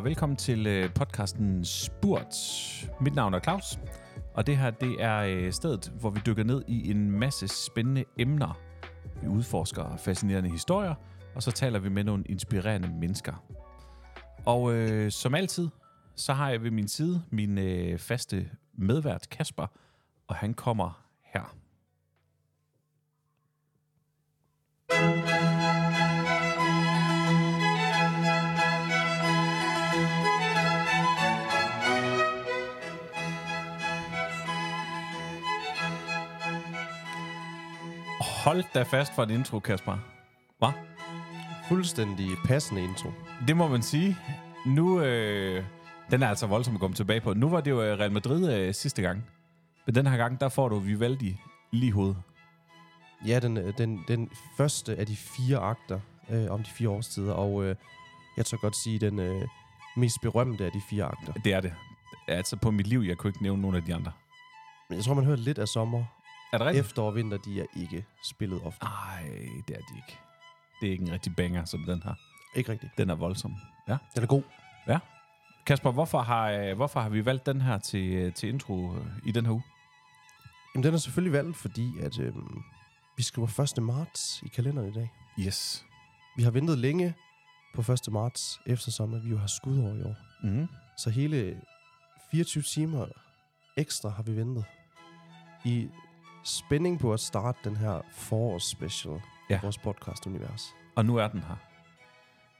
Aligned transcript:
Og 0.00 0.04
velkommen 0.04 0.36
til 0.36 0.66
øh, 0.66 0.94
podcasten 0.94 1.64
Spurt. 1.64 2.34
Mit 3.00 3.14
navn 3.14 3.34
er 3.34 3.40
Claus, 3.40 3.78
og 4.34 4.46
det 4.46 4.56
her 4.56 4.70
det 4.70 5.02
er 5.02 5.18
øh, 5.18 5.52
stedet, 5.52 5.92
hvor 6.00 6.10
vi 6.10 6.20
dykker 6.26 6.44
ned 6.44 6.64
i 6.68 6.90
en 6.90 7.10
masse 7.10 7.48
spændende 7.48 8.04
emner. 8.18 8.58
Vi 9.22 9.28
udforsker 9.28 9.96
fascinerende 9.96 10.50
historier, 10.50 10.94
og 11.34 11.42
så 11.42 11.50
taler 11.50 11.78
vi 11.78 11.88
med 11.88 12.04
nogle 12.04 12.24
inspirerende 12.24 12.88
mennesker. 12.88 13.44
Og 14.46 14.72
øh, 14.72 15.10
som 15.10 15.34
altid, 15.34 15.68
så 16.16 16.32
har 16.32 16.50
jeg 16.50 16.62
ved 16.62 16.70
min 16.70 16.88
side 16.88 17.22
min 17.30 17.58
øh, 17.58 17.98
faste 17.98 18.50
medvært 18.74 19.28
Kasper, 19.30 19.66
og 20.28 20.36
han 20.36 20.54
kommer 20.54 21.04
her. 21.24 21.56
Hold 38.44 38.64
da 38.74 38.82
fast 38.82 39.14
for 39.14 39.22
en 39.22 39.30
intro, 39.30 39.58
Kasper. 39.58 39.98
Hvad? 40.58 40.68
Fuldstændig 41.68 42.28
passende 42.44 42.84
intro. 42.84 43.08
Det 43.48 43.56
må 43.56 43.68
man 43.68 43.82
sige. 43.82 44.16
Nu, 44.66 45.00
øh, 45.00 45.64
den 46.10 46.22
er 46.22 46.28
altså 46.28 46.46
voldsom 46.46 46.74
at 46.74 46.80
komme 46.80 46.96
tilbage 46.96 47.20
på. 47.20 47.34
Nu 47.34 47.48
var 47.48 47.60
det 47.60 47.70
jo 47.70 47.82
øh, 47.82 47.98
Real 47.98 48.12
Madrid 48.12 48.52
øh, 48.52 48.74
sidste 48.74 49.02
gang. 49.02 49.26
Men 49.86 49.94
den 49.94 50.06
her 50.06 50.16
gang, 50.16 50.40
der 50.40 50.48
får 50.48 50.68
du 50.68 50.78
Vivaldi 50.78 51.36
lige 51.72 51.88
i 51.88 51.90
hovedet. 51.90 52.16
Ja, 53.26 53.38
den, 53.38 53.56
øh, 53.56 53.78
den, 53.78 54.04
den 54.08 54.30
første 54.56 54.96
af 54.96 55.06
de 55.06 55.16
fire 55.16 55.58
akter 55.58 56.00
øh, 56.30 56.50
om 56.50 56.62
de 56.62 56.70
fire 56.70 56.88
årstider, 56.88 57.32
og 57.32 57.64
øh, 57.64 57.76
jeg 58.36 58.46
tør 58.46 58.56
godt 58.56 58.76
sige, 58.76 58.98
den 58.98 59.18
øh, 59.18 59.48
mest 59.96 60.16
berømte 60.22 60.64
af 60.64 60.72
de 60.72 60.80
fire 60.90 61.04
akter. 61.04 61.32
Det 61.32 61.52
er 61.52 61.60
det. 61.60 61.74
Altså 62.28 62.56
på 62.56 62.70
mit 62.70 62.86
liv, 62.86 63.00
jeg 63.00 63.16
kunne 63.16 63.28
ikke 63.28 63.42
nævne 63.42 63.62
nogen 63.62 63.76
af 63.76 63.82
de 63.82 63.94
andre. 63.94 64.12
Men 64.88 64.96
jeg 64.96 65.04
tror, 65.04 65.14
man 65.14 65.24
hører 65.24 65.36
lidt 65.36 65.58
af 65.58 65.68
sommer. 65.68 66.04
Er 66.52 66.58
det 66.58 66.66
rigtigt? 66.66 66.86
Efterår 66.86 67.06
og 67.06 67.14
vinter, 67.14 67.38
de 67.38 67.60
er 67.60 67.66
ikke 67.76 68.04
spillet 68.24 68.62
ofte. 68.62 68.84
Nej, 68.84 69.22
det 69.68 69.76
er 69.76 69.80
de 69.80 69.96
ikke. 69.96 70.18
Det 70.80 70.86
er 70.86 70.92
ikke 70.92 71.04
en 71.04 71.12
rigtig 71.12 71.36
banger, 71.36 71.64
som 71.64 71.84
den 71.84 72.02
her. 72.02 72.14
Ikke 72.54 72.72
rigtigt. 72.72 72.92
Den 72.98 73.10
er 73.10 73.14
voldsom. 73.14 73.56
Ja. 73.88 73.96
Den 74.14 74.22
er 74.22 74.26
god. 74.26 74.42
Ja. 74.88 74.98
Kasper, 75.66 75.90
hvorfor 75.90 76.18
har, 76.18 76.50
øh, 76.50 76.76
hvorfor 76.76 77.00
har 77.00 77.08
vi 77.08 77.24
valgt 77.24 77.46
den 77.46 77.60
her 77.60 77.78
til, 77.78 78.12
øh, 78.12 78.34
til 78.34 78.48
intro 78.48 78.96
øh, 78.96 79.06
i 79.26 79.32
den 79.32 79.46
her 79.46 79.52
uge? 79.52 79.62
Jamen, 80.74 80.84
den 80.84 80.94
er 80.94 80.98
selvfølgelig 80.98 81.32
valgt, 81.32 81.56
fordi 81.56 81.98
at, 82.00 82.18
øh, 82.18 82.34
vi 83.16 83.22
skriver 83.22 83.72
1. 83.78 83.82
marts 83.82 84.42
i 84.42 84.48
kalenderen 84.48 84.88
i 84.88 84.92
dag. 84.92 85.12
Yes. 85.40 85.86
Vi 86.36 86.42
har 86.42 86.50
ventet 86.50 86.78
længe 86.78 87.14
på 87.74 87.92
1. 87.92 88.12
marts, 88.12 88.60
eftersom 88.66 89.14
at 89.14 89.24
vi 89.24 89.30
jo 89.30 89.38
har 89.38 89.46
skudår 89.46 89.94
i 89.94 90.02
år. 90.02 90.16
Mm-hmm. 90.42 90.68
Så 90.96 91.10
hele 91.10 91.60
24 92.30 92.62
timer 92.62 93.06
ekstra 93.76 94.08
har 94.08 94.22
vi 94.22 94.36
ventet. 94.36 94.64
I 95.64 95.88
spænding 96.44 96.98
på 96.98 97.12
at 97.12 97.20
starte 97.20 97.58
den 97.64 97.76
her 97.76 98.00
forårsspecial 98.12 99.20
ja. 99.50 99.58
Vores 99.62 99.78
podcast-univers. 99.78 100.74
Og 100.94 101.04
nu 101.04 101.16
er 101.16 101.28
den 101.28 101.40
her. 101.40 101.56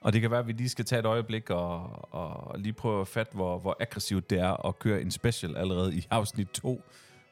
Og 0.00 0.12
det 0.12 0.20
kan 0.20 0.30
være, 0.30 0.40
at 0.40 0.46
vi 0.46 0.52
lige 0.52 0.68
skal 0.68 0.84
tage 0.84 1.00
et 1.00 1.06
øjeblik 1.06 1.50
og, 1.50 2.14
og 2.14 2.58
lige 2.58 2.72
prøve 2.72 3.00
at 3.00 3.08
fatte, 3.08 3.34
hvor, 3.34 3.58
hvor 3.58 3.76
aggressivt 3.80 4.30
det 4.30 4.38
er 4.38 4.66
at 4.66 4.78
køre 4.78 5.02
en 5.02 5.10
special 5.10 5.56
allerede 5.56 5.94
i 5.94 6.06
afsnit 6.10 6.48
2. 6.48 6.82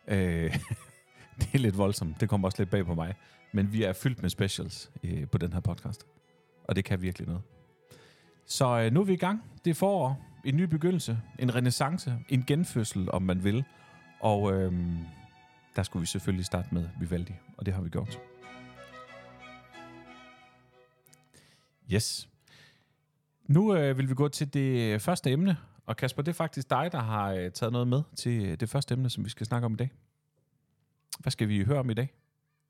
Øh, 0.08 0.18
det 1.38 1.54
er 1.54 1.58
lidt 1.58 1.78
voldsomt. 1.78 2.20
Det 2.20 2.28
kommer 2.28 2.48
også 2.48 2.62
lidt 2.62 2.70
bag 2.70 2.86
på 2.86 2.94
mig. 2.94 3.14
Men 3.52 3.72
vi 3.72 3.82
er 3.82 3.92
fyldt 3.92 4.22
med 4.22 4.30
specials 4.30 4.90
øh, 5.04 5.28
på 5.28 5.38
den 5.38 5.52
her 5.52 5.60
podcast. 5.60 6.06
Og 6.64 6.76
det 6.76 6.84
kan 6.84 7.02
virkelig 7.02 7.28
noget. 7.28 7.42
Så 8.46 8.80
øh, 8.80 8.92
nu 8.92 9.00
er 9.00 9.04
vi 9.04 9.12
i 9.12 9.16
gang. 9.16 9.42
Det 9.64 9.70
er 9.70 9.74
forår. 9.74 10.24
En 10.44 10.56
ny 10.56 10.62
begyndelse. 10.62 11.18
En 11.38 11.54
renaissance. 11.54 12.18
En 12.28 12.44
genfødsel, 12.46 13.10
om 13.10 13.22
man 13.22 13.44
vil. 13.44 13.64
Og 14.20 14.52
øh, 14.52 14.72
der 15.78 15.84
skulle 15.84 16.00
vi 16.00 16.06
selvfølgelig 16.06 16.46
starte 16.46 16.68
med 16.74 16.88
Vivaldi. 17.00 17.32
Og 17.56 17.66
det 17.66 17.74
har 17.74 17.82
vi 17.82 17.88
gjort. 17.88 18.20
Yes. 21.92 22.28
Nu 23.44 23.76
øh, 23.76 23.98
vil 23.98 24.08
vi 24.08 24.14
gå 24.14 24.28
til 24.28 24.54
det 24.54 24.94
øh, 24.94 25.00
første 25.00 25.30
emne, 25.30 25.56
og 25.86 25.96
Kasper, 25.96 26.22
det 26.22 26.30
er 26.30 26.34
faktisk 26.34 26.70
dig, 26.70 26.88
der 26.92 27.00
har 27.00 27.32
øh, 27.32 27.50
taget 27.50 27.72
noget 27.72 27.88
med 27.88 28.02
til 28.16 28.44
øh, 28.44 28.60
det 28.60 28.68
første 28.68 28.94
emne, 28.94 29.10
som 29.10 29.24
vi 29.24 29.30
skal 29.30 29.46
snakke 29.46 29.66
om 29.66 29.72
i 29.72 29.76
dag. 29.76 29.90
Hvad 31.18 31.30
skal 31.30 31.48
vi 31.48 31.64
høre 31.64 31.78
om 31.78 31.90
i 31.90 31.94
dag? 31.94 32.14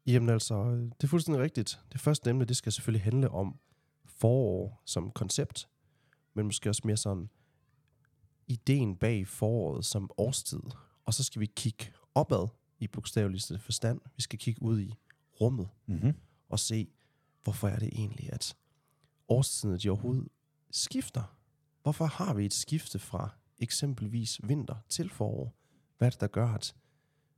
Jamen 0.07 0.29
altså, 0.29 0.55
øh, 0.55 0.83
det 0.83 1.05
er 1.05 1.09
fuldstændig 1.09 1.43
rigtigt. 1.43 1.81
Det 1.93 2.01
første 2.01 2.31
emne, 2.31 2.45
det 2.45 2.57
skal 2.57 2.73
selvfølgelig 2.73 3.05
handle 3.05 3.31
om 3.31 3.59
forår 4.07 4.83
som 4.85 5.11
koncept, 5.11 5.69
men 6.35 6.47
måske 6.47 6.69
også 6.69 6.83
mere 6.85 6.97
sådan 6.97 7.29
ideen 8.47 8.97
bag 8.97 9.27
foråret 9.27 9.85
som 9.85 10.11
årstid. 10.17 10.63
Og 11.05 11.15
så 11.15 11.25
skal 11.25 11.41
vi 11.41 11.47
kigge 11.47 11.85
opad 12.15 12.49
i 12.79 12.87
bogstaveligste 12.87 13.59
forstand. 13.59 14.01
Vi 14.17 14.23
skal 14.23 14.39
kigge 14.39 14.63
ud 14.63 14.81
i 14.81 14.95
rummet 15.41 15.69
Mm-hmm. 15.87 16.15
og 16.49 16.59
se, 16.59 16.89
hvorfor 17.43 17.69
er 17.69 17.79
det 17.79 17.89
egentlig, 17.93 18.33
at 18.33 18.57
årstiderne 19.29 19.79
de 19.79 19.89
overhovedet 19.91 20.29
skifter. 20.71 21.39
Hvorfor 21.83 22.05
har 22.05 22.35
vi 22.35 22.45
et 22.45 22.55
skifte 22.55 22.99
fra 22.99 23.31
eksempelvis 23.59 24.41
vinter 24.45 24.77
til 24.89 25.11
forår? 25.11 25.55
Hvad 25.99 26.09
er 26.09 26.11
det, 26.11 26.21
der 26.21 26.27
gør, 26.27 26.49
at 26.49 26.75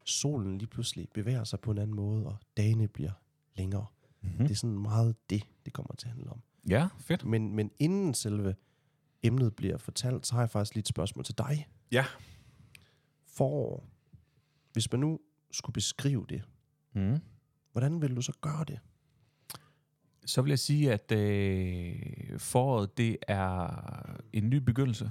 solen 0.04 0.58
lige 0.58 0.68
pludselig 0.68 1.08
bevæger 1.14 1.44
sig 1.44 1.60
på 1.60 1.70
en 1.70 1.78
anden 1.78 1.96
måde, 1.96 2.26
og 2.26 2.36
dagene 2.56 2.88
bliver 2.88 3.12
længere? 3.56 3.86
Mm-hmm. 4.20 4.38
Det 4.38 4.50
er 4.50 4.54
sådan 4.54 4.78
meget 4.78 5.30
det, 5.30 5.42
det 5.64 5.72
kommer 5.72 5.94
til 5.94 6.06
at 6.06 6.12
handle 6.12 6.30
om. 6.30 6.42
Ja, 6.68 6.88
fedt. 6.98 7.24
Men, 7.24 7.54
men 7.54 7.70
inden 7.78 8.14
selve 8.14 8.54
emnet 9.22 9.56
bliver 9.56 9.78
fortalt, 9.78 10.26
så 10.26 10.34
har 10.34 10.42
jeg 10.42 10.50
faktisk 10.50 10.74
lige 10.74 10.80
et 10.82 10.88
spørgsmål 10.88 11.24
til 11.24 11.38
dig. 11.38 11.68
Ja. 11.92 12.06
Forår. 13.26 13.86
Hvis 14.72 14.92
man 14.92 15.00
nu 15.00 15.20
skulle 15.52 15.74
beskrive 15.74 16.26
det, 16.28 16.42
Mm. 16.92 17.18
hvordan 17.72 18.02
vil 18.02 18.16
du 18.16 18.22
så 18.22 18.32
gøre 18.40 18.64
det? 18.68 18.78
Så 20.26 20.42
vil 20.42 20.48
jeg 20.50 20.58
sige, 20.58 20.92
at 20.92 21.12
øh, 21.12 22.38
foråret, 22.38 22.98
det 22.98 23.16
er 23.28 23.68
en 24.32 24.50
ny 24.50 24.54
begyndelse. 24.56 25.10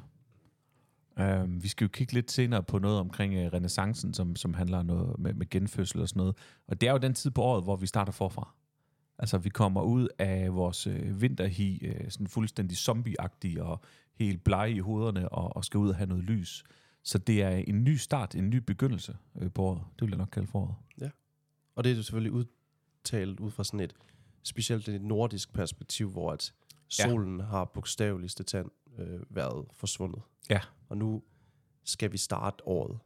Uh, 1.20 1.64
vi 1.64 1.68
skal 1.68 1.86
jo 1.86 1.90
kigge 1.90 2.14
lidt 2.14 2.32
senere 2.32 2.64
på 2.64 2.80
noget 2.80 3.00
omkring 3.00 3.34
uh, 3.46 3.54
renaissancen, 3.54 4.14
som, 4.14 4.36
som 4.36 4.54
handler 4.54 4.84
noget 4.84 5.20
med, 5.20 5.34
med 5.34 5.50
genfødsel 5.50 6.02
og 6.02 6.10
sådan 6.10 6.20
noget. 6.20 6.36
Og 6.68 6.82
det 6.82 6.88
er 6.90 6.92
jo 6.92 6.98
den 6.98 7.14
tid 7.14 7.32
på 7.32 7.42
året, 7.42 7.64
hvor 7.64 7.76
vi 7.76 7.88
starter 7.88 8.12
forfra. 8.12 8.54
Altså, 9.18 9.38
vi 9.38 9.50
kommer 9.50 9.82
ud 9.82 10.08
af 10.20 10.54
vores 10.54 10.88
øh, 10.88 11.22
vinterhi, 11.22 11.86
øh, 11.86 12.12
sådan 12.12 12.28
fuldstændig 12.28 12.78
zombieagtige 12.78 13.64
og 13.64 13.82
helt 14.16 14.44
blege 14.44 14.72
i 14.72 14.80
hovederne, 14.80 15.30
og, 15.30 15.56
og 15.56 15.66
skal 15.66 15.78
ud 15.78 15.90
og 15.90 15.96
have 15.96 16.08
noget 16.08 16.24
lys. 16.24 16.64
Så 17.04 17.18
det 17.18 17.42
er 17.42 17.50
en 17.50 17.84
ny 17.84 17.96
start, 17.96 18.36
en 18.36 18.50
ny 18.50 18.56
begyndelse 18.56 19.18
øh, 19.36 19.52
på 19.52 19.62
året. 19.64 19.82
Det 19.94 20.02
vil 20.02 20.10
jeg 20.10 20.18
nok 20.18 20.30
kalde 20.32 20.48
foråret. 20.48 20.76
Og 21.76 21.84
det 21.84 21.92
er 21.92 21.96
jo 21.96 22.04
selvfølgelig 22.04 22.32
udtalt 22.32 23.40
ud 23.40 23.52
fra 23.52 23.64
sådan 23.64 23.80
et 23.80 23.94
specielt 24.44 24.90
et 24.90 25.02
nordisk 25.02 25.54
perspektiv, 25.54 26.10
hvor 26.12 26.32
at 26.32 26.54
Ja. 27.00 27.04
solen 27.10 27.40
har 27.40 27.66
bogstaveligste 27.66 28.44
tand 28.44 28.70
øh, 28.98 29.20
været 29.30 29.66
forsvundet. 29.74 30.22
Ja. 30.50 30.60
Og 30.90 30.98
nu 30.98 31.24
skal 31.84 32.12
vi 32.12 32.18
starte 32.18 32.68
året. 32.68 33.00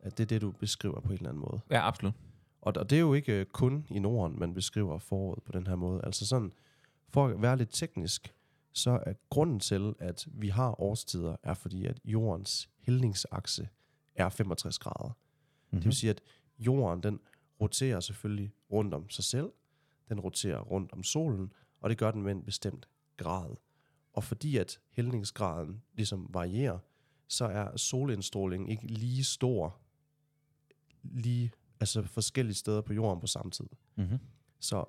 At 0.00 0.18
det 0.18 0.24
er 0.24 0.26
det, 0.28 0.40
du 0.40 0.50
beskriver 0.50 1.00
på 1.00 1.08
en 1.08 1.14
eller 1.14 1.28
anden 1.28 1.40
måde. 1.40 1.60
Ja, 1.70 1.86
absolut. 1.88 2.14
Og, 2.60 2.72
og 2.76 2.90
det 2.90 2.96
er 2.96 3.00
jo 3.00 3.14
ikke 3.14 3.32
øh, 3.40 3.46
kun 3.46 3.86
i 3.90 3.98
Norden, 3.98 4.38
man 4.38 4.54
beskriver 4.54 4.98
foråret 4.98 5.42
på 5.42 5.52
den 5.52 5.66
her 5.66 5.74
måde. 5.76 6.00
Altså 6.04 6.26
sådan, 6.26 6.52
for 7.08 7.26
at 7.26 7.42
være 7.42 7.56
lidt 7.56 7.70
teknisk, 7.72 8.34
så 8.72 9.02
er 9.06 9.12
grunden 9.30 9.60
til, 9.60 9.94
at 9.98 10.28
vi 10.32 10.48
har 10.48 10.80
årstider, 10.80 11.36
er 11.42 11.54
fordi, 11.54 11.86
at 11.86 12.00
jordens 12.04 12.70
hældningsakse 12.78 13.68
er 14.14 14.28
65 14.28 14.78
grader. 14.78 15.08
Mm-hmm. 15.08 15.78
Det 15.78 15.84
vil 15.84 15.94
sige, 15.94 16.10
at 16.10 16.20
jorden, 16.58 17.02
den 17.02 17.20
roterer 17.60 18.00
selvfølgelig 18.00 18.52
rundt 18.72 18.94
om 18.94 19.10
sig 19.10 19.24
selv, 19.24 19.52
den 20.08 20.20
roterer 20.20 20.60
rundt 20.60 20.92
om 20.92 21.02
solen, 21.02 21.52
og 21.80 21.90
det 21.90 21.98
gør 21.98 22.10
den 22.10 22.22
med 22.22 22.32
en 22.32 22.44
bestemt 22.44 22.88
grad. 23.16 23.56
Og 24.12 24.24
fordi 24.24 24.56
at 24.56 24.80
hældningsgraden 24.90 25.82
ligesom 25.94 26.26
varierer, 26.30 26.78
så 27.28 27.44
er 27.44 27.76
solindstrålingen 27.76 28.68
ikke 28.68 28.86
lige 28.86 29.24
stor, 29.24 29.80
lige, 31.02 31.52
altså 31.80 32.02
forskellige 32.02 32.54
steder 32.54 32.80
på 32.80 32.92
jorden 32.92 33.20
på 33.20 33.26
samme 33.26 33.50
tid. 33.50 33.66
Mm-hmm. 33.96 34.18
Så 34.60 34.84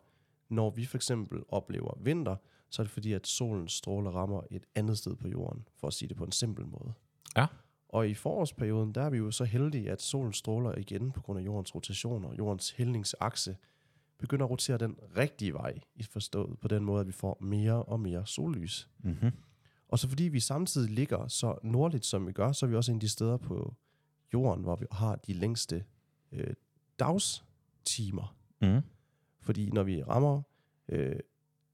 når 0.49 0.69
vi 0.69 0.85
for 0.85 0.97
eksempel 0.97 1.43
oplever 1.47 1.97
vinter, 1.99 2.35
så 2.71 2.81
er 2.81 2.83
det 2.83 2.91
fordi, 2.91 3.13
at 3.13 3.27
solens 3.27 3.73
stråler 3.73 4.11
rammer 4.11 4.41
et 4.51 4.65
andet 4.75 4.97
sted 4.97 5.15
på 5.15 5.27
jorden, 5.27 5.67
for 5.77 5.87
at 5.87 5.93
sige 5.93 6.09
det 6.09 6.17
på 6.17 6.23
en 6.23 6.31
simpel 6.31 6.65
måde. 6.65 6.93
Ja. 7.37 7.47
Og 7.89 8.09
i 8.09 8.13
forårsperioden, 8.13 8.95
der 8.95 9.01
er 9.01 9.09
vi 9.09 9.17
jo 9.17 9.31
så 9.31 9.43
heldige, 9.43 9.91
at 9.91 10.01
solen 10.01 10.33
stråler 10.33 10.77
igen 10.77 11.11
på 11.11 11.21
grund 11.21 11.39
af 11.39 11.45
jordens 11.45 11.75
rotation, 11.75 12.25
og 12.25 12.37
jordens 12.37 12.71
hældningsakse 12.71 13.57
begynder 14.17 14.45
at 14.45 14.51
rotere 14.51 14.77
den 14.77 14.95
rigtige 15.17 15.53
vej, 15.53 15.79
i 15.95 16.03
forstået 16.03 16.59
på 16.59 16.67
den 16.67 16.85
måde, 16.85 17.01
at 17.01 17.07
vi 17.07 17.11
får 17.11 17.37
mere 17.41 17.83
og 17.83 17.99
mere 17.99 18.25
sollys. 18.25 18.89
Mm-hmm. 18.99 19.31
Og 19.87 19.99
så 19.99 20.07
fordi 20.09 20.23
vi 20.23 20.39
samtidig 20.39 20.89
ligger 20.89 21.27
så 21.27 21.57
nordligt, 21.63 22.05
som 22.05 22.27
vi 22.27 22.31
gør, 22.31 22.51
så 22.51 22.65
er 22.65 22.69
vi 22.69 22.75
også 22.75 22.91
en 22.91 22.95
af 22.95 23.01
de 23.01 23.09
steder 23.09 23.37
på 23.37 23.75
jorden, 24.33 24.63
hvor 24.63 24.75
vi 24.75 24.85
har 24.91 25.15
de 25.15 25.33
længste 25.33 25.85
øh, 26.31 26.53
dagstimer. 26.99 28.35
Mm. 28.61 28.81
Fordi 29.41 29.69
når 29.69 29.83
vi 29.83 30.03
rammer 30.03 30.41
øh, 30.87 31.19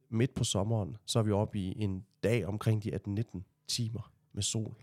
midt 0.09 0.33
på 0.33 0.43
sommeren, 0.43 0.97
så 1.05 1.19
er 1.19 1.23
vi 1.23 1.31
oppe 1.31 1.59
i 1.59 1.83
en 1.83 2.05
dag 2.23 2.45
omkring 2.45 2.83
de 2.83 2.95
18-19 2.95 3.41
timer 3.67 4.11
med 4.33 4.43
sol. 4.43 4.75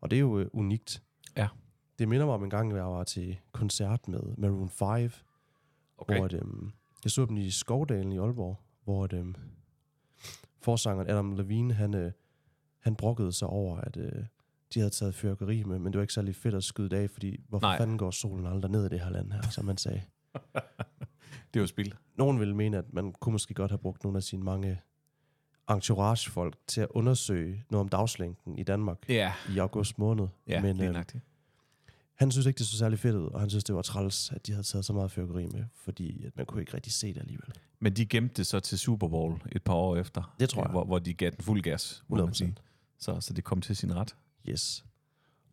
Og 0.00 0.10
det 0.10 0.16
er 0.16 0.20
jo 0.20 0.38
øh, 0.38 0.46
unikt. 0.52 1.02
Ja. 1.36 1.48
Det 1.98 2.08
minder 2.08 2.26
mig 2.26 2.34
om 2.34 2.44
en 2.44 2.50
gang, 2.50 2.72
jeg 2.76 2.84
var 2.84 3.04
til 3.04 3.38
koncert 3.52 4.08
med 4.08 4.20
Maroon 4.36 4.70
5, 4.70 5.10
okay. 5.98 6.16
hvor 6.16 6.24
at, 6.24 6.32
øhm, 6.32 6.72
jeg 7.04 7.10
så 7.10 7.24
dem 7.24 7.36
i 7.36 7.50
Skovdalen 7.50 8.12
i 8.12 8.18
Aalborg, 8.18 8.56
hvor 8.84 9.04
at, 9.04 9.12
øhm, 9.12 9.34
forsangeren 10.60 11.10
Adam 11.10 11.32
Levine, 11.32 11.74
han, 11.74 11.94
øh, 11.94 12.12
han 12.78 12.96
brokkede 12.96 13.32
sig 13.32 13.48
over, 13.48 13.76
at 13.76 13.96
øh, 13.96 14.24
de 14.74 14.80
havde 14.80 14.90
taget 14.90 15.14
fyrkeri 15.14 15.62
med, 15.62 15.78
men 15.78 15.92
det 15.92 15.98
var 15.98 16.02
ikke 16.02 16.14
særlig 16.14 16.36
fedt 16.36 16.54
at 16.54 16.64
skyde 16.64 16.90
det 16.90 16.96
af, 16.96 17.10
fordi 17.10 17.40
hvorfor 17.48 17.66
Nej. 17.66 17.78
fanden 17.78 17.98
går 17.98 18.10
solen 18.10 18.46
aldrig 18.46 18.70
ned 18.70 18.86
i 18.86 18.88
det 18.88 19.00
her 19.00 19.10
land 19.10 19.32
her, 19.32 19.42
som 19.42 19.64
man 19.64 19.76
sagde. 19.76 20.02
Det 21.56 21.60
er 21.60 21.62
jo 21.62 21.66
spild. 21.66 21.92
Nogen 22.16 22.40
ville 22.40 22.56
mene, 22.56 22.78
at 22.78 22.92
man 22.92 23.12
kunne 23.12 23.32
måske 23.32 23.54
godt 23.54 23.70
have 23.70 23.78
brugt 23.78 24.04
nogle 24.04 24.16
af 24.16 24.22
sine 24.22 24.42
mange 24.42 24.80
entouragefolk 25.70 26.56
til 26.66 26.80
at 26.80 26.88
undersøge 26.90 27.64
noget 27.70 27.80
om 27.80 27.88
dagslængden 27.88 28.58
i 28.58 28.62
Danmark 28.62 28.98
Ja, 29.08 29.32
i 29.54 29.58
august 29.58 29.98
måned. 29.98 30.26
ja 30.46 30.62
Men 30.62 30.82
øh, 30.82 31.04
han 32.14 32.30
synes 32.30 32.46
ikke, 32.46 32.58
det 32.58 32.66
så 32.66 32.78
særlig 32.78 32.98
fedt 32.98 33.16
ud, 33.16 33.26
og 33.26 33.40
han 33.40 33.50
synes, 33.50 33.64
det 33.64 33.74
var 33.74 33.82
træls, 33.82 34.30
at 34.32 34.46
de 34.46 34.52
havde 34.52 34.66
taget 34.66 34.84
så 34.84 34.92
meget 34.92 35.10
fyrkeri 35.10 35.46
med, 35.46 35.64
fordi 35.74 36.24
at 36.24 36.36
man 36.36 36.46
kunne 36.46 36.62
ikke 36.62 36.74
rigtig 36.74 36.92
se 36.92 37.14
det 37.14 37.20
alligevel. 37.20 37.52
Men 37.80 37.92
de 37.92 38.06
gemte 38.06 38.34
det 38.34 38.46
så 38.46 38.60
til 38.60 38.78
Super 38.78 39.08
Bowl 39.08 39.42
et 39.52 39.62
par 39.62 39.74
år 39.74 39.96
efter. 39.96 40.34
Det 40.40 40.48
tror 40.48 40.62
jeg. 40.62 40.70
Hvor, 40.70 40.84
hvor 40.84 40.98
de 40.98 41.14
gav 41.14 41.30
den 41.30 41.44
fuld 41.44 41.62
gas, 41.62 42.04
må 42.08 42.16
man 42.16 42.28
100%. 42.28 42.32
sige. 42.32 42.54
Så, 42.98 43.20
så 43.20 43.32
det 43.32 43.44
kom 43.44 43.60
til 43.60 43.76
sin 43.76 43.94
ret. 43.94 44.16
Yes. 44.48 44.84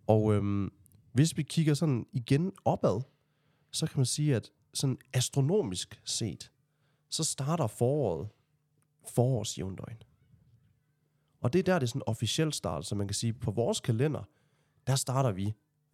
Og 0.08 0.34
øhm, 0.34 0.72
hvis 1.14 1.38
vi 1.38 1.44
kigger 1.44 1.74
sådan 1.74 2.06
igen 2.12 2.52
opad, 2.66 3.02
så 3.72 3.88
kan 3.88 4.00
man 4.00 4.06
sige, 4.06 4.36
at 4.36 4.52
sådan 4.74 4.98
astronomisk 5.14 6.02
set, 6.06 6.52
så 7.10 7.24
starter 7.24 7.68
foråret 7.68 8.30
forårs 9.16 9.58
jævndøgn. 9.58 9.98
Og 11.42 11.54
det 11.54 11.60
er 11.60 11.64
der, 11.64 11.80
det 11.80 11.84
er 11.84 11.90
sådan 11.90 12.02
officielt 12.06 12.56
starter, 12.56 12.82
så 12.82 12.96
man 12.96 13.08
kan 13.08 13.16
sige, 13.16 13.34
på 13.34 13.52
vores 13.52 13.80
kalender, 13.80 14.24
der 14.88 14.96
starter 14.96 15.32
vi 15.32 15.54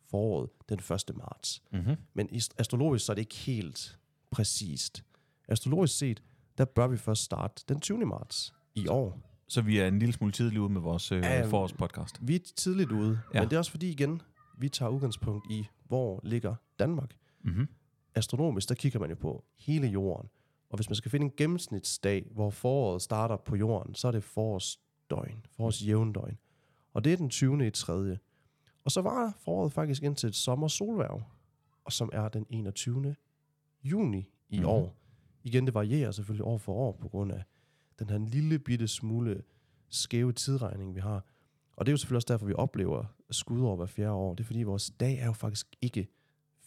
foråret 0.10 0.50
den 0.70 0.80
1. 0.80 1.18
marts. 1.18 1.64
Mm-hmm. 1.72 1.96
Men 2.14 2.30
astrologisk 2.58 3.06
så 3.06 3.12
er 3.12 3.14
det 3.14 3.22
ikke 3.22 3.36
helt 3.36 4.00
præcist. 4.32 5.04
Astrologisk 5.48 5.98
set, 5.98 6.24
der 6.58 6.66
bør 6.66 6.88
vi 6.88 6.98
først 6.98 7.24
starte 7.24 7.64
den 7.68 7.80
20. 7.80 8.06
marts 8.06 8.54
i 8.76 8.88
år. 8.88 9.20
Så 9.48 9.62
vi 9.62 9.78
er 9.80 9.88
en 9.88 10.00
lille 10.00 10.14
smule 10.14 10.32
tidlig 10.32 10.62
ude 10.62 10.70
med 10.70 10.82
vores 10.82 11.12
øh, 11.12 11.24
Ja, 11.24 11.46
forårspodcast. 11.46 12.18
Vi 12.22 12.36
er 12.36 12.40
tidligt 12.56 12.92
ude, 12.92 13.20
ja. 13.34 13.40
men 13.40 13.50
det 13.50 13.56
er 13.56 13.58
også 13.58 13.72
fordi 13.72 13.90
igen, 13.90 14.22
vi 14.58 14.70
tager 14.70 14.90
udgangspunkt 14.90 15.52
i, 15.52 15.68
hvor 15.88 16.20
ligger 16.24 16.56
Danmark. 16.80 17.16
Mm-hmm. 17.44 17.68
Astronomisk, 18.16 18.70
der 18.70 18.76
kigger 18.76 19.00
man 19.00 19.10
jo 19.10 19.16
på 19.16 19.44
hele 19.58 19.88
jorden. 19.88 20.30
Og 20.70 20.76
hvis 20.78 20.90
man 20.90 20.96
skal 20.96 21.12
finde 21.12 21.26
en 21.26 21.34
gennemsnitsdag, 21.38 22.26
hvor 22.32 22.50
foråret 22.50 23.02
starter 23.02 23.38
på 23.38 23.56
jorden, 23.56 23.96
så 23.96 24.08
er 24.08 24.12
det 24.12 24.24
forårsdøgn, 24.24 25.46
forårs 25.58 25.88
jævndøgn. 25.88 26.38
Og 26.94 27.04
det 27.04 27.14
er 27.14 27.18
den 27.18 27.30
20. 27.30 27.68
i 27.68 27.72
3. 27.72 28.18
Og 28.84 28.92
så 28.92 29.02
var 29.02 29.34
foråret 29.40 29.74
faktisk 29.74 30.04
indtil 30.04 30.28
et 30.30 30.36
sommer 30.36 30.68
solværv, 30.68 31.22
og 31.86 31.92
som 31.92 32.10
er 32.14 32.30
den 32.30 32.46
21. 32.50 33.16
juni 33.84 34.18
i 34.18 34.22
Mhm. 34.22 34.30
mm-hmm. 34.50 34.66
år. 34.70 34.96
Igen, 35.44 35.66
det 35.66 35.74
varierer 35.74 36.12
selvfølgelig 36.12 36.46
år 36.46 36.58
for 36.58 36.74
år, 36.74 36.92
på 36.92 37.08
grund 37.08 37.32
af 37.32 37.44
den 38.00 38.10
her 38.10 38.18
lille 38.18 38.60
bitte 38.60 38.88
smule 38.88 39.44
skæve 39.90 40.34
tidregning, 40.34 40.96
vi 40.96 41.00
har. 41.00 41.26
Og 41.76 41.86
det 41.86 41.92
er 41.92 41.94
jo 41.94 41.98
selvfølgelig 41.98 42.16
også 42.18 42.34
derfor, 42.34 42.46
vi 42.46 42.54
oplever 42.54 43.06
skudår 43.32 43.76
hver 43.76 43.86
fjerde 43.86 44.12
år. 44.12 44.34
Det 44.36 44.44
er 44.44 44.46
fordi, 44.46 44.64
vores 44.64 44.92
dag 45.00 45.18
er 45.18 45.26
jo 45.26 45.34
faktisk 45.34 45.68
ikke 45.82 46.08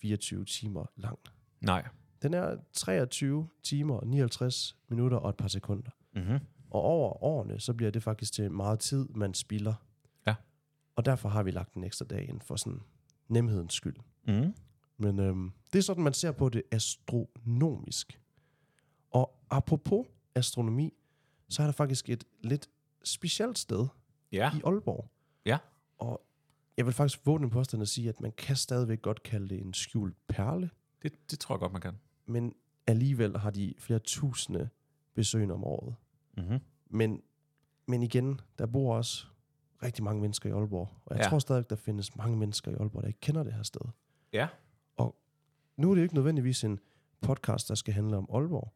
24 0.02 0.44
timer 0.44 0.86
lang. 0.96 1.18
Nej. 1.60 1.88
Den 2.22 2.34
er 2.34 2.56
23 2.72 3.48
timer, 3.62 4.04
59 4.04 4.76
minutter 4.88 5.16
og 5.16 5.28
et 5.30 5.36
par 5.36 5.48
sekunder. 5.48 5.90
Mm-hmm. 6.14 6.38
Og 6.70 6.80
over 6.82 7.22
årene, 7.24 7.60
så 7.60 7.74
bliver 7.74 7.90
det 7.90 8.02
faktisk 8.02 8.32
til 8.32 8.50
meget 8.50 8.78
tid, 8.80 9.08
man 9.08 9.34
spilder. 9.34 9.74
Ja. 10.26 10.34
Og 10.96 11.04
derfor 11.04 11.28
har 11.28 11.42
vi 11.42 11.50
lagt 11.50 11.74
en 11.74 11.84
ekstra 11.84 12.04
dag 12.04 12.28
ind 12.28 12.40
for 12.40 12.56
sådan 12.56 12.80
nemhedens 13.28 13.74
skyld. 13.74 13.96
Mm-hmm. 14.26 14.54
Men 14.98 15.18
øhm, 15.18 15.52
det 15.72 15.78
er 15.78 15.82
sådan, 15.82 16.04
man 16.04 16.12
ser 16.14 16.32
på 16.32 16.48
det 16.48 16.62
astronomisk. 16.70 18.20
Og 19.10 19.38
apropos 19.50 20.06
astronomi, 20.34 20.92
så 21.48 21.62
er 21.62 21.66
der 21.66 21.72
faktisk 21.72 22.08
et 22.10 22.24
lidt 22.40 22.68
specielt 23.04 23.58
sted 23.58 23.86
Ja. 24.32 24.50
i 24.56 24.60
Aalborg. 24.64 25.10
Ja. 25.46 25.58
Og 25.98 26.26
jeg 26.76 26.86
vil 26.86 26.94
faktisk 26.94 27.26
våge 27.26 27.38
den 27.40 27.50
påstand 27.50 27.82
at 27.82 27.88
sige, 27.88 28.08
at 28.08 28.20
man 28.20 28.32
kan 28.32 28.56
stadigvæk 28.56 29.02
godt 29.02 29.22
kalde 29.22 29.48
det 29.48 29.60
en 29.60 29.74
skjult 29.74 30.16
perle, 30.28 30.70
Det, 31.02 31.30
det 31.30 31.38
tror 31.38 31.54
jeg 31.54 31.60
godt, 31.60 31.72
man 31.72 31.80
kan. 31.80 31.94
men 32.26 32.54
alligevel 32.86 33.36
har 33.38 33.50
de 33.50 33.74
flere 33.78 33.98
tusinde 33.98 34.68
besøgende 35.14 35.54
om 35.54 35.64
året. 35.64 35.94
Mm-hmm. 36.36 36.58
Men, 36.90 37.22
men 37.86 38.02
igen, 38.02 38.40
der 38.58 38.66
bor 38.66 38.96
også 38.96 39.26
rigtig 39.82 40.04
mange 40.04 40.20
mennesker 40.20 40.48
i 40.48 40.52
Aalborg. 40.52 40.88
Og 41.06 41.16
jeg 41.16 41.24
Ja. 41.24 41.28
tror 41.30 41.38
stadig, 41.38 41.70
der 41.70 41.76
findes 41.76 42.16
mange 42.16 42.36
mennesker 42.36 42.70
i 42.70 42.74
Aalborg, 42.74 43.02
der 43.02 43.08
ikke 43.08 43.20
kender 43.20 43.42
det 43.42 43.52
her 43.52 43.62
sted. 43.62 43.80
Ja. 44.32 44.48
Nu 45.76 45.90
er 45.90 45.94
det 45.94 46.00
jo 46.00 46.02
ikke 46.02 46.14
nødvendigvis 46.14 46.64
en 46.64 46.78
podcast, 47.20 47.68
der 47.68 47.74
skal 47.74 47.94
handle 47.94 48.16
om 48.16 48.28
Aalborg. 48.34 48.72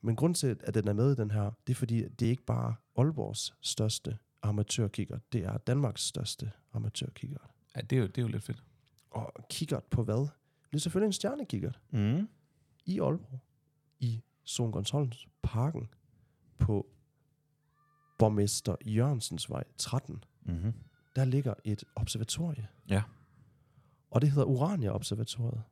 Men 0.00 0.16
grund 0.16 0.34
til, 0.34 0.56
at 0.60 0.74
den 0.74 0.88
er 0.88 0.92
med 0.92 1.12
i 1.12 1.14
den 1.14 1.30
her, 1.30 1.50
det 1.66 1.72
er 1.72 1.74
fordi, 1.74 2.02
at 2.04 2.20
det 2.20 2.26
er 2.26 2.30
ikke 2.30 2.44
bare 2.44 2.74
Aalborgs 2.96 3.54
største 3.60 4.18
amatørkigger. 4.46 5.18
Det 5.32 5.44
er 5.44 5.56
Danmarks 5.58 6.02
største 6.02 6.52
amatørkigger. 6.72 7.38
ja 7.76 7.80
det, 7.80 7.96
er 7.96 8.00
jo, 8.00 8.06
det 8.06 8.18
er 8.18 8.22
jo 8.22 8.28
lidt 8.28 8.42
fedt. 8.42 8.64
Og 9.10 9.32
kiggert 9.50 9.84
på 9.84 10.04
hvad? 10.04 10.16
Det 10.70 10.74
er 10.74 10.78
selvfølgelig 10.78 11.06
en 11.06 11.12
stjernekiggert 11.12 11.80
Mm. 11.90 12.28
i 12.84 13.00
Aalborg. 13.00 13.40
I 14.00 14.22
Songonsholms 14.44 15.28
parken 15.42 15.88
på 16.58 16.86
borgmester 18.18 18.76
Jørgensens 18.86 19.50
vej 19.50 19.64
13. 19.78 20.24
Mm-hmm. 20.42 20.72
Der 21.16 21.24
ligger 21.24 21.54
et 21.64 21.84
observatorie. 21.96 22.68
Ja. 22.88 23.02
Og 24.10 24.20
det 24.20 24.30
hedder 24.30 24.44
Urania-observatoriet. 24.46 25.62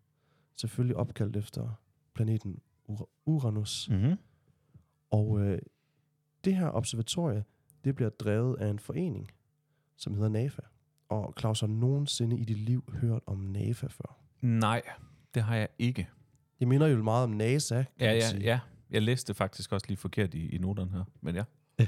Selvfølgelig 0.57 0.97
opkaldt 0.97 1.37
efter 1.37 1.81
planeten 2.15 2.61
Ur- 2.91 3.09
Uranus. 3.27 3.89
Mm-hmm. 3.91 4.17
Og 5.11 5.41
øh, 5.41 5.59
det 6.45 6.57
her 6.57 6.71
observatorie, 6.71 7.45
det 7.85 7.97
bliver 7.97 8.11
drevet 8.11 8.57
af 8.57 8.69
en 8.69 8.79
forening, 8.79 9.31
som 9.97 10.15
hedder 10.15 10.29
NAFA. 10.29 10.63
Og 11.09 11.35
Claus, 11.41 11.61
har 11.61 11.67
nogensinde 11.67 12.39
i 12.39 12.45
dit 12.45 12.59
liv 12.59 12.93
hørt 13.01 13.23
om 13.27 13.39
NAFA 13.39 13.87
før? 13.87 14.19
Nej, 14.41 14.83
det 15.35 15.43
har 15.43 15.57
jeg 15.57 15.69
ikke. 15.79 16.09
Det 16.59 16.69
minder 16.69 16.87
jo 16.87 17.03
meget 17.03 17.25
om 17.25 17.31
NASA, 17.31 17.75
kan 17.75 17.85
Ja, 18.01 18.07
man 18.07 18.17
ja, 18.17 18.29
sige. 18.29 18.43
ja. 18.43 18.61
Jeg 18.91 19.03
læste 19.03 19.35
faktisk 19.35 19.73
også 19.73 19.87
lige 19.89 19.97
forkert 19.99 20.35
i, 20.35 20.49
i 20.49 20.59
noterne 20.59 20.91
her, 20.91 21.05
men 21.21 21.35
ja. 21.35 21.45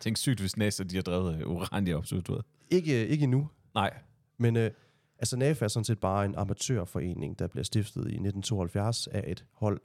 tænkte 0.00 0.20
sygt, 0.22 0.40
hvis 0.40 0.56
NASA 0.56 0.84
de 0.84 0.94
har 0.96 1.02
drevet 1.02 1.34
øh, 1.40 1.48
Urania-observatoriet. 1.48 2.44
Ikke, 2.70 3.06
ikke 3.08 3.24
endnu, 3.24 3.48
Nej. 3.74 3.98
men 4.38 4.56
øh, 4.56 4.70
altså 5.18 5.36
NAFA 5.36 5.64
er 5.64 5.68
sådan 5.68 5.84
set 5.84 5.98
bare 6.00 6.24
en 6.24 6.34
amatørforening, 6.34 7.38
der 7.38 7.46
blev 7.46 7.64
stiftet 7.64 8.00
i 8.00 8.14
1972 8.14 9.06
af 9.06 9.24
et 9.26 9.44
hold 9.52 9.80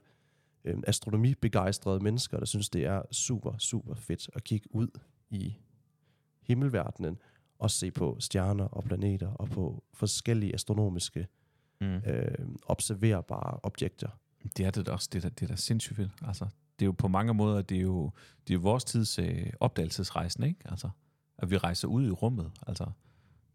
øh, 0.64 0.76
astronomibegejstrede 0.86 2.00
mennesker, 2.00 2.38
der 2.38 2.46
synes, 2.46 2.68
det 2.70 2.84
er 2.84 3.02
super, 3.12 3.58
super 3.58 3.94
fedt 3.94 4.30
at 4.32 4.44
kigge 4.44 4.74
ud 4.74 4.88
i 5.32 5.56
himmelverdenen 6.42 7.18
og 7.58 7.70
se 7.70 7.90
på 7.90 8.16
stjerner 8.20 8.64
og 8.64 8.84
planeter 8.84 9.28
og 9.28 9.48
på 9.48 9.84
forskellige 9.94 10.54
astronomiske 10.54 11.26
Mm. 11.80 11.86
øh, 12.06 12.34
observerbare 12.66 13.60
objekter. 13.62 14.08
Det 14.56 14.66
er 14.66 14.70
det 14.70 14.88
også. 14.88 15.08
Det 15.12 15.24
er 15.24 15.28
da, 15.28 15.34
det 15.34 15.42
er 15.42 15.46
da 15.46 15.56
sindssygt 15.56 15.96
fedt. 15.96 16.10
Altså, 16.22 16.44
det 16.78 16.84
er 16.84 16.86
jo 16.86 16.92
på 16.92 17.08
mange 17.08 17.34
måder, 17.34 17.62
det 17.62 17.76
er 17.76 17.82
jo, 17.82 18.10
det 18.48 18.54
er 18.54 18.58
vores 18.58 18.84
tids 18.84 19.18
øh, 19.18 19.46
opdagelsesrejsen, 19.60 20.42
ikke? 20.42 20.60
Altså, 20.64 20.90
at 21.38 21.50
vi 21.50 21.56
rejser 21.56 21.88
ud 21.88 22.06
i 22.06 22.10
rummet. 22.10 22.50
Altså, 22.66 22.84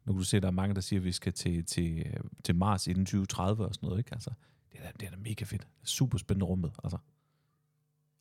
nu 0.06 0.14
kan 0.14 0.18
du 0.18 0.24
se, 0.24 0.40
der 0.40 0.48
er 0.48 0.52
mange, 0.52 0.76
der 0.76 0.82
siger, 0.82 1.00
at 1.00 1.04
vi 1.04 1.12
skal 1.12 1.34
til, 1.34 1.66
til, 1.66 2.00
øh, 2.00 2.14
til 2.44 2.56
Mars 2.56 2.88
inden 2.88 3.06
2030 3.06 3.66
og 3.66 3.74
sådan 3.76 3.88
noget, 3.88 4.00
ikke? 4.00 4.14
Altså, 4.14 4.32
det 4.72 4.80
er 4.80 4.84
da, 4.84 4.92
det 5.00 5.06
er 5.06 5.10
da 5.10 5.18
mega 5.18 5.46
fedt. 5.46 5.68
Super 5.84 6.18
spændende 6.18 6.46
rummet, 6.46 6.72
altså. 6.84 6.98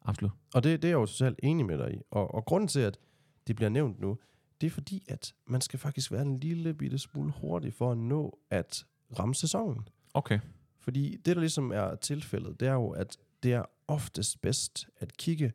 Absolut. 0.05 0.33
Og 0.55 0.65
det, 0.65 0.83
det 0.83 0.89
er 0.89 0.93
jeg 0.93 1.01
jo 1.01 1.07
selv 1.07 1.37
enig 1.43 1.67
med 1.67 1.79
dig 1.79 1.95
i. 1.95 2.01
Og, 2.11 2.35
og 2.35 2.45
grunden 2.45 2.69
til, 2.69 2.81
at 2.81 2.99
det 3.47 3.57
bliver 3.57 3.69
nævnt 3.69 4.01
nu, 4.01 4.19
det 4.61 4.67
er 4.67 4.71
fordi, 4.71 5.05
at 5.09 5.35
man 5.47 5.61
skal 5.61 5.79
faktisk 5.79 6.13
være 6.13 6.23
en 6.23 6.39
lille 6.39 6.75
bitte 6.75 6.99
smule 6.99 7.33
hurtig 7.33 7.75
for 7.75 7.93
at 7.93 7.99
nå 7.99 8.39
at 8.51 8.87
ramme 9.19 9.35
sæsonen. 9.35 9.89
Okay. 10.15 10.41
Fordi 10.81 11.17
det, 11.17 11.37
der 11.37 11.41
ligesom 11.41 11.71
er 11.71 11.95
tilfældet, 11.95 12.61
det 12.61 12.69
er 12.69 12.73
jo, 12.73 12.91
at 12.91 13.19
det 13.43 13.53
er 13.53 13.65
oftest 13.89 14.41
bedst 14.41 14.89
at 14.97 15.17
kigge 15.17 15.53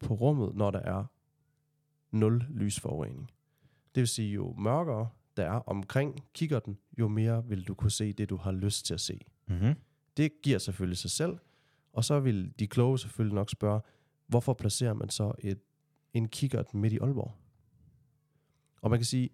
på 0.00 0.14
rummet, 0.14 0.54
når 0.54 0.70
der 0.70 0.80
er 0.80 1.04
nul 2.10 2.46
lysforurening. 2.50 3.30
Det 3.94 4.00
vil 4.00 4.08
sige, 4.08 4.32
jo 4.32 4.54
mørkere 4.58 5.08
der 5.36 5.44
er 5.44 5.60
omkring 5.68 6.24
kikkerten, 6.34 6.78
jo 6.98 7.08
mere 7.08 7.44
vil 7.46 7.68
du 7.68 7.74
kunne 7.74 7.90
se 7.90 8.12
det, 8.12 8.30
du 8.30 8.36
har 8.36 8.52
lyst 8.52 8.86
til 8.86 8.94
at 8.94 9.00
se. 9.00 9.20
Mm-hmm. 9.46 9.74
Det 10.16 10.32
giver 10.42 10.58
selvfølgelig 10.58 10.98
sig 10.98 11.10
selv, 11.10 11.38
og 11.92 12.04
så 12.04 12.20
vil 12.20 12.52
de 12.58 12.66
kloge 12.66 12.98
selvfølgelig 12.98 13.34
nok 13.34 13.50
spørge, 13.50 13.80
hvorfor 14.26 14.54
placerer 14.54 14.94
man 14.94 15.10
så 15.10 15.32
et, 15.38 15.58
en 16.14 16.28
kikkert 16.28 16.74
midt 16.74 16.92
i 16.92 16.98
Aalborg? 16.98 17.32
Og 18.82 18.90
man 18.90 18.98
kan 18.98 19.06
sige, 19.06 19.30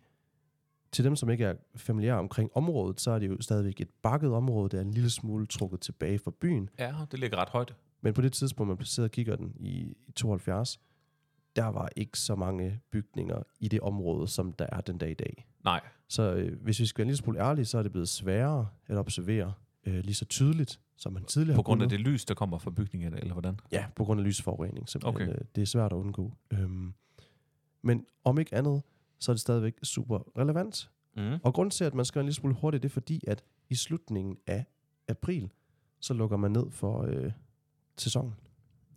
til 0.93 1.05
dem, 1.05 1.17
som 1.17 1.31
ikke 1.31 1.45
er 1.45 1.55
familiære 1.77 2.19
omkring 2.19 2.51
området, 2.55 3.01
så 3.01 3.11
er 3.11 3.19
det 3.19 3.29
jo 3.29 3.41
stadigvæk 3.41 3.81
et 3.81 3.91
bakket 4.03 4.33
område, 4.33 4.69
der 4.69 4.77
er 4.79 4.83
en 4.83 4.91
lille 4.91 5.11
smule 5.11 5.47
trukket 5.47 5.81
tilbage 5.81 6.19
fra 6.19 6.31
byen. 6.41 6.71
Ja, 6.79 6.95
det 7.11 7.19
ligger 7.19 7.37
ret 7.37 7.49
højt. 7.49 7.75
Men 8.01 8.15
på 8.15 8.21
det 8.21 8.33
tidspunkt, 8.33 8.69
man 8.69 8.77
placerede 8.77 9.09
kikkerten 9.09 9.53
i, 9.61 9.97
i 10.07 10.13
72, 10.13 10.81
der 11.57 11.67
var 11.67 11.89
ikke 11.97 12.19
så 12.19 12.35
mange 12.35 12.81
bygninger 12.91 13.43
i 13.61 13.69
det 13.69 13.81
område, 13.81 14.29
som 14.29 14.53
der 14.53 14.67
er 14.73 14.81
den 14.81 14.99
dag 14.99 15.11
i 15.11 15.15
dag. 15.15 15.47
Nej. 15.65 15.81
Så 16.09 16.35
øh, 16.35 16.63
hvis 16.63 16.81
vi 16.81 16.87
skal 16.87 16.99
være 16.99 17.05
en 17.05 17.09
lille 17.09 17.19
smule 17.19 17.41
ærlige, 17.41 17.65
så 17.65 17.79
er 17.79 17.83
det 17.83 17.93
blevet 17.93 18.09
sværere 18.09 18.69
at 18.87 18.97
observere 18.97 19.53
øh, 19.87 19.95
lige 19.95 20.15
så 20.15 20.25
tydeligt, 20.25 20.81
som 20.99 21.13
man 21.13 21.25
tidligere 21.25 21.57
På 21.57 21.63
grund 21.63 21.83
af 21.83 21.89
det 21.89 22.01
lys, 22.01 22.25
der 22.25 22.35
kommer 22.35 22.59
fra 22.59 22.71
bygningen, 22.71 23.15
eller 23.15 23.33
hvordan? 23.33 23.61
Ja, 23.73 23.87
på 23.97 24.05
grund 24.05 24.21
af 24.21 24.27
lysforurening 24.27 24.89
simpelthen. 24.89 25.23
Okay. 25.23 25.35
Okay. 25.35 25.45
Det 25.55 25.63
er 25.63 25.67
svært 25.67 25.93
at 25.93 25.97
undgå. 25.97 26.33
Øhm, 26.51 26.95
men 27.83 28.07
om 28.25 28.39
ikke 28.39 28.55
andet, 28.55 28.83
så 29.19 29.33
er 29.33 29.35
det 29.35 29.41
stadigvæk 29.41 29.75
super 29.83 30.39
relevant. 30.39 30.91
Mm. 31.17 31.39
Og 31.43 31.55
grunden 31.55 31.71
til, 31.71 31.85
at 31.85 31.95
man 31.95 32.05
skal 32.05 32.19
være 32.19 32.23
en 32.23 32.27
lille 32.27 32.35
smule 32.35 32.55
hurtigt, 32.55 32.83
det 32.83 32.89
er 32.89 32.93
fordi, 32.93 33.25
at 33.27 33.45
i 33.69 33.75
slutningen 33.75 34.37
af 34.47 34.65
april, 35.09 35.51
så 36.01 36.15
lukker 36.15 36.37
man 36.37 36.51
ned 36.51 36.71
for 36.71 37.03
øh, 37.03 37.33
sæsonen. 37.97 38.35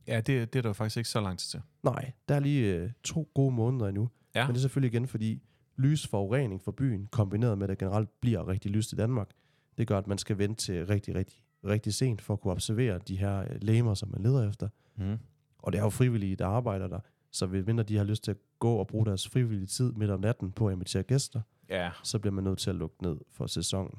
Ja, 0.07 0.17
det, 0.17 0.53
det 0.53 0.55
er 0.55 0.61
der 0.61 0.69
jo 0.69 0.73
faktisk 0.73 0.97
ikke 0.97 1.09
så 1.09 1.21
lang 1.21 1.39
tid 1.39 1.49
til. 1.49 1.61
Nej, 1.83 2.11
der 2.29 2.35
er 2.35 2.39
lige 2.39 2.75
øh, 2.75 2.91
to 3.03 3.29
gode 3.33 3.51
måneder 3.51 3.87
endnu. 3.87 4.09
Ja. 4.35 4.47
Men 4.47 4.53
det 4.53 4.59
er 4.59 4.61
selvfølgelig 4.61 4.93
igen, 4.93 5.07
fordi 5.07 5.41
lysforurening 5.77 6.61
for 6.61 6.71
byen, 6.71 7.07
kombineret 7.11 7.57
med, 7.57 7.63
at 7.63 7.69
det 7.69 7.77
generelt 7.77 8.21
bliver 8.21 8.47
rigtig 8.47 8.71
lyst 8.71 8.93
i 8.93 8.95
Danmark, 8.95 9.29
det 9.77 9.87
gør, 9.87 9.97
at 9.97 10.07
man 10.07 10.17
skal 10.17 10.37
vente 10.37 10.65
til 10.65 10.85
rigtig, 10.85 11.15
rigtig, 11.15 11.43
rigtig 11.65 11.93
sent 11.93 12.21
for 12.21 12.33
at 12.33 12.39
kunne 12.41 12.51
observere 12.51 12.99
de 13.07 13.17
her 13.17 13.39
øh, 13.39 13.47
legemer, 13.61 13.93
som 13.93 14.09
man 14.09 14.21
leder 14.23 14.49
efter. 14.49 14.69
Mm. 14.97 15.17
Og 15.59 15.71
det 15.71 15.79
er 15.79 15.83
jo 15.83 15.89
frivillige, 15.89 16.35
der 16.35 16.47
arbejder 16.47 16.87
der. 16.87 16.99
Så 17.31 17.45
hvis 17.45 17.65
mindre 17.65 17.83
de 17.83 17.97
har 17.97 18.03
lyst 18.03 18.23
til 18.23 18.31
at 18.31 18.37
gå 18.59 18.75
og 18.75 18.87
bruge 18.87 19.05
deres 19.05 19.27
frivillige 19.29 19.65
tid 19.65 19.91
midt 19.91 20.11
om 20.11 20.19
natten 20.19 20.51
på 20.51 20.67
at 20.67 20.73
invitere 20.73 21.03
gæster, 21.03 21.41
Ja. 21.69 21.91
så 22.03 22.19
bliver 22.19 22.33
man 22.33 22.43
nødt 22.43 22.59
til 22.59 22.69
at 22.69 22.75
lukke 22.75 23.03
ned 23.03 23.17
for 23.31 23.47
sæsonen. 23.47 23.93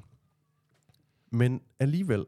Men 1.31 1.61
alligevel, 1.79 2.25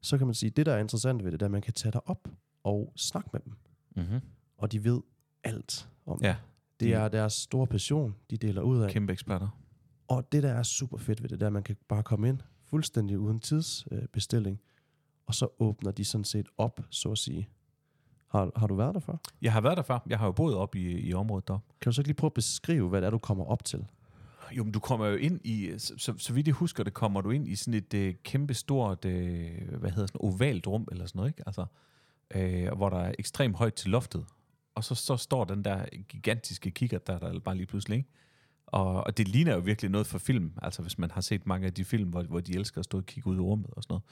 så 0.00 0.18
kan 0.18 0.26
man 0.26 0.34
sige, 0.34 0.50
det 0.50 0.66
der 0.66 0.72
er 0.74 0.78
interessant 0.78 1.24
ved 1.24 1.32
det, 1.32 1.40
det 1.40 1.44
er, 1.44 1.48
at 1.48 1.52
man 1.52 1.62
kan 1.62 1.72
tage 1.72 1.92
dig 1.92 2.08
op 2.08 2.28
og 2.64 2.92
snakke 2.96 3.30
med 3.32 3.40
dem. 3.40 3.52
Mm-hmm. 3.96 4.20
Og 4.58 4.72
de 4.72 4.84
ved 4.84 5.00
alt 5.44 5.88
om 6.06 6.18
Ja, 6.22 6.28
det. 6.28 6.36
Det 6.80 6.88
de- 6.88 6.92
er 6.94 7.08
deres 7.08 7.32
store 7.32 7.66
passion, 7.66 8.14
de 8.30 8.36
deler 8.36 8.62
ud 8.62 8.80
af. 8.80 8.90
kæmpe 8.90 9.12
eksperter. 9.12 9.60
Og 10.08 10.32
det, 10.32 10.42
der 10.42 10.52
er 10.52 10.62
super 10.62 10.96
fedt 10.98 11.22
ved 11.22 11.28
det, 11.28 11.40
det 11.40 11.44
er, 11.44 11.46
at 11.46 11.52
man 11.52 11.62
kan 11.62 11.76
bare 11.88 12.02
komme 12.02 12.28
ind 12.28 12.38
fuldstændig 12.74 13.18
uden 13.18 13.40
tidsbestilling, 13.40 14.60
og 15.26 15.34
så 15.34 15.48
åbner 15.58 15.90
de 15.90 16.04
sådan 16.04 16.24
set 16.24 16.48
op, 16.58 16.80
så 16.90 17.10
at 17.10 17.18
sige. 17.18 17.48
Har, 18.28 18.50
har 18.56 18.66
du 18.66 18.74
været 18.74 18.94
der 18.94 19.00
før? 19.00 19.16
Jeg 19.42 19.52
har 19.52 19.60
været 19.60 19.76
der 19.76 19.82
før. 19.82 19.98
Jeg 20.06 20.18
har 20.18 20.26
jo 20.26 20.32
boet 20.32 20.54
op 20.54 20.74
i, 20.74 21.00
i 21.00 21.14
området 21.14 21.48
der. 21.48 21.58
Kan 21.80 21.90
du 21.90 21.94
så 21.94 22.00
ikke 22.00 22.08
lige 22.08 22.16
prøve 22.16 22.28
at 22.28 22.34
beskrive, 22.34 22.88
hvad 22.88 23.00
det 23.00 23.06
er, 23.06 23.10
du 23.10 23.18
kommer 23.18 23.44
op 23.44 23.64
til? 23.64 23.86
Jo, 24.52 24.64
men 24.64 24.72
du 24.72 24.80
kommer 24.80 25.06
jo 25.06 25.16
ind 25.16 25.40
i, 25.44 25.78
så, 25.78 25.94
så, 25.98 26.14
så 26.18 26.32
vidt 26.32 26.46
jeg 26.46 26.54
husker 26.54 26.84
det, 26.84 26.94
kommer 26.94 27.20
du 27.20 27.30
ind 27.30 27.48
i 27.48 27.54
sådan 27.54 27.74
et 27.74 27.94
øh, 27.94 28.14
kæmpe 28.22 28.54
stort, 28.54 29.04
øh, 29.04 29.78
hvad 29.78 29.90
hedder 29.90 30.06
sådan, 30.06 30.20
ovalt 30.20 30.66
rum, 30.66 30.88
eller 30.90 31.06
sådan 31.06 31.18
noget, 31.18 31.30
ikke? 31.30 31.42
Altså, 31.46 31.66
øh, 32.34 32.72
hvor 32.76 32.88
der 32.90 32.98
er 32.98 33.14
ekstremt 33.18 33.56
højt 33.56 33.74
til 33.74 33.90
loftet. 33.90 34.26
Og 34.74 34.84
så, 34.84 34.94
så 34.94 35.16
står 35.16 35.44
den 35.44 35.64
der 35.64 35.86
gigantiske 36.08 36.70
kigger 36.70 36.98
der, 36.98 37.18
der 37.18 37.40
bare 37.40 37.56
lige 37.56 37.66
pludselig, 37.66 37.96
ikke? 37.96 38.08
Og, 38.66 39.04
og 39.06 39.16
det 39.16 39.28
ligner 39.28 39.54
jo 39.54 39.60
virkelig 39.60 39.90
noget 39.90 40.06
for 40.06 40.18
film, 40.18 40.52
altså 40.62 40.82
hvis 40.82 40.98
man 40.98 41.10
har 41.10 41.20
set 41.20 41.46
mange 41.46 41.66
af 41.66 41.72
de 41.74 41.84
film, 41.84 42.10
hvor, 42.10 42.22
hvor 42.22 42.40
de 42.40 42.52
elsker 42.54 42.78
at 42.78 42.84
stå 42.84 42.98
og 42.98 43.06
kigge 43.06 43.30
ud 43.30 43.36
i 43.36 43.40
rummet 43.40 43.70
og 43.70 43.82
sådan 43.82 43.92
noget. 43.92 44.02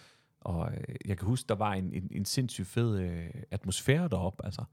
Og 0.40 0.72
øh, 0.72 0.94
jeg 1.04 1.18
kan 1.18 1.26
huske, 1.28 1.48
der 1.48 1.54
var 1.54 1.72
en, 1.74 1.92
en, 1.92 2.08
en 2.10 2.24
sindssygt 2.24 2.66
fed 2.68 2.98
øh, 3.00 3.26
atmosfære 3.50 4.08
deroppe, 4.08 4.44
altså. 4.44 4.64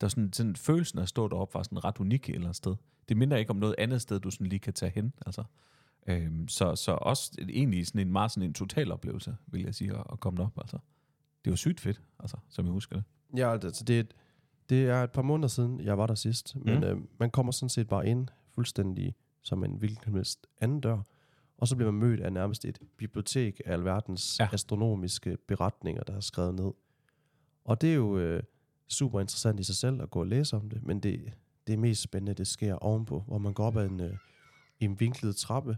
Der 0.00 0.08
sådan, 0.08 0.32
sådan 0.32 0.56
følelsen 0.56 0.98
af 0.98 1.02
at 1.02 1.08
stå 1.08 1.28
deroppe 1.28 1.54
var 1.54 1.62
sådan 1.62 1.84
ret 1.84 1.98
unik 2.00 2.28
et 2.28 2.34
eller 2.34 2.46
andet 2.46 2.56
sted. 2.56 2.76
Det 3.08 3.16
minder 3.16 3.36
ikke 3.36 3.50
om 3.50 3.56
noget 3.56 3.74
andet 3.78 4.02
sted, 4.02 4.20
du 4.20 4.30
sådan 4.30 4.46
lige 4.46 4.60
kan 4.60 4.72
tage 4.72 4.92
hen, 4.94 5.12
altså. 5.26 5.44
Øhm, 6.06 6.48
så, 6.48 6.76
så 6.76 6.92
også 6.92 7.32
egentlig 7.48 7.86
sådan 7.86 8.00
en 8.00 8.12
meget 8.12 8.30
sådan 8.30 8.48
en 8.48 8.54
total 8.54 8.92
oplevelse, 8.92 9.36
vil 9.46 9.62
jeg 9.62 9.74
sige, 9.74 9.92
at, 9.94 10.04
at 10.12 10.20
komme 10.20 10.42
op, 10.42 10.58
altså. 10.58 10.78
Det 11.44 11.50
var 11.50 11.56
sygt 11.56 11.80
fedt, 11.80 12.02
altså, 12.20 12.36
som 12.48 12.64
jeg 12.64 12.72
husker 12.72 12.96
det. 12.96 13.04
Ja, 13.36 13.52
altså 13.52 13.84
det, 13.84 13.96
er 13.96 14.00
et- 14.00 14.14
det 14.68 14.84
er 14.86 15.02
et 15.04 15.10
par 15.10 15.22
måneder 15.22 15.48
siden, 15.48 15.80
jeg 15.80 15.98
var 15.98 16.06
der 16.06 16.14
sidst. 16.14 16.56
Men 16.56 16.78
Mm. 16.78 16.84
øh, 16.84 16.96
man 17.20 17.30
kommer 17.30 17.52
sådan 17.52 17.68
set 17.68 17.88
bare 17.88 18.06
ind 18.08 18.28
fuldstændig 18.56 19.14
som 19.42 19.64
en 19.64 19.76
hvilken 19.76 20.04
som 20.04 20.14
helst 20.14 20.46
anden 20.60 20.80
dør. 20.80 20.98
Og 21.58 21.68
så 21.68 21.76
bliver 21.76 21.90
man 21.92 22.00
mødt 22.00 22.20
af 22.20 22.32
nærmest 22.32 22.64
et 22.64 22.78
bibliotek 22.96 23.60
af 23.64 23.72
alverdens 23.72 24.36
Ja. 24.40 24.48
astronomiske 24.52 25.36
beretninger, 25.48 26.02
der 26.02 26.16
er 26.16 26.20
skrevet 26.20 26.54
ned. 26.54 26.70
Og 27.64 27.80
det 27.80 27.90
er 27.90 27.94
jo 27.94 28.18
øh, 28.18 28.42
super 28.88 29.20
interessant 29.20 29.60
i 29.60 29.62
sig 29.62 29.76
selv 29.76 30.02
at 30.02 30.10
gå 30.10 30.20
og 30.20 30.26
læse 30.26 30.56
om 30.56 30.68
det, 30.70 30.82
men 30.82 31.00
det, 31.00 31.32
det 31.66 31.72
er 31.72 31.76
mest 31.78 32.02
spændende, 32.02 32.34
det 32.34 32.46
sker 32.46 32.74
ovenpå, 32.74 33.24
hvor 33.26 33.38
man 33.38 33.52
går 33.52 33.66
op 33.66 33.76
ad 33.76 33.86
en, 33.86 34.00
øh, 34.00 34.16
en 34.80 35.00
vinklet 35.00 35.36
trappe, 35.36 35.76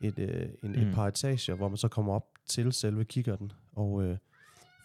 et, 0.00 0.18
øh, 0.18 0.48
en. 0.62 0.72
Mm. 0.72 0.88
et 0.88 0.94
par 0.94 1.08
etager, 1.08 1.54
hvor 1.54 1.68
man 1.68 1.76
så 1.76 1.88
kommer 1.88 2.12
op 2.14 2.26
til 2.46 2.72
selve 2.72 3.04
kikkerten. 3.04 3.52
Og 3.72 4.02
øh, 4.02 4.18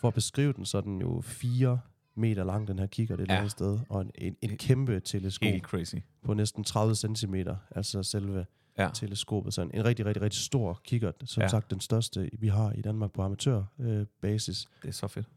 for 0.01 0.07
at 0.07 0.13
beskrive 0.13 0.53
den, 0.53 0.65
så 0.65 0.77
er 0.77 0.81
den 0.81 1.01
jo 1.01 1.21
fire 1.21 1.79
meter 2.19 2.43
lang, 2.43 2.67
den 2.67 2.79
her 2.79 2.87
kigger 2.87 3.15
det 3.15 3.27
Ja. 3.29 3.41
ja. 3.41 3.47
sted, 3.47 3.79
og 3.89 4.01
en, 4.01 4.11
en, 4.15 4.35
en 4.41 4.57
kæmpe 4.57 4.99
teleskop 4.99 5.47
Helt 5.49 5.63
crazy. 5.63 5.95
på 6.23 6.33
næsten 6.33 6.63
30 6.63 6.95
cm, 6.95 7.35
altså 7.71 8.03
selve 8.03 8.45
Ja. 8.77 8.89
teleskopet. 8.93 9.53
Så 9.53 9.61
en, 9.61 9.71
en 9.73 9.85
rigtig, 9.85 10.05
rigtig, 10.05 10.21
rigtig 10.21 10.39
stor 10.39 10.79
kikkert, 10.83 11.15
som 11.25 11.41
ja. 11.41 11.47
sagt 11.47 11.71
den 11.71 11.79
største, 11.79 12.29
vi 12.39 12.47
har 12.47 12.71
i 12.71 12.81
Danmark 12.81 13.11
på 13.11 13.21
amatørbasis. 13.21 13.79
Øh, 13.99 14.05
basis. 14.21 14.69
Det 14.81 14.87
er 14.87 14.91
så 14.93 15.07
fedt. 15.07 15.27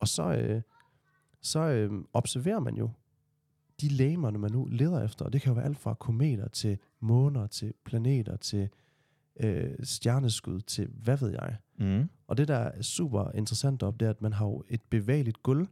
og 0.00 0.08
så, 0.08 0.32
øh, 0.34 0.62
så 1.42 1.60
øh, 1.60 1.90
observerer 2.12 2.60
man 2.60 2.76
jo 2.76 2.90
de 3.80 3.88
lægemerne, 3.88 4.38
man 4.38 4.52
nu 4.52 4.64
leder 4.64 5.04
efter, 5.04 5.24
og 5.24 5.32
det 5.32 5.40
kan 5.42 5.50
jo 5.50 5.54
være 5.54 5.64
alt 5.64 5.78
fra 5.78 5.94
kometer 5.94 6.48
til 6.48 6.78
måner, 7.00 7.46
til 7.46 7.72
planeter, 7.84 8.36
til 8.36 8.68
øh, 9.40 9.70
stjerneskud, 9.82 10.60
til 10.60 10.88
hvad 11.02 11.16
ved 11.16 11.30
jeg. 11.30 11.56
Mm. 11.78 12.08
Og 12.26 12.36
det, 12.36 12.48
der 12.48 12.56
er 12.56 12.82
super 12.82 13.30
interessant 13.34 13.82
op, 13.82 14.00
det 14.00 14.06
er, 14.06 14.10
at 14.10 14.22
man 14.22 14.32
har 14.32 14.46
jo 14.46 14.62
et 14.68 14.80
bevægeligt 14.90 15.42
gulv, 15.42 15.66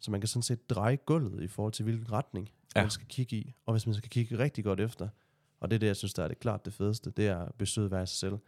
så 0.00 0.10
man 0.10 0.20
kan 0.20 0.28
sådan 0.28 0.42
set 0.42 0.70
dreje 0.70 0.96
gulvet 0.96 1.42
i 1.42 1.48
forhold 1.48 1.72
til, 1.72 1.82
hvilken 1.82 2.12
retning 2.12 2.50
Ja. 2.74 2.80
ja. 2.80 2.84
man 2.84 2.90
skal 2.90 3.06
kigge 3.06 3.36
i. 3.36 3.54
Og 3.66 3.72
hvis 3.74 3.86
man 3.86 3.94
skal 3.94 4.10
kigge 4.10 4.38
rigtig 4.38 4.64
godt 4.64 4.80
efter, 4.80 5.08
og 5.60 5.70
det 5.70 5.74
er 5.74 5.78
det, 5.78 5.86
jeg 5.86 5.96
synes, 5.96 6.14
der 6.14 6.24
er 6.24 6.28
det 6.28 6.38
klart 6.40 6.64
det 6.64 6.72
fedeste, 6.72 7.10
det 7.10 7.26
er 7.28 7.48
besøget 7.58 7.88
hver 7.90 8.02
i 8.02 8.06
sig 8.06 8.16
selv, 8.18 8.38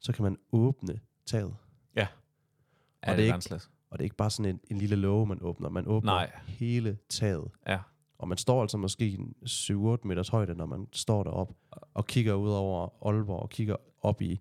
så 0.00 0.12
kan 0.12 0.22
man 0.22 0.36
åbne 0.52 1.00
taget. 1.26 1.54
Ja, 1.96 2.06
Og 3.02 3.06
det 3.06 3.12
er 3.12 3.16
det 3.16 3.22
ikke-. 3.22 3.60
Og 3.90 3.98
det 3.98 4.02
er 4.02 4.04
ikke 4.06 4.16
bare 4.16 4.30
sådan 4.30 4.50
en, 4.54 4.60
en 4.70 4.78
lille 4.78 4.96
låge, 4.96 5.26
man 5.26 5.38
åbner. 5.42 5.68
Man 5.68 5.86
åbner 5.86 6.12
Nej. 6.12 6.30
hele 6.46 6.98
taget. 7.08 7.50
Ja. 7.66 7.78
Og 8.18 8.28
man 8.28 8.38
står 8.38 8.62
altså 8.62 8.76
måske 8.78 9.06
i 9.08 9.14
en 9.14 9.34
7-8 9.46 10.06
meters 10.08 10.28
højde, 10.28 10.54
når 10.54 10.66
man 10.66 10.88
står 10.92 11.22
derop 11.24 11.52
og 11.94 12.06
kigger 12.06 12.34
ud 12.34 12.50
over 12.50 13.06
Aalborg 13.08 13.40
og 13.42 13.50
kigger 13.50 13.76
op 14.02 14.22
i, 14.22 14.40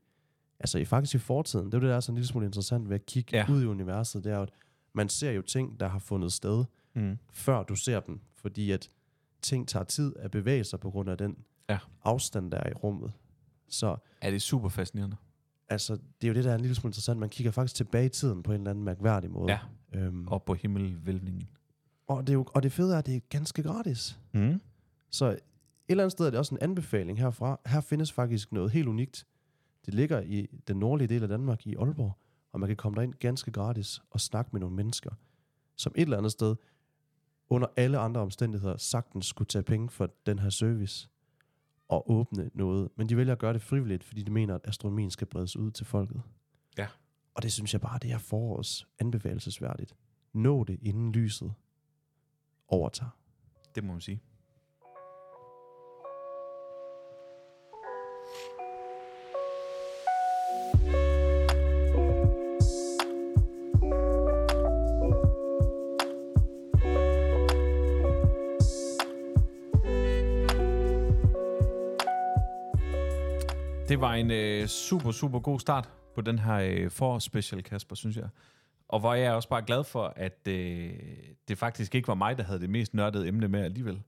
altså 0.60 0.78
i 0.80 0.86
faktisk 0.86 1.16
i 1.16 1.18
fortiden. 1.18 1.66
Det 1.66 1.74
er 1.74 1.80
det, 1.80 1.90
der 1.90 1.96
er 1.96 2.00
sådan 2.00 2.14
en 2.14 2.18
lille 2.18 2.28
smule 2.28 2.46
interessant 2.46 2.90
ved 2.90 2.96
at 2.96 3.06
kigge 3.06 3.38
Ja. 3.38 3.46
ja. 3.48 3.54
ud 3.54 3.64
i 3.64 3.66
universet. 3.66 4.24
Det 4.24 4.32
er 4.32 4.36
jo, 4.38 4.42
at 4.44 4.50
man 4.98 5.10
ser 5.10 5.32
jo 5.32 5.42
ting, 5.42 5.80
der 5.80 5.88
har 5.88 6.00
fundet 6.00 6.34
sted, 6.34 6.66
Mm. 6.96 7.18
før 7.32 7.64
du 7.64 7.76
ser 7.76 8.00
dem. 8.00 8.20
Fordi 8.36 8.72
at 8.72 8.90
ting 9.42 9.68
tager 9.68 9.84
tid 9.84 10.16
at 10.20 10.32
bevæge 10.32 10.64
sig 10.64 10.80
på 10.80 10.90
grund 10.92 11.10
af 11.10 11.18
den 11.18 11.38
Ja. 11.70 11.78
afstand, 12.04 12.52
der 12.52 12.58
er 12.58 12.70
i 12.70 12.74
rummet. 12.74 13.12
Så 13.70 13.96
Er 14.22 14.32
det 14.32 14.42
super 14.42 14.70
fascinerende? 14.70 15.16
altså, 15.70 15.94
det 15.96 16.24
er 16.24 16.28
jo 16.28 16.34
det, 16.34 16.44
der 16.44 16.52
er 16.52 16.56
en 16.56 16.62
lille 16.62 16.76
smule 16.76 16.90
interessant. 16.90 17.20
Man 17.20 17.30
kigger 17.30 17.52
faktisk 17.52 17.76
tilbage 17.76 18.06
i 18.06 18.10
tiden 18.10 18.44
på 18.44 18.52
en 18.52 18.58
eller 18.62 18.70
anden 18.72 18.84
mærkværdig 18.86 19.32
måde. 19.32 19.52
Ja. 19.52 19.60
Øhm, 19.94 20.28
Op 20.28 20.46
på 20.46 20.54
himmelvælvningen. 20.54 21.48
og, 22.08 22.22
det 22.28 22.30
er 22.30 22.34
jo, 22.34 22.46
og 22.54 22.64
det 22.64 22.72
fede 22.72 22.94
er, 22.94 22.98
at 23.00 23.06
det 23.06 23.16
er 23.16 23.20
ganske 23.30 23.64
gratis. 23.64 24.20
Mm. 24.34 24.62
Så 25.12 25.26
et 25.30 25.40
eller 25.90 26.04
andet 26.04 26.12
sted 26.12 26.26
er 26.26 26.30
det 26.30 26.40
også 26.40 26.56
en 26.56 26.62
anbefaling 26.62 27.20
herfra. 27.20 27.60
Her 27.66 27.82
findes 27.82 28.12
faktisk 28.12 28.52
noget 28.52 28.72
helt 28.72 28.88
unikt. 28.88 29.26
Det 29.86 29.94
ligger 29.94 30.22
i 30.22 30.48
den 30.68 30.78
nordlige 30.78 31.08
del 31.08 31.24
af 31.24 31.30
Danmark, 31.30 31.68
i 31.68 31.76
Aalborg, 31.76 32.12
og 32.52 32.60
man 32.60 32.68
kan 32.70 32.78
komme 32.78 32.96
derind 32.96 33.14
ganske 33.14 33.52
gratis 33.52 34.02
og 34.12 34.22
snakke 34.22 34.50
med 34.54 34.60
nogle 34.60 34.76
mennesker, 34.76 35.12
som 35.76 35.94
et 35.96 36.02
eller 36.02 36.18
andet 36.18 36.32
sted, 36.32 36.56
under 37.50 37.68
alle 37.76 37.98
andre 37.98 38.22
omstændigheder, 38.22 38.78
sagtens 38.78 39.26
skulle 39.26 39.48
tage 39.48 39.64
penge 39.64 39.90
for 39.90 40.10
den 40.26 40.40
her 40.40 40.50
service 40.50 41.10
og 41.88 42.12
åbne 42.12 42.50
noget. 42.54 42.90
Men 42.96 43.10
de 43.10 43.18
vælger 43.18 43.34
at 43.34 43.40
gøre 43.40 43.54
det 43.54 43.62
frivilligt, 43.62 44.04
fordi 44.04 44.24
de 44.24 44.32
mener, 44.32 44.56
at 44.56 44.62
astronomien 44.64 45.12
skal 45.12 45.28
bredes 45.28 45.56
ud 45.56 45.72
til 45.72 45.86
folket. 45.86 46.22
Ja. 46.78 46.88
Og 47.34 47.44
det 47.44 47.52
synes 47.52 47.74
jeg 47.74 47.82
bare, 47.82 48.00
det 48.00 48.12
er 48.12 48.18
forårs 48.18 48.88
anbefalesværdigt. 49.00 49.96
Nå 50.34 50.64
det, 50.64 50.80
inden 50.82 51.12
lyset 51.12 51.54
overtager. 52.68 53.10
Det 53.76 53.84
må 53.84 53.92
man 53.92 54.02
sige. 54.02 54.22
Det 73.98 74.02
var 74.02 74.14
en 74.14 74.32
øh, 74.32 74.68
super, 74.68 75.12
super 75.12 75.40
god 75.40 75.60
start 75.60 75.90
på 76.16 76.22
den 76.22 76.40
her 76.40 76.56
øh, 76.56 76.92
forårsspecial, 76.92 77.64
Kasper, 77.64 77.96
synes 77.96 78.18
jeg. 78.18 78.30
Og 78.88 79.00
hvor 79.00 79.14
jeg 79.14 79.26
er 79.26 79.32
også 79.32 79.50
bare 79.50 79.62
glad 79.62 79.84
for, 79.84 80.14
at 80.16 80.48
øh, 80.48 80.94
det 81.48 81.58
faktisk 81.58 81.96
ikke 81.96 82.08
var 82.08 82.16
mig, 82.16 82.38
der 82.38 82.44
havde 82.44 82.60
det 82.60 82.70
mest 82.70 82.94
nørdede 82.94 83.28
emne 83.28 83.48
med 83.48 83.60
alligevel. 83.60 84.02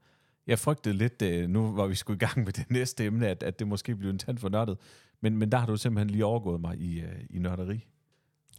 Jeg 0.47 0.59
frygtede 0.59 0.95
lidt, 0.97 1.21
øh, 1.21 1.49
nu 1.49 1.71
hvor 1.71 1.87
vi 1.87 1.95
skulle 1.95 2.17
i 2.17 2.19
gang 2.19 2.43
med 2.43 2.53
det 2.53 2.71
næste 2.77 3.05
emne, 3.05 3.27
at, 3.27 3.43
at 3.43 3.59
det 3.59 3.67
måske 3.67 3.95
blev 3.95 4.09
en 4.09 4.17
tand 4.17 4.37
for 4.37 4.49
nørdet. 4.49 4.77
Men, 5.21 5.37
men 5.37 5.51
der 5.51 5.57
har 5.57 5.65
du 5.65 5.77
simpelthen 5.77 6.09
lige 6.09 6.25
overgået 6.25 6.61
mig 6.61 6.77
i, 6.77 6.99
øh, 7.01 7.25
i 7.29 7.39
nørderi. 7.39 7.85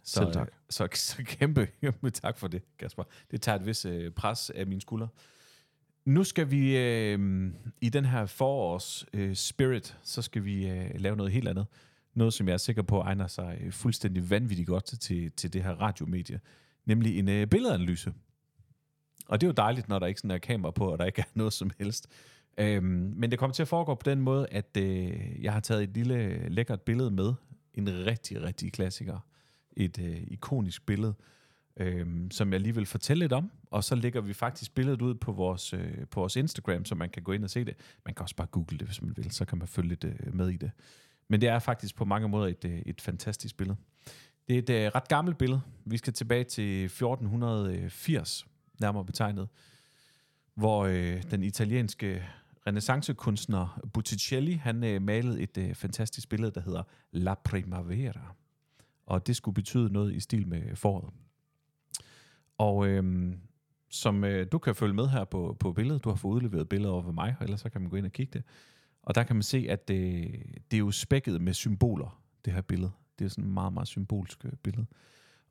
Så, 0.05 0.21
Selv 0.21 0.33
tak. 0.33 0.47
øh, 0.47 0.55
Så, 0.71 0.89
så 0.95 1.23
kæmpe, 1.25 1.67
kæmpe 1.81 2.11
tak 2.11 2.39
for 2.39 2.49
det, 2.49 2.63
Kasper. 2.79 3.05
Det 3.31 3.43
tager 3.43 3.59
et 3.59 3.67
vis 3.67 3.85
øh, 3.85 4.11
pres 4.11 4.51
af 4.51 4.67
mine 4.67 4.81
skuldre. 4.81 5.09
Nu 6.11 6.25
skal 6.25 6.51
vi 6.51 6.77
øh, 6.79 7.51
i 7.81 7.89
den 7.89 8.05
her 8.05 8.27
forårs 8.27 9.07
øh, 9.13 9.35
spirit, 9.35 9.97
så 10.03 10.23
skal 10.23 10.45
vi 10.45 10.69
øh, 10.69 10.91
lave 10.95 11.17
noget 11.17 11.33
helt 11.33 11.49
andet. 11.49 11.67
Noget, 12.15 12.35
som 12.35 12.49
jeg 12.49 12.53
er 12.53 12.59
sikker 12.59 12.83
på 12.83 13.01
egner 13.01 13.27
sig 13.27 13.59
øh, 13.61 13.73
fuldstændig 13.73 14.31
vanvittigt 14.31 14.69
godt 14.69 14.85
til, 14.85 15.33
til 15.33 15.53
det 15.53 15.63
her 15.63 15.71
radiomedie. 15.71 16.41
Nemlig 16.85 17.19
en 17.19 17.29
øh, 17.29 17.47
billedanalyse. 17.47 18.13
Og 19.29 19.41
det 19.41 19.47
er 19.47 19.49
jo 19.49 19.55
dejligt, 19.55 19.89
når 19.89 19.99
der 19.99 20.07
ikke 20.07 20.21
sådan 20.21 20.31
er 20.31 20.39
kamera 20.39 20.71
på, 20.71 20.93
og 20.93 20.99
der 20.99 21.05
ikke 21.05 21.21
er 21.21 21.31
noget 21.35 21.53
som 21.53 21.71
helst. 21.79 22.09
Øhm, 22.59 23.13
men 23.17 23.31
det 23.31 23.39
kommer 23.39 23.55
til 23.55 23.63
at 23.63 23.69
foregå 23.69 23.95
på 23.95 24.11
den 24.11 24.21
måde, 24.21 24.47
at 24.51 24.77
øh, 24.77 25.43
jeg 25.43 25.53
har 25.53 25.61
taget 25.61 25.83
et 25.83 25.91
lille 25.95 26.49
lækkert 26.49 26.81
billede 26.81 27.11
med. 27.11 27.35
En 27.75 28.07
rigtig, 28.07 28.43
rigtig 28.43 28.73
klassiker. 28.73 29.19
Et 29.77 29.99
øh, 29.99 30.23
ikonisk 30.27 30.87
billede, 30.87 31.15
øh, 31.81 32.07
som 32.31 32.53
jeg 32.53 32.61
lige 32.61 32.75
vil 32.75 32.87
fortælle 32.87 33.25
lidt 33.25 33.33
om. 33.33 33.51
Og 33.71 33.85
så 33.85 33.95
lægger 33.95 34.21
vi 34.21 34.33
faktisk 34.33 34.75
billedet 34.75 35.03
ud 35.03 35.15
på 35.15 35.33
vores, 35.33 35.73
øh, 35.73 36.07
på 36.11 36.21
vores 36.21 36.37
Instagram, 36.37 36.85
så 36.85 36.95
man 36.95 37.11
kan 37.11 37.23
gå 37.23 37.33
ind 37.33 37.45
og 37.45 37.51
se 37.51 37.65
det. 37.65 37.77
Man 38.05 38.15
kan 38.15 38.23
også 38.23 38.37
bare 38.37 38.47
google 38.47 38.79
det, 38.79 38.87
hvis 38.87 39.03
man 39.03 39.17
vil, 39.17 39.31
så 39.31 39.45
kan 39.45 39.59
man 39.59 39.69
følge 39.69 39.89
lidt 39.89 40.05
øh, 40.05 40.35
med 40.35 40.49
i 40.49 40.57
det. 40.57 40.71
Men 41.29 41.41
det 41.41 41.49
er 41.49 41.59
faktisk 41.59 41.97
på 41.97 42.05
mange 42.05 42.29
måder 42.29 42.47
et, 42.47 42.65
øh, 42.65 42.83
et 42.87 43.01
fantastisk 43.01 43.57
billede. 43.57 43.77
Det 44.49 44.55
er 44.55 44.59
et 44.59 44.87
øh, 44.87 44.93
ret 44.95 45.09
gammelt 45.09 45.39
billede. 45.39 45.61
Vi 45.85 45.97
skal 45.97 46.13
tilbage 46.13 46.45
til 46.45 46.85
1480, 46.85 48.47
nærmere 48.81 49.05
betegnet, 49.05 49.49
hvor 50.55 50.85
øh, 50.85 51.23
den 51.31 51.43
italienske 51.43 52.25
renaissancekunstner 52.67 53.81
Botticelli, 53.93 54.53
han 54.53 54.85
øh, 54.85 55.03
malede 55.03 55.41
et 55.41 55.59
øh, 55.59 55.75
fantastisk 55.75 56.29
billede, 56.29 56.51
der 56.55 56.61
hedder 56.61 56.83
La 57.13 57.35
Primavera. 57.35 58.35
Og 59.07 59.27
det 59.27 59.37
skulle 59.37 59.55
betyde 59.55 59.93
noget 59.93 60.15
i 60.15 60.21
stil 60.21 60.49
med 60.49 60.77
foråret. 60.77 61.15
Og 62.61 62.87
øh, 62.89 63.33
som 63.91 64.25
øh, 64.25 64.47
du 64.53 64.59
kan 64.59 64.75
følge 64.75 64.95
med 64.95 65.09
her 65.09 65.25
på, 65.25 65.57
på 65.61 65.73
billedet, 65.73 66.05
du 66.05 66.09
har 66.09 66.17
fået 66.17 66.35
udleveret 66.35 66.69
billeder 66.69 66.93
over 66.93 67.03
for 67.03 67.13
mig, 67.13 67.37
og 67.39 67.45
ellers 67.45 67.61
så 67.61 67.69
kan 67.69 67.81
man 67.81 67.91
gå 67.91 67.97
ind 67.97 68.07
og 68.07 68.13
kigge 68.13 68.33
det. 68.33 68.43
Og 69.03 69.15
der 69.15 69.23
kan 69.23 69.37
man 69.37 69.43
se, 69.43 69.67
at 69.69 69.89
det, 69.89 70.33
det 70.71 70.77
er 70.77 70.79
jo 70.79 70.91
spækket 70.91 71.41
med 71.41 71.53
symboler, 71.55 72.23
det 72.45 72.53
her 72.53 72.61
billede. 72.61 72.91
Det 73.19 73.25
er 73.25 73.29
sådan 73.29 73.45
et 73.45 73.51
meget, 73.51 73.73
meget 73.73 73.89
symbolsk 73.89 74.45
øh, 74.45 74.53
billede. 74.63 74.87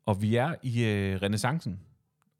Og 0.06 0.22
vi 0.22 0.36
er 0.36 0.54
i 0.62 0.84
øh, 0.84 1.22
renaissancen, 1.22 1.80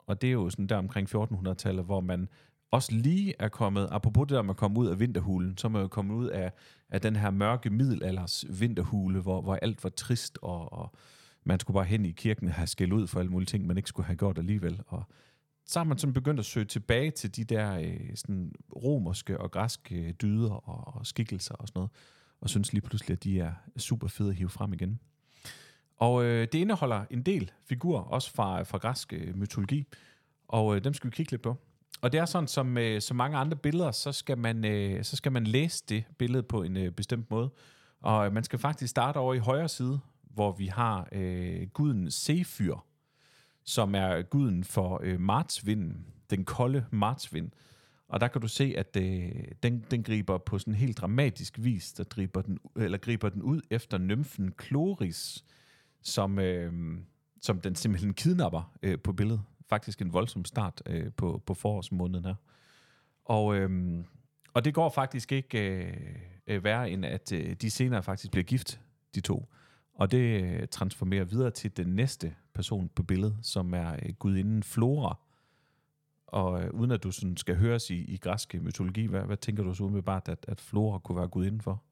og 0.06 0.22
det 0.22 0.28
er 0.28 0.32
jo 0.32 0.50
sådan 0.50 0.66
der 0.66 0.76
omkring 0.76 1.14
1400-tallet, 1.14 1.84
hvor 1.84 2.00
man 2.00 2.28
også 2.70 2.92
lige 2.94 3.34
er 3.38 3.48
kommet, 3.48 3.88
apropos 3.90 4.28
det 4.28 4.34
der 4.34 4.42
med 4.42 4.50
at 4.50 4.56
komme 4.56 4.80
ud 4.80 4.86
af 4.86 5.00
vinterhulen, 5.00 5.58
så 5.58 5.66
er 5.66 5.70
man 5.70 5.82
jo 5.82 5.88
kommet 5.88 6.14
ud 6.14 6.26
af, 6.26 6.52
af 6.90 7.00
den 7.00 7.16
her 7.16 7.30
mørke 7.30 7.70
middelalders 7.70 8.44
vinterhule, 8.60 9.20
hvor, 9.20 9.40
hvor 9.40 9.54
alt 9.54 9.84
var 9.84 9.90
trist, 9.90 10.38
og, 10.42 10.72
og 10.72 10.94
man 11.50 11.60
skulle 11.60 11.74
bare 11.74 11.84
hen 11.84 12.04
i 12.04 12.10
kirken 12.10 12.48
og 12.48 12.54
have 12.54 12.66
skæld 12.66 12.92
ud 12.92 13.06
for 13.06 13.20
alle 13.20 13.30
mulige 13.30 13.46
ting, 13.46 13.66
man 13.66 13.76
ikke 13.76 13.88
skulle 13.88 14.06
have 14.06 14.16
gjort 14.16 14.38
alligevel. 14.38 14.82
Og 14.86 15.04
så 15.66 15.78
har 15.78 15.84
man 15.84 15.98
sådan 15.98 16.14
begyndt 16.14 16.40
at 16.40 16.46
søge 16.46 16.66
tilbage 16.66 17.10
til 17.10 17.36
de 17.36 17.44
der 17.44 17.78
øh, 17.78 18.10
sådan 18.14 18.52
romerske 18.76 19.40
og 19.40 19.50
græske 19.50 19.96
øh, 19.96 20.12
dyder 20.12 20.50
og, 20.50 20.94
og 20.94 21.06
skikkelser 21.06 21.54
og 21.54 21.68
sådan 21.68 21.78
noget, 21.78 21.90
og 22.40 22.50
synes 22.50 22.72
lige 22.72 22.82
pludselig, 22.82 23.14
at 23.14 23.24
de 23.24 23.40
er 23.40 23.52
super 23.76 24.08
fede 24.08 24.28
at 24.28 24.34
hive 24.34 24.48
frem 24.48 24.72
igen. 24.72 25.00
Og 25.96 26.24
øh, 26.24 26.48
det 26.52 26.54
indeholder 26.54 27.04
en 27.10 27.22
del 27.22 27.50
figurer, 27.68 28.02
også 28.02 28.34
fra, 28.34 28.60
øh, 28.60 28.66
fra 28.66 28.78
græsk 28.78 29.12
øh, 29.12 29.36
mytologi, 29.36 29.86
og 30.48 30.76
øh, 30.76 30.84
dem 30.84 30.94
skal 30.94 31.10
vi 31.10 31.14
kigge 31.14 31.32
lidt 31.32 31.42
på. 31.42 31.56
Og 32.00 32.12
det 32.12 32.20
er 32.20 32.24
sådan, 32.24 32.48
som 32.48 32.78
øh, 32.78 33.00
så 33.00 33.14
mange 33.14 33.36
andre 33.36 33.56
billeder, 33.56 33.90
så 33.90 34.12
skal, 34.12 34.38
man, 34.38 34.64
øh, 34.64 35.04
så 35.04 35.16
skal 35.16 35.32
man 35.32 35.44
læse 35.44 35.84
det 35.88 36.04
billede 36.18 36.42
på 36.42 36.62
en 36.62 36.76
øh, 36.76 36.90
bestemt 36.92 37.30
måde. 37.30 37.50
Og 38.00 38.26
øh, 38.26 38.32
man 38.32 38.44
skal 38.44 38.58
faktisk 38.58 38.90
starte 38.90 39.16
over 39.16 39.34
i 39.34 39.38
højre 39.38 39.68
side, 39.68 40.00
hvor 40.40 40.52
vi 40.52 40.66
har 40.66 41.08
øh, 41.12 41.68
guden 41.68 42.10
Sefyr, 42.10 42.76
som 43.64 43.94
er 43.94 44.22
guden 44.22 44.64
for 44.64 45.00
øh, 45.02 45.20
martsvinden, 45.20 46.06
den 46.30 46.44
kolde 46.44 46.86
martsvind. 46.90 47.50
Og 48.08 48.20
der 48.20 48.28
kan 48.28 48.40
du 48.40 48.48
se, 48.48 48.74
at 48.76 48.96
øh, 48.96 49.32
den, 49.62 49.84
den 49.90 50.02
griber 50.02 50.38
på 50.38 50.58
sådan 50.58 50.74
helt 50.74 50.98
dramatisk 50.98 51.54
vis, 51.58 51.92
der 51.92 52.04
griber 52.04 52.42
den, 52.42 52.58
eller 52.76 52.98
griber 52.98 53.28
den 53.28 53.42
ud 53.42 53.60
efter 53.70 53.98
nymfen 53.98 54.52
Kloris, 54.52 55.44
som, 56.02 56.38
øh, 56.38 56.98
som 57.40 57.60
den 57.60 57.74
simpelthen 57.74 58.14
kidnapper 58.14 58.72
øh, 58.82 58.98
på 58.98 59.12
billedet. 59.12 59.42
Faktisk 59.68 60.02
en 60.02 60.12
voldsom 60.12 60.44
start 60.44 60.82
øh, 60.86 61.12
på, 61.16 61.42
på 61.46 61.54
forårsmåneden 61.54 62.24
her. 62.24 62.34
Og, 63.24 63.56
øh, 63.56 64.00
og 64.54 64.64
det 64.64 64.74
går 64.74 64.90
faktisk 64.90 65.32
ikke 65.32 65.58
øh, 65.58 65.96
øh, 66.46 66.64
værre, 66.64 66.90
end 66.90 67.04
at 67.04 67.32
øh, 67.32 67.54
de 67.54 67.70
senere 67.70 68.02
faktisk 68.02 68.30
bliver 68.30 68.44
gift, 68.44 68.80
de 69.14 69.20
to. 69.20 69.48
Og 69.94 70.10
det 70.10 70.42
øh, 70.42 70.68
transformerer 70.68 71.24
videre 71.24 71.50
til 71.50 71.76
den 71.76 71.86
næste 71.86 72.34
person 72.54 72.88
på 72.88 73.02
billedet, 73.02 73.38
som 73.42 73.74
er 73.74 73.92
øh, 73.92 74.14
gudinden 74.18 74.62
Flora. 74.62 75.18
Og 76.26 76.62
øh, 76.62 76.70
uden 76.70 76.90
at 76.90 77.02
du 77.02 77.10
sådan 77.10 77.36
skal 77.36 77.56
høres 77.56 77.90
i, 77.90 78.04
i 78.04 78.16
græske 78.16 78.60
mytologi, 78.60 79.06
hvad, 79.06 79.22
hvad 79.22 79.36
tænker 79.36 79.62
du 79.62 79.74
så 79.74 79.84
umiddelbart, 79.84 80.28
at, 80.28 80.44
at 80.48 80.60
Flora 80.60 80.98
kunne 80.98 81.18
være 81.18 81.28
gudinden 81.28 81.60
for? 81.60 81.82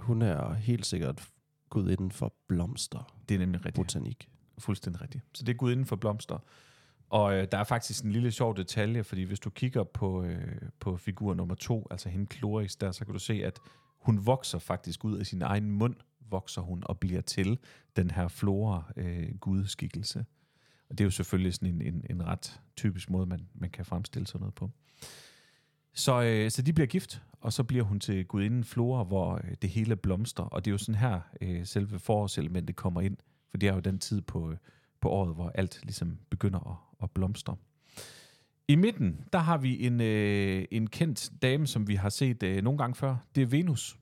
Hun 0.00 0.22
er 0.22 0.52
helt 0.52 0.86
sikkert 0.86 1.28
gud 1.68 1.90
inden 1.90 2.10
for 2.10 2.34
blomster. 2.46 3.14
Det 3.28 3.34
er 3.34 3.38
nemlig 3.38 3.60
rigtigt. 3.60 3.74
Botanik. 3.74 4.28
Fuldstændig 4.58 5.02
rigtigt. 5.02 5.24
Så 5.34 5.44
det 5.44 5.52
er 5.52 5.56
Gud 5.56 5.72
inden 5.72 5.86
for 5.86 5.96
blomster. 5.96 6.38
Og 7.10 7.34
øh, 7.34 7.46
der 7.52 7.58
er 7.58 7.64
faktisk 7.64 8.04
en 8.04 8.12
lille 8.12 8.32
sjov 8.32 8.56
detalje, 8.56 9.04
fordi 9.04 9.22
hvis 9.22 9.40
du 9.40 9.50
kigger 9.50 9.84
på, 9.84 10.24
øh, 10.24 10.62
på 10.80 10.96
figur 10.96 11.34
nummer 11.34 11.54
to, 11.54 11.86
altså 11.90 12.08
hende 12.08 12.26
Kloris 12.26 12.76
der, 12.76 12.92
så 12.92 13.04
kan 13.04 13.12
du 13.12 13.20
se, 13.20 13.44
at 13.44 13.58
hun 13.98 14.26
vokser 14.26 14.58
faktisk 14.58 15.04
ud 15.04 15.18
af 15.18 15.26
sin 15.26 15.42
egen 15.42 15.70
mund, 15.70 15.96
vokser 16.30 16.62
hun 16.62 16.82
og 16.86 16.98
bliver 16.98 17.20
til 17.20 17.58
den 17.96 18.10
her 18.10 18.28
flora 18.28 18.92
øh. 18.96 19.32
Og 20.90 20.98
det 20.98 21.00
er 21.00 21.04
jo 21.04 21.10
selvfølgelig 21.10 21.54
sådan 21.54 21.74
en, 21.74 21.82
en, 21.82 22.04
en 22.10 22.26
ret 22.26 22.60
typisk 22.76 23.10
måde, 23.10 23.26
man, 23.26 23.48
man 23.54 23.70
kan 23.70 23.84
fremstille 23.84 24.26
sådan 24.26 24.40
noget 24.40 24.54
på. 24.54 24.70
Så, 25.94 26.22
øh, 26.22 26.50
så 26.50 26.62
de 26.62 26.72
bliver 26.72 26.86
gift, 26.86 27.22
og 27.40 27.52
så 27.52 27.64
bliver 27.64 27.84
hun 27.84 28.00
til 28.00 28.24
gudinden 28.24 28.64
Flora, 28.64 29.04
hvor 29.04 29.34
øh, 29.34 29.54
det 29.62 29.70
hele 29.70 29.96
blomster. 29.96 30.42
Og 30.42 30.64
det 30.64 30.70
er 30.70 30.72
jo 30.72 30.78
sådan 30.78 30.94
her, 30.94 31.20
øh, 31.40 31.66
selve 31.66 31.98
forårselementet 31.98 32.76
kommer 32.76 33.00
ind, 33.00 33.16
for 33.50 33.58
det 33.58 33.68
er 33.68 33.74
jo 33.74 33.80
den 33.80 33.98
tid 33.98 34.20
på, 34.20 34.50
øh, 34.50 34.56
på 35.00 35.08
året, 35.08 35.34
hvor 35.34 35.50
alt 35.54 35.80
ligesom 35.82 36.18
begynder 36.30 36.70
at, 36.70 37.02
at 37.02 37.10
blomstre. 37.10 37.56
I 38.68 38.74
midten, 38.74 39.24
der 39.32 39.38
har 39.38 39.58
vi 39.58 39.86
en, 39.86 40.00
øh, 40.00 40.64
en 40.70 40.86
kendt 40.86 41.30
dame, 41.42 41.66
som 41.66 41.88
vi 41.88 41.94
har 41.94 42.08
set 42.08 42.42
øh, 42.42 42.62
nogle 42.62 42.78
gange 42.78 42.94
før. 42.94 43.16
Det 43.34 43.42
er 43.42 43.46
Venus, 43.46 43.98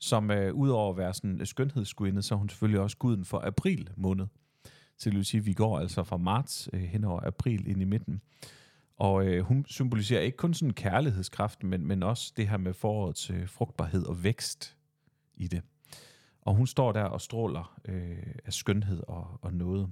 som 0.00 0.30
øh, 0.30 0.54
udover 0.54 0.90
at 0.90 0.96
være 0.96 1.14
sådan 1.14 1.46
skønhedsgudinde, 1.46 2.22
så 2.22 2.34
er 2.34 2.38
hun 2.38 2.48
selvfølgelig 2.48 2.80
også 2.80 2.96
guden 2.96 3.24
for 3.24 3.40
april 3.46 3.90
måned. 3.96 4.26
Så 4.98 5.10
det 5.10 5.16
vil 5.16 5.24
sige, 5.24 5.38
at 5.38 5.46
vi 5.46 5.52
går 5.52 5.78
altså 5.78 6.02
fra 6.04 6.16
marts 6.16 6.68
øh, 6.72 6.80
hen 6.80 7.04
over 7.04 7.20
april 7.26 7.66
ind 7.68 7.82
i 7.82 7.84
midten. 7.84 8.20
Og 8.96 9.26
øh, 9.26 9.44
hun 9.44 9.64
symboliserer 9.68 10.20
ikke 10.20 10.36
kun 10.36 10.54
sådan 10.54 10.72
kærlighedskraften, 10.72 11.70
men, 11.70 11.86
men 11.86 12.02
også 12.02 12.32
det 12.36 12.48
her 12.48 12.56
med 12.56 12.72
forårets 12.74 13.30
øh, 13.30 13.48
frugtbarhed 13.48 14.06
og 14.06 14.24
vækst 14.24 14.76
i 15.34 15.46
det. 15.48 15.62
Og 16.42 16.54
hun 16.54 16.66
står 16.66 16.92
der 16.92 17.02
og 17.04 17.20
stråler 17.20 17.80
øh, 17.84 18.34
af 18.44 18.52
skønhed 18.52 19.02
og, 19.08 19.38
og 19.42 19.54
noget. 19.54 19.88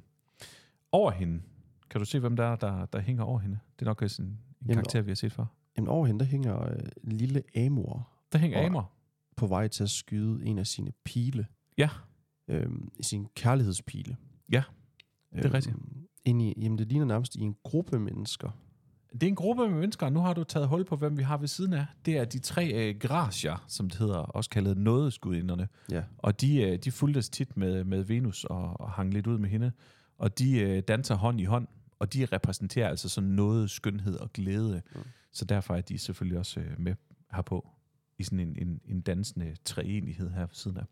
Over 0.92 1.10
hende, 1.10 1.42
kan 1.90 1.98
du 1.98 2.04
se, 2.04 2.20
hvem 2.20 2.36
der 2.36 2.44
er, 2.44 2.56
der, 2.56 2.86
der 2.86 3.00
hænger 3.00 3.24
over 3.24 3.38
hende? 3.38 3.58
Det 3.78 3.86
er 3.86 3.90
nok 3.90 4.02
sådan 4.06 4.26
en 4.26 4.38
Jamen, 4.62 4.74
karakter, 4.74 5.02
vi 5.02 5.10
har 5.10 5.14
set 5.14 5.32
før. 5.32 5.44
Jamen 5.76 5.88
over 5.88 6.06
hende, 6.06 6.18
der 6.20 6.24
hænger 6.30 6.62
øh, 6.72 6.78
lille 7.02 7.42
Amor 7.56 8.08
Der 8.32 8.38
hænger 8.38 8.58
Og- 8.58 8.64
Amor. 8.66 8.90
På 9.36 9.46
vej 9.46 9.68
til 9.68 9.82
at 9.82 9.90
skyde 9.90 10.44
en 10.44 10.58
af 10.58 10.66
sine 10.66 10.92
pile. 11.04 11.46
Ja. 11.78 11.88
Øhm, 12.48 12.88
sin 13.00 13.26
kærlighedspile. 13.34 14.16
Ja, 14.52 14.62
det 15.34 15.44
er 15.44 15.54
rigtigt. 15.54 15.76
Ind 16.24 16.42
i, 16.42 16.54
jamen 16.62 16.78
det 16.78 16.88
ligner 16.88 17.04
nærmest 17.04 17.36
i 17.36 17.40
en 17.40 17.56
gruppe 17.62 17.98
mennesker. 17.98 18.50
Det 19.12 19.22
er 19.22 19.28
en 19.28 19.34
gruppe 19.34 19.68
med 19.68 19.78
mennesker, 19.78 20.06
og 20.06 20.12
nu 20.12 20.20
har 20.20 20.34
du 20.34 20.44
taget 20.44 20.68
hul 20.68 20.84
på, 20.84 20.96
hvem 20.96 21.18
vi 21.18 21.22
har 21.22 21.36
ved 21.36 21.48
siden 21.48 21.72
af. 21.72 21.86
Det 22.04 22.18
er 22.18 22.24
de 22.24 22.38
tre 22.38 22.72
øh, 22.72 22.98
gracier, 23.00 23.64
som 23.68 23.90
det 23.90 23.98
hedder, 23.98 24.16
også 24.16 24.50
kaldet 24.50 24.76
nådeskudinderne. 24.76 25.68
Ja. 25.90 26.02
Og 26.18 26.40
de, 26.40 26.62
øh, 26.62 26.78
de 26.78 26.90
fulgtes 26.90 27.28
tit 27.28 27.56
med, 27.56 27.84
med 27.84 28.02
Venus 28.02 28.44
og, 28.44 28.80
og 28.80 28.90
hang 28.90 29.14
lidt 29.14 29.26
ud 29.26 29.38
med 29.38 29.48
hende. 29.48 29.72
Og 30.18 30.38
de 30.38 30.60
øh, 30.60 30.82
danser 30.82 31.14
hånd 31.14 31.40
i 31.40 31.44
hånd, 31.44 31.68
og 31.98 32.12
de 32.12 32.26
repræsenterer 32.32 32.88
altså 32.88 33.08
sådan 33.08 33.30
noget 33.30 33.70
skønhed 33.70 34.16
og 34.16 34.32
glæde. 34.32 34.82
Mm. 34.94 35.00
Så 35.32 35.44
derfor 35.44 35.74
er 35.74 35.80
de 35.80 35.98
selvfølgelig 35.98 36.38
også 36.38 36.60
øh, 36.60 36.80
med 36.80 36.94
herpå 37.32 37.68
i 38.18 38.22
sådan 38.22 38.40
en, 38.40 38.56
en, 38.58 38.80
en 38.84 39.00
dansende 39.00 39.56
treenighed 39.64 40.30
her 40.30 40.40
ved 40.40 40.54
siden 40.54 40.76
af. 40.76 40.84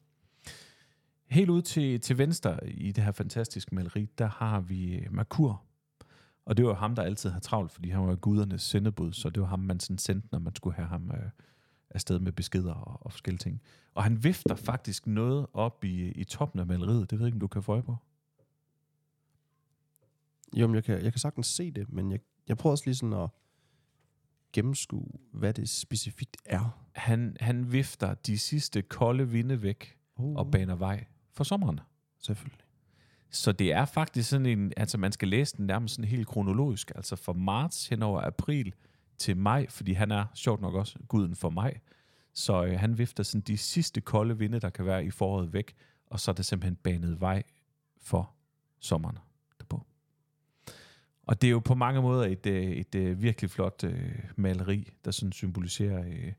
Helt 1.26 1.50
ud 1.50 1.62
til, 1.62 2.00
til 2.00 2.18
venstre 2.18 2.70
i 2.70 2.92
det 2.92 3.04
her 3.04 3.12
fantastiske 3.12 3.74
maleri, 3.74 4.08
der 4.18 4.26
har 4.26 4.60
vi 4.60 4.94
øh, 4.94 5.12
Merkur. 5.12 5.62
Og 6.44 6.56
det 6.56 6.64
var 6.64 6.74
ham, 6.74 6.94
der 6.94 7.02
altid 7.02 7.30
har 7.30 7.40
travlt, 7.40 7.72
fordi 7.72 7.88
han 7.88 8.06
var 8.06 8.14
gudernes 8.14 8.62
sendebud, 8.62 9.12
så 9.12 9.30
det 9.30 9.40
var 9.40 9.48
ham, 9.48 9.58
man 9.58 9.80
sådan 9.80 9.98
sendte, 9.98 10.28
når 10.32 10.38
man 10.38 10.54
skulle 10.54 10.76
have 10.76 10.88
ham 10.88 11.10
øh, 11.10 11.30
afsted 11.90 12.18
med 12.18 12.32
beskeder 12.32 12.74
og, 12.74 13.06
og 13.06 13.12
forskellige 13.12 13.38
ting. 13.38 13.62
Og 13.94 14.02
han 14.02 14.24
vifter 14.24 14.54
faktisk 14.54 15.06
noget 15.06 15.46
op 15.52 15.84
i, 15.84 16.08
i 16.08 16.24
toppen 16.24 16.60
af 16.60 16.66
maleriet. 16.66 17.10
Det 17.10 17.18
ved 17.18 17.26
jeg 17.26 17.28
ikke, 17.28 17.36
om 17.36 17.40
du 17.40 17.46
kan 17.46 17.62
få 17.62 17.72
øje 17.72 17.82
på. 17.82 17.96
Jo, 20.56 20.66
men 20.66 20.74
jeg 20.74 20.84
kan, 20.84 21.02
jeg 21.02 21.12
kan 21.12 21.20
sagtens 21.20 21.46
se 21.46 21.70
det, 21.70 21.92
men 21.92 22.12
jeg, 22.12 22.20
jeg 22.48 22.56
prøver 22.56 22.70
også 22.70 22.84
lige 22.86 22.94
sådan 22.94 23.12
at 23.12 23.30
gennemskue, 24.54 25.06
hvad 25.32 25.54
det 25.54 25.68
specifikt 25.68 26.36
er. 26.44 26.80
Han, 26.92 27.36
han 27.40 27.72
vifter 27.72 28.14
de 28.14 28.38
sidste 28.38 28.82
kolde 28.82 29.28
vinde 29.28 29.62
væk 29.62 29.98
Uh, 30.16 30.36
og 30.36 30.50
baner 30.50 30.74
vej 30.74 31.04
for 31.32 31.44
sommeren. 31.44 31.80
Selvfølgelig. 32.18 32.60
Så 33.30 33.52
det 33.52 33.72
er 33.72 33.84
faktisk 33.84 34.30
sådan 34.30 34.46
en, 34.46 34.72
altså 34.76 34.98
man 34.98 35.12
skal 35.12 35.28
læse 35.28 35.56
den 35.56 35.66
nærmest 35.66 35.94
sådan 35.94 36.10
helt 36.10 36.26
kronologisk, 36.26 36.92
altså 36.94 37.16
fra 37.16 37.32
marts 37.32 37.88
hen 37.88 38.02
over 38.02 38.20
april, 38.20 38.74
til 39.18 39.36
maj, 39.36 39.66
fordi 39.68 39.92
han 39.92 40.10
er 40.10 40.24
sjovt 40.34 40.60
nok 40.60 40.74
også 40.74 40.98
guden 41.08 41.34
for 41.34 41.50
maj. 41.50 41.80
Så 42.32 42.64
øh, 42.64 42.80
han 42.80 42.98
vifter 42.98 43.22
sådan 43.22 43.40
de 43.40 43.58
sidste 43.58 44.00
kolde 44.00 44.38
vinde, 44.38 44.60
der 44.60 44.70
kan 44.70 44.86
være 44.86 45.04
i 45.04 45.10
foråret 45.10 45.52
væk, 45.52 45.74
og 46.06 46.20
så 46.20 46.30
er 46.30 46.34
det 46.34 46.44
simpelthen 46.44 46.76
banet 46.76 47.20
vej 47.20 47.42
for 48.02 48.34
sommeren. 48.80 49.18
Og 51.26 51.42
det 51.42 51.48
er 51.48 51.50
jo 51.50 51.58
på 51.58 51.74
mange 51.74 52.02
måder 52.02 52.24
et, 52.24 52.46
øh, 52.46 52.62
et, 52.62 52.94
et 52.94 53.22
virkelig 53.22 53.50
flot 53.50 53.84
øh, 53.84 54.18
maleri, 54.36 54.92
der 55.04 55.10
sådan 55.10 55.32
symboliserer 55.32 56.04
øh, 56.06 56.32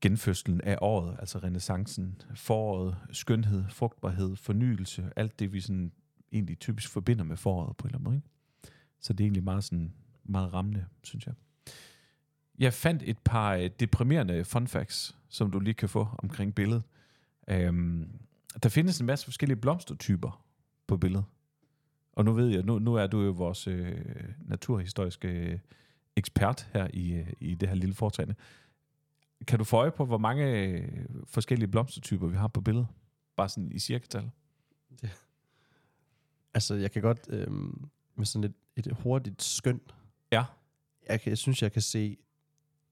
genfødslen 0.00 0.60
af 0.60 0.78
året, 0.80 1.16
altså 1.18 1.38
renaissancen, 1.38 2.22
foråret, 2.34 2.96
skønhed, 3.12 3.64
frugtbarhed, 3.68 4.36
fornyelse, 4.36 5.12
alt 5.16 5.38
det 5.38 5.52
vi 5.52 5.60
sådan 5.60 5.92
egentlig 6.32 6.58
typisk 6.58 6.90
forbinder 6.90 7.24
med 7.24 7.36
foråret 7.36 7.76
på 7.76 7.84
en 7.84 7.88
eller 7.88 7.98
anden 7.98 8.04
måde. 8.04 8.16
Ikke? 8.16 8.28
Så 9.00 9.12
det 9.12 9.24
er 9.24 9.26
egentlig 9.26 9.44
meget, 9.44 9.64
sådan, 9.64 9.92
meget 10.24 10.52
rammende, 10.54 10.86
synes 11.02 11.26
jeg. 11.26 11.34
Jeg 12.58 12.72
fandt 12.72 13.02
et 13.06 13.18
par 13.18 13.54
øh, 13.54 13.70
deprimerende 13.80 14.44
fun 14.44 14.66
facts, 14.66 15.16
som 15.28 15.50
du 15.50 15.58
lige 15.60 15.74
kan 15.74 15.88
få 15.88 16.08
omkring 16.18 16.54
billedet. 16.54 16.82
Øhm, 17.48 18.08
der 18.62 18.68
findes 18.68 19.00
en 19.00 19.06
masse 19.06 19.24
forskellige 19.24 19.56
blomstertyper 19.56 20.44
på 20.86 20.96
billedet. 20.96 21.24
Og 22.18 22.24
nu 22.24 22.32
ved 22.32 22.48
jeg, 22.48 22.62
nu, 22.62 22.78
nu 22.78 22.94
er 22.94 23.06
du 23.06 23.22
jo 23.22 23.30
vores 23.30 23.66
øh, 23.66 23.98
naturhistoriske 24.38 25.28
øh, 25.28 25.58
ekspert 26.16 26.70
her 26.72 26.88
i, 26.94 27.12
øh, 27.12 27.32
i 27.40 27.54
det 27.54 27.68
her 27.68 27.76
lille 27.76 27.94
foretagende. 27.94 28.34
Kan 29.46 29.58
du 29.58 29.64
få 29.64 29.76
øje 29.76 29.90
på, 29.90 30.04
hvor 30.04 30.18
mange 30.18 30.62
øh, 30.62 31.06
forskellige 31.24 31.68
blomstertyper 31.68 32.26
vi 32.26 32.36
har 32.36 32.48
på 32.48 32.60
billedet? 32.60 32.86
Bare 33.36 33.48
sådan 33.48 33.72
i 33.72 33.78
cirkatal. 33.78 34.30
Altså, 36.54 36.74
jeg 36.74 36.90
kan 36.90 37.02
godt 37.02 37.26
øh, 37.28 37.50
med 38.14 38.24
sådan 38.24 38.44
et, 38.76 38.86
et 38.86 38.96
hurtigt 39.02 39.42
skøn. 39.42 39.80
Ja. 40.32 40.44
Jeg, 41.08 41.20
kan, 41.20 41.30
jeg 41.30 41.38
synes, 41.38 41.62
jeg 41.62 41.72
kan 41.72 41.82
se, 41.82 42.16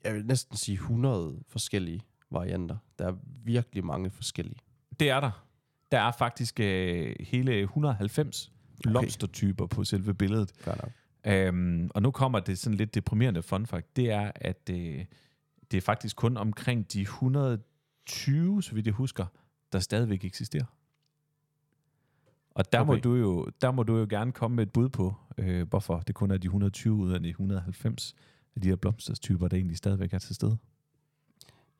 jeg 0.04 0.14
vil 0.14 0.26
næsten 0.26 0.56
sige 0.56 0.74
100 0.74 1.42
forskellige 1.48 2.00
varianter. 2.30 2.76
Der 2.98 3.06
er 3.06 3.16
virkelig 3.44 3.84
mange 3.84 4.10
forskellige. 4.10 4.58
Det 5.00 5.10
er 5.10 5.20
der. 5.20 5.46
Der 5.92 6.00
er 6.00 6.12
faktisk 6.12 6.60
øh, 6.60 7.16
hele 7.20 7.60
190 7.60 8.52
blomstertyper 8.82 9.66
på 9.66 9.84
selve 9.84 10.14
billedet. 10.14 10.52
Øhm, 11.26 11.90
og 11.94 12.02
nu 12.02 12.10
kommer 12.10 12.40
det 12.40 12.58
sådan 12.58 12.76
lidt 12.76 12.94
deprimerende 12.94 13.42
fun 13.42 13.66
fact. 13.66 13.96
Det 13.96 14.10
er, 14.10 14.32
at 14.34 14.70
øh, 14.70 15.04
det 15.70 15.76
er 15.76 15.80
faktisk 15.80 16.16
kun 16.16 16.36
omkring 16.36 16.92
de 16.92 17.00
120, 17.02 18.62
så 18.62 18.74
vidt 18.74 18.86
jeg 18.86 18.94
husker, 18.94 19.26
der 19.72 19.78
stadigvæk 19.78 20.24
eksisterer. 20.24 20.64
Og 22.50 22.72
der, 22.72 22.80
okay. 22.80 22.86
må 22.86 22.92
Okay. 22.92 23.02
du 23.02 23.14
jo, 23.14 23.50
der 23.60 23.70
må 23.70 23.82
du 23.82 23.96
jo 23.98 24.06
gerne 24.10 24.32
komme 24.32 24.54
med 24.54 24.66
et 24.66 24.72
bud 24.72 24.88
på, 24.88 25.14
øh, 25.38 25.68
hvorfor 25.68 26.00
det 26.00 26.14
kun 26.14 26.30
er 26.30 26.36
de 26.38 26.46
120 26.46 26.94
ud 26.94 27.12
af 27.12 27.22
de 27.22 27.28
190 27.28 28.14
af 28.56 28.60
de 28.60 28.68
her 28.68 28.76
blomstertyper, 28.76 29.48
der 29.48 29.56
egentlig 29.56 29.76
stadigvæk 29.76 30.12
er 30.14 30.18
til 30.18 30.34
stede. 30.34 30.56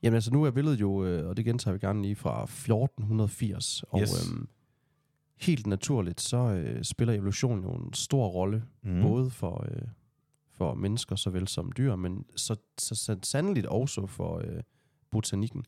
Jamen 0.03 0.15
altså, 0.15 0.31
nu 0.33 0.43
er 0.45 0.51
billedet 0.51 0.81
jo, 0.81 1.05
øh, 1.05 1.29
og 1.29 1.37
det 1.37 1.45
gentager 1.45 1.73
vi 1.73 1.79
gerne 1.79 2.03
lige 2.03 2.17
fra 2.17 2.43
1480. 2.45 3.83
Og 3.83 4.01
Yes. 4.01 4.31
øhm, 4.31 4.49
helt 5.41 5.67
naturligt, 5.67 6.21
så 6.21 6.37
øh, 6.37 6.85
spiller 6.85 7.15
evolution 7.15 7.63
jo 7.63 7.73
en 7.73 7.93
stor 7.93 8.27
rolle, 8.29 8.65
Mm. 8.83 9.03
både 9.03 9.31
for, 9.31 9.67
øh, 9.71 9.83
for 10.51 10.75
mennesker 10.75 11.17
såvel 11.17 11.49
som 11.49 11.73
dyr, 11.77 11.97
men 11.97 12.25
så, 12.37 12.57
så, 12.79 12.95
så 12.95 13.19
sandelig 13.23 13.69
også 13.69 14.07
for 14.07 14.39
øh, 14.39 14.63
botanikken. 15.11 15.65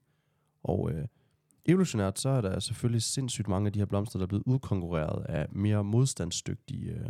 Og 0.63 0.91
øh, 0.93 1.07
evolutionært, 1.67 2.19
så 2.19 2.29
er 2.29 2.41
der 2.41 2.61
selvfølgelig 2.61 3.03
sindssygt 3.03 3.49
mange 3.49 3.67
af 3.67 3.73
de 3.73 3.79
her 3.79 3.87
blomster, 3.87 4.19
der 4.19 4.25
er 4.25 4.29
blevet 4.29 4.43
udkonkurreret 4.47 5.25
af 5.25 5.47
mere 5.53 5.85
modstandsdygtige 5.85 6.91
øh, 6.91 7.09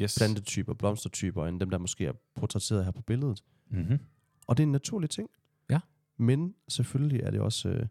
yes. 0.00 0.18
plantetyper, 0.18 0.74
blomstertyper, 0.74 1.46
end 1.46 1.60
dem, 1.60 1.70
der 1.70 1.78
måske 1.78 2.06
er 2.06 2.12
portrætteret 2.34 2.84
her 2.84 2.90
på 2.90 3.02
billedet. 3.02 3.42
Mm-hmm. 3.70 3.98
Og 4.46 4.56
det 4.56 4.62
er 4.62 4.66
en 4.66 4.72
naturlig 4.72 5.10
ting. 5.10 5.28
Ja. 5.70 5.80
Men 6.16 6.54
selvfølgelig 6.68 7.20
er 7.20 7.30
det 7.30 7.40
også 7.40 7.68
øh, 7.68 7.86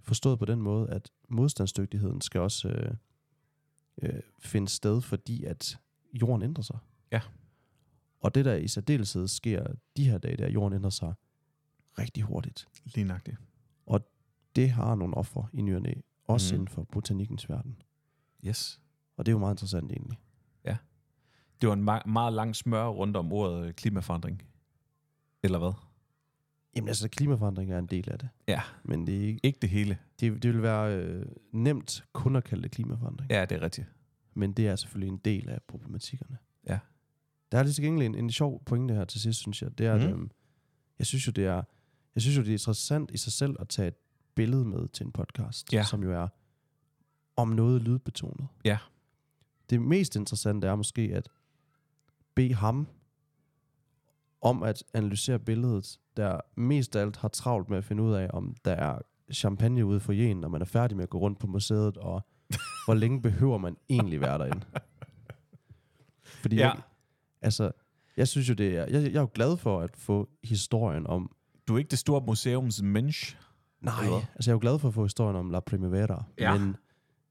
forstået 0.00 0.38
på 0.38 0.44
den 0.44 0.62
måde, 0.62 0.90
at 0.90 1.10
modstandsdygtigheden 1.28 2.20
skal 2.20 2.40
også 2.40 2.68
øh, 2.68 2.94
øh, 4.02 4.20
finde 4.38 4.68
sted, 4.68 5.00
fordi 5.00 5.44
at 5.44 5.78
jorden 6.12 6.42
ændrer 6.42 6.62
sig. 6.62 6.78
Ja. 7.12 7.20
Og 8.20 8.34
det 8.34 8.44
der 8.44 8.54
i 8.54 8.68
særdeleshed 8.68 9.28
sker 9.28 9.66
de 9.96 10.10
her 10.10 10.18
dage, 10.18 10.36
der 10.36 10.50
jorden 10.50 10.72
ændrer 10.72 10.90
sig 10.90 11.14
rigtig 11.98 12.22
hurtigt. 12.22 12.68
Lige 12.84 13.04
nøjagtigt. 13.04 13.38
Det 14.56 14.70
har 14.70 14.94
nogle 14.94 15.16
ofre 15.16 15.46
i 15.52 15.62
ny 15.62 15.74
og 15.74 15.82
næ, 15.82 15.92
også 16.26 16.54
mm. 16.54 16.60
inden 16.60 16.68
for 16.68 16.82
botanikkens 16.82 17.48
verden. 17.48 17.82
Yes. 18.46 18.80
Og 19.16 19.26
det 19.26 19.32
er 19.32 19.34
jo 19.34 19.38
meget 19.38 19.54
interessant 19.54 19.92
egentlig. 19.92 20.18
Det 21.60 21.68
var 21.68 21.74
en 21.74 21.88
ma- 21.88 22.06
meget 22.06 22.32
lang 22.32 22.56
smør 22.56 22.86
rundt 22.86 23.16
om 23.16 23.32
ordet 23.32 23.66
øh, 23.66 23.74
klimaforandring. 23.74 24.42
Eller 25.42 25.58
hvad? 25.58 25.72
Jamen 26.76 26.88
altså, 26.88 27.08
klimaforandring 27.08 27.72
er 27.72 27.78
en 27.78 27.86
del 27.86 28.10
af 28.10 28.18
det. 28.18 28.28
Ja. 28.48 28.62
Men 28.84 29.06
det, 29.06 29.16
er 29.16 29.26
ikke, 29.26 29.40
Ikke 29.42 29.58
det 29.62 29.68
hele. 29.70 29.98
det, 30.20 30.42
det 30.42 30.54
vil 30.54 30.62
være 30.62 30.96
øh, 30.96 31.26
nemt 31.52 32.04
kun 32.12 32.36
at 32.36 32.44
kalde 32.44 32.62
det 32.62 32.70
klimaforandring. 32.70 33.30
Ja, 33.30 33.44
det 33.44 33.56
er 33.56 33.62
rigtigt. 33.62 33.86
Men 34.34 34.52
det 34.52 34.68
er 34.68 34.76
selvfølgelig 34.76 35.12
en 35.12 35.18
del 35.18 35.48
af 35.48 35.58
problematikkerne. 35.68 36.38
Ja. 36.68 36.78
Der 37.52 37.58
er 37.58 37.62
lige 37.62 37.72
til 37.72 37.84
gengæld 37.84 38.06
en, 38.06 38.14
en 38.14 38.30
sjov 38.30 38.64
pointe 38.64 38.94
her 38.94 39.04
til 39.04 39.20
sidst, 39.20 39.40
synes 39.40 39.62
jeg. 39.62 39.78
Det 39.78 39.86
er, 39.86 39.96
mm. 39.96 40.02
at 40.02 40.10
øhm, 40.10 40.30
jeg 40.98 41.06
synes 41.06 41.26
jo, 41.26 41.32
det 41.32 41.44
er, 41.44 41.62
jeg 42.14 42.22
synes 42.22 42.36
jo, 42.36 42.42
det 42.42 42.48
er 42.48 42.52
interessant 42.54 43.10
i 43.10 43.16
sig 43.16 43.32
selv 43.32 43.56
at 43.60 43.68
tage 43.68 43.88
et 43.88 43.94
billede 44.34 44.64
med 44.64 44.88
til 44.88 45.06
en 45.06 45.12
podcast, 45.12 45.72
Ja. 45.72 45.84
som 45.84 46.02
jo 46.02 46.12
er 46.12 46.28
om 47.36 47.48
noget 47.48 47.82
lydbetonet. 47.82 48.48
Ja. 48.64 48.78
Det 49.70 49.80
mest 49.82 50.16
interessante 50.16 50.66
er 50.66 50.74
måske 50.74 51.02
at 51.14 51.28
bede 52.34 52.54
ham 52.54 52.88
om 54.42 54.62
at 54.62 54.84
analysere 54.94 55.38
billedet, 55.38 56.00
der 56.20 56.40
mest 56.56 56.96
af 56.96 57.00
alt 57.00 57.16
har 57.16 57.28
travlt 57.28 57.68
med 57.70 57.78
at 57.78 57.84
finde 57.84 58.02
ud 58.02 58.12
af, 58.12 58.30
om 58.32 58.54
der 58.64 58.72
er 58.72 58.98
champagne 59.32 59.84
ude 59.86 60.00
for 60.00 60.12
jen, 60.12 60.36
når 60.36 60.48
man 60.48 60.60
er 60.60 60.64
færdig 60.66 60.96
med 60.96 61.02
at 61.02 61.10
gå 61.10 61.18
rundt 61.18 61.38
på 61.38 61.46
museet, 61.46 61.96
og 61.96 62.26
hvor 62.84 62.94
længe 62.94 63.22
behøver 63.22 63.58
man 63.58 63.76
egentlig 63.88 64.20
være 64.20 64.38
derinde. 64.38 64.66
Fordi 66.22 66.56
Ja. 66.56 66.62
jeg, 66.68 66.80
altså, 67.42 67.70
jeg 68.16 68.28
synes 68.28 68.48
jo, 68.48 68.54
det 68.54 68.76
er, 68.76 68.84
jeg, 68.86 69.02
jeg 69.02 69.14
er 69.16 69.20
jo 69.20 69.30
glad 69.34 69.56
for 69.56 69.80
at 69.80 69.96
få 69.96 70.28
historien 70.44 71.06
om, 71.06 71.30
Du 71.68 71.74
er 71.74 71.78
ikke 71.78 71.90
det 71.90 71.98
store 71.98 72.22
museums 72.26 72.82
mensch. 72.82 73.36
nej, 73.80 74.04
Eller 74.04 74.16
altså 74.16 74.50
jeg 74.50 74.52
er 74.52 74.54
jo 74.56 74.58
glad 74.60 74.78
for 74.78 74.88
at 74.88 74.94
få 74.94 75.02
historien 75.02 75.36
om 75.36 75.50
La 75.50 75.60
Primavera, 75.60 76.24
Ja. 76.38 76.58
men 76.58 76.76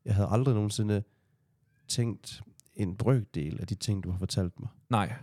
jeg 0.05 0.15
havde 0.15 0.27
aldrig 0.31 0.53
nogensinde 0.55 1.03
tænkt 1.87 2.41
en 2.75 2.95
brøkdel 2.97 3.61
af 3.61 3.67
de 3.67 3.75
ting, 3.75 4.03
du 4.03 4.11
har 4.11 4.17
fortalt 4.17 4.59
mig. 4.59 4.69
Nej, 4.89 5.13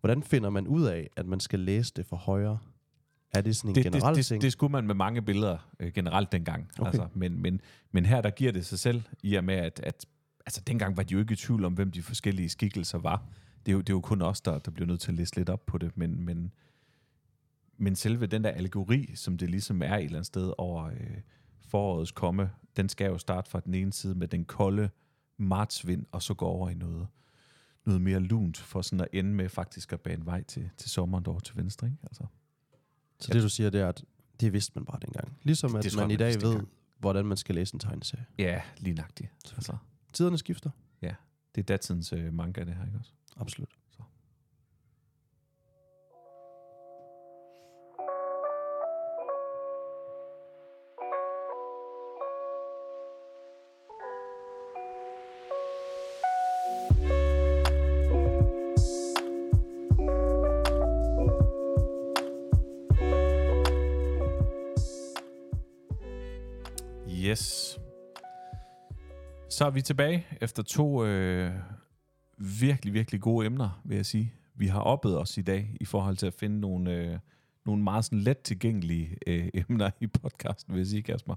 Hvordan 0.00 0.22
finder 0.22 0.50
man 0.50 0.66
ud 0.68 0.84
af, 0.84 1.10
at 1.16 1.26
man 1.26 1.40
skal 1.40 1.60
læse 1.60 1.92
det 1.96 2.06
for 2.06 2.16
højre? 2.16 2.58
Er 3.36 3.40
det 3.40 3.56
sådan 3.56 3.70
en 3.70 3.74
det, 3.74 3.84
generel 3.84 4.08
det, 4.08 4.16
det, 4.16 4.26
ting? 4.26 4.42
det 4.42 4.52
skulle 4.52 4.72
man 4.72 4.86
med 4.86 4.94
mange 4.94 5.22
billeder 5.22 5.58
øh, 5.80 5.92
generelt 5.92 6.32
dengang. 6.32 6.70
Okay. 6.78 6.86
Altså, 6.86 7.08
men, 7.14 7.42
men, 7.42 7.60
men 7.92 8.06
her 8.06 8.20
der 8.20 8.30
giver 8.30 8.52
det 8.52 8.66
sig 8.66 8.78
selv, 8.78 9.02
i 9.22 9.34
og 9.34 9.44
med 9.44 9.54
at, 9.54 9.80
at 9.82 10.06
altså, 10.46 10.60
dengang 10.66 10.96
var 10.96 11.02
de 11.02 11.12
jo 11.12 11.20
ikke 11.20 11.32
i 11.32 11.36
tvivl 11.36 11.64
om, 11.64 11.72
hvem 11.72 11.90
de 11.90 12.02
forskellige 12.02 12.48
skikkelser 12.48 12.98
var. 12.98 13.26
Det 13.66 13.72
er 13.72 13.74
jo, 13.74 13.80
det 13.80 13.88
er 13.88 13.94
jo 13.94 14.00
kun 14.00 14.22
os, 14.22 14.40
der, 14.40 14.58
der 14.58 14.70
bliver 14.70 14.86
nødt 14.86 15.00
til 15.00 15.10
at 15.10 15.16
læse 15.16 15.36
lidt 15.36 15.48
op 15.48 15.66
på 15.66 15.78
det, 15.78 15.96
men, 15.96 16.24
men, 16.24 16.52
men 17.78 17.96
selve 17.96 18.26
den 18.26 18.44
der 18.44 18.50
allegori, 18.50 19.10
som 19.14 19.38
det 19.38 19.50
ligesom 19.50 19.82
er 19.82 19.96
et 19.96 20.04
eller 20.04 20.16
andet 20.16 20.26
sted 20.26 20.52
over 20.58 20.84
øh, 20.84 21.16
forårets 21.68 22.10
komme, 22.10 22.50
den 22.76 22.88
skal 22.88 23.06
jo 23.06 23.18
starte 23.18 23.50
fra 23.50 23.60
den 23.60 23.74
ene 23.74 23.92
side 23.92 24.14
med 24.14 24.28
den 24.28 24.44
kolde 24.44 24.90
martsvind, 25.38 26.06
og 26.12 26.22
så 26.22 26.34
gå 26.34 26.46
over 26.46 26.70
i 26.70 26.74
noget, 26.74 27.06
noget 27.86 28.00
mere 28.00 28.20
lunt, 28.20 28.58
for 28.58 28.82
sådan 28.82 29.00
at 29.00 29.08
ende 29.12 29.30
med 29.30 29.48
faktisk 29.48 29.92
at 29.92 30.00
bane 30.00 30.26
vej 30.26 30.42
til, 30.42 30.70
til 30.76 30.90
sommeren 30.90 31.24
derovre 31.24 31.40
til 31.40 31.56
venstre. 31.56 31.86
Ikke? 31.86 31.98
Altså. 32.02 32.26
Så 33.20 33.32
det 33.32 33.42
du 33.42 33.48
siger, 33.48 33.70
det 33.70 33.80
er, 33.80 33.88
at 33.88 34.04
det 34.40 34.52
vidste 34.52 34.72
man 34.74 34.84
bare 34.84 34.98
dengang. 35.02 35.38
Ligesom 35.42 35.70
Det- 35.70 35.78
at 35.78 35.84
det 35.84 35.92
tror 35.92 36.00
man 36.00 36.10
jeg, 36.10 36.20
i 36.20 36.22
man 36.24 36.32
dag 36.32 36.42
ved, 36.42 36.48
dengang. 36.50 36.68
hvordan 36.98 37.26
man 37.26 37.36
skal 37.36 37.54
læse 37.54 37.74
en 37.74 37.80
tegneserie. 37.80 38.24
Ja, 38.38 38.62
lige 38.78 38.94
nøjagtigt. 38.94 39.32
Altså, 39.56 39.76
Tiderne 40.12 40.38
skifter. 40.38 40.70
det 41.54 41.62
er 41.62 41.66
datidens 41.66 42.12
øh, 42.12 42.32
manga, 42.34 42.64
det 42.64 42.74
her, 42.74 42.86
ikke 42.86 42.98
også? 42.98 43.10
Absolut. 43.36 43.68
Så 69.56 69.64
er 69.64 69.70
vi 69.70 69.82
tilbage 69.82 70.26
efter 70.40 70.62
to 70.62 71.04
øh, 71.04 71.52
virkelig, 72.38 72.92
virkelig 72.92 73.20
gode 73.20 73.46
emner, 73.46 73.80
vil 73.84 73.96
jeg 73.96 74.06
sige. 74.06 74.34
Vi 74.54 74.66
har 74.66 74.80
oppet 74.80 75.18
os 75.18 75.38
i 75.38 75.42
dag 75.42 75.76
i 75.80 75.84
forhold 75.84 76.16
til 76.16 76.26
at 76.26 76.34
finde 76.34 76.60
nogle, 76.60 76.92
øh, 76.92 77.18
nogle 77.64 77.82
meget 77.82 78.04
sådan 78.04 78.20
let 78.20 78.38
tilgængelige 78.38 79.16
øh, 79.26 79.48
emner 79.54 79.90
i 80.00 80.06
podcasten, 80.06 80.74
vil 80.74 80.80
jeg 80.80 80.86
sige, 80.86 81.02
Kasper. 81.02 81.34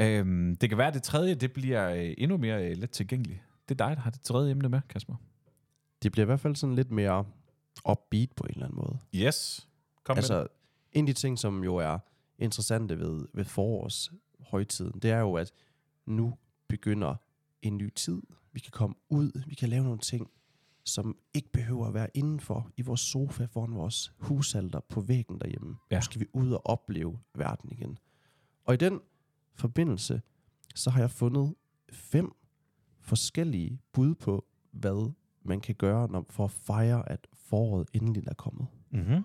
Øhm, 0.00 0.56
det 0.56 0.68
kan 0.68 0.78
være, 0.78 0.88
at 0.88 0.94
det 0.94 1.02
tredje 1.02 1.34
det 1.34 1.52
bliver 1.52 1.90
øh, 1.90 2.14
endnu 2.18 2.36
mere 2.36 2.70
øh, 2.70 2.76
let 2.76 2.90
tilgængeligt. 2.90 3.40
Det 3.68 3.80
er 3.80 3.86
dig, 3.86 3.96
der 3.96 4.02
har 4.02 4.10
det 4.10 4.20
tredje 4.20 4.50
emne 4.50 4.68
med, 4.68 4.80
Kasper. 4.88 5.14
Det 6.02 6.12
bliver 6.12 6.24
i 6.24 6.26
hvert 6.26 6.40
fald 6.40 6.56
sådan 6.56 6.74
lidt 6.74 6.90
mere 6.90 7.24
upbeat 7.90 8.28
på 8.36 8.44
en 8.44 8.50
eller 8.50 8.66
anden 8.66 8.76
måde. 8.76 8.98
Yes. 9.14 9.68
Kom 10.04 10.16
med 10.16 10.18
altså, 10.18 10.46
en 10.92 11.08
af 11.08 11.14
de 11.14 11.20
ting, 11.20 11.38
som 11.38 11.64
jo 11.64 11.76
er 11.76 11.98
interessante 12.38 12.98
ved, 12.98 13.24
ved 13.34 13.44
forårshøjtiden, 13.44 15.00
det 15.00 15.10
er 15.10 15.20
jo, 15.20 15.34
at 15.34 15.52
nu 16.06 16.34
begynder 16.68 17.14
en 17.62 17.76
ny 17.76 17.90
tid. 17.94 18.22
Vi 18.52 18.60
kan 18.60 18.70
komme 18.70 18.96
ud, 19.08 19.42
vi 19.46 19.54
kan 19.54 19.68
lave 19.68 19.84
nogle 19.84 19.98
ting, 19.98 20.30
som 20.84 21.18
ikke 21.34 21.52
behøver 21.52 21.86
at 21.86 21.94
være 21.94 22.08
indenfor 22.14 22.70
i 22.76 22.82
vores 22.82 23.00
sofa 23.00 23.44
foran 23.44 23.74
vores 23.74 24.12
husalter 24.18 24.80
på 24.80 25.00
væggen 25.00 25.40
derhjemme. 25.40 25.76
Ja. 25.90 25.96
Nu 25.96 26.02
skal 26.02 26.20
vi 26.20 26.26
ud 26.32 26.52
og 26.52 26.66
opleve 26.66 27.18
verden 27.34 27.72
igen. 27.72 27.98
Og 28.64 28.74
i 28.74 28.76
den 28.76 29.00
forbindelse, 29.54 30.22
så 30.74 30.90
har 30.90 31.00
jeg 31.00 31.10
fundet 31.10 31.54
fem 31.92 32.32
forskellige 33.00 33.80
bud 33.92 34.14
på, 34.14 34.46
hvad 34.70 35.12
man 35.42 35.60
kan 35.60 35.74
gøre 35.74 36.08
når, 36.08 36.26
for 36.30 36.44
at 36.44 36.50
fejre, 36.50 37.08
at 37.08 37.26
foråret 37.34 37.88
endelig 37.92 38.24
er 38.26 38.34
kommet. 38.34 38.66
Mm-hmm. 38.90 39.22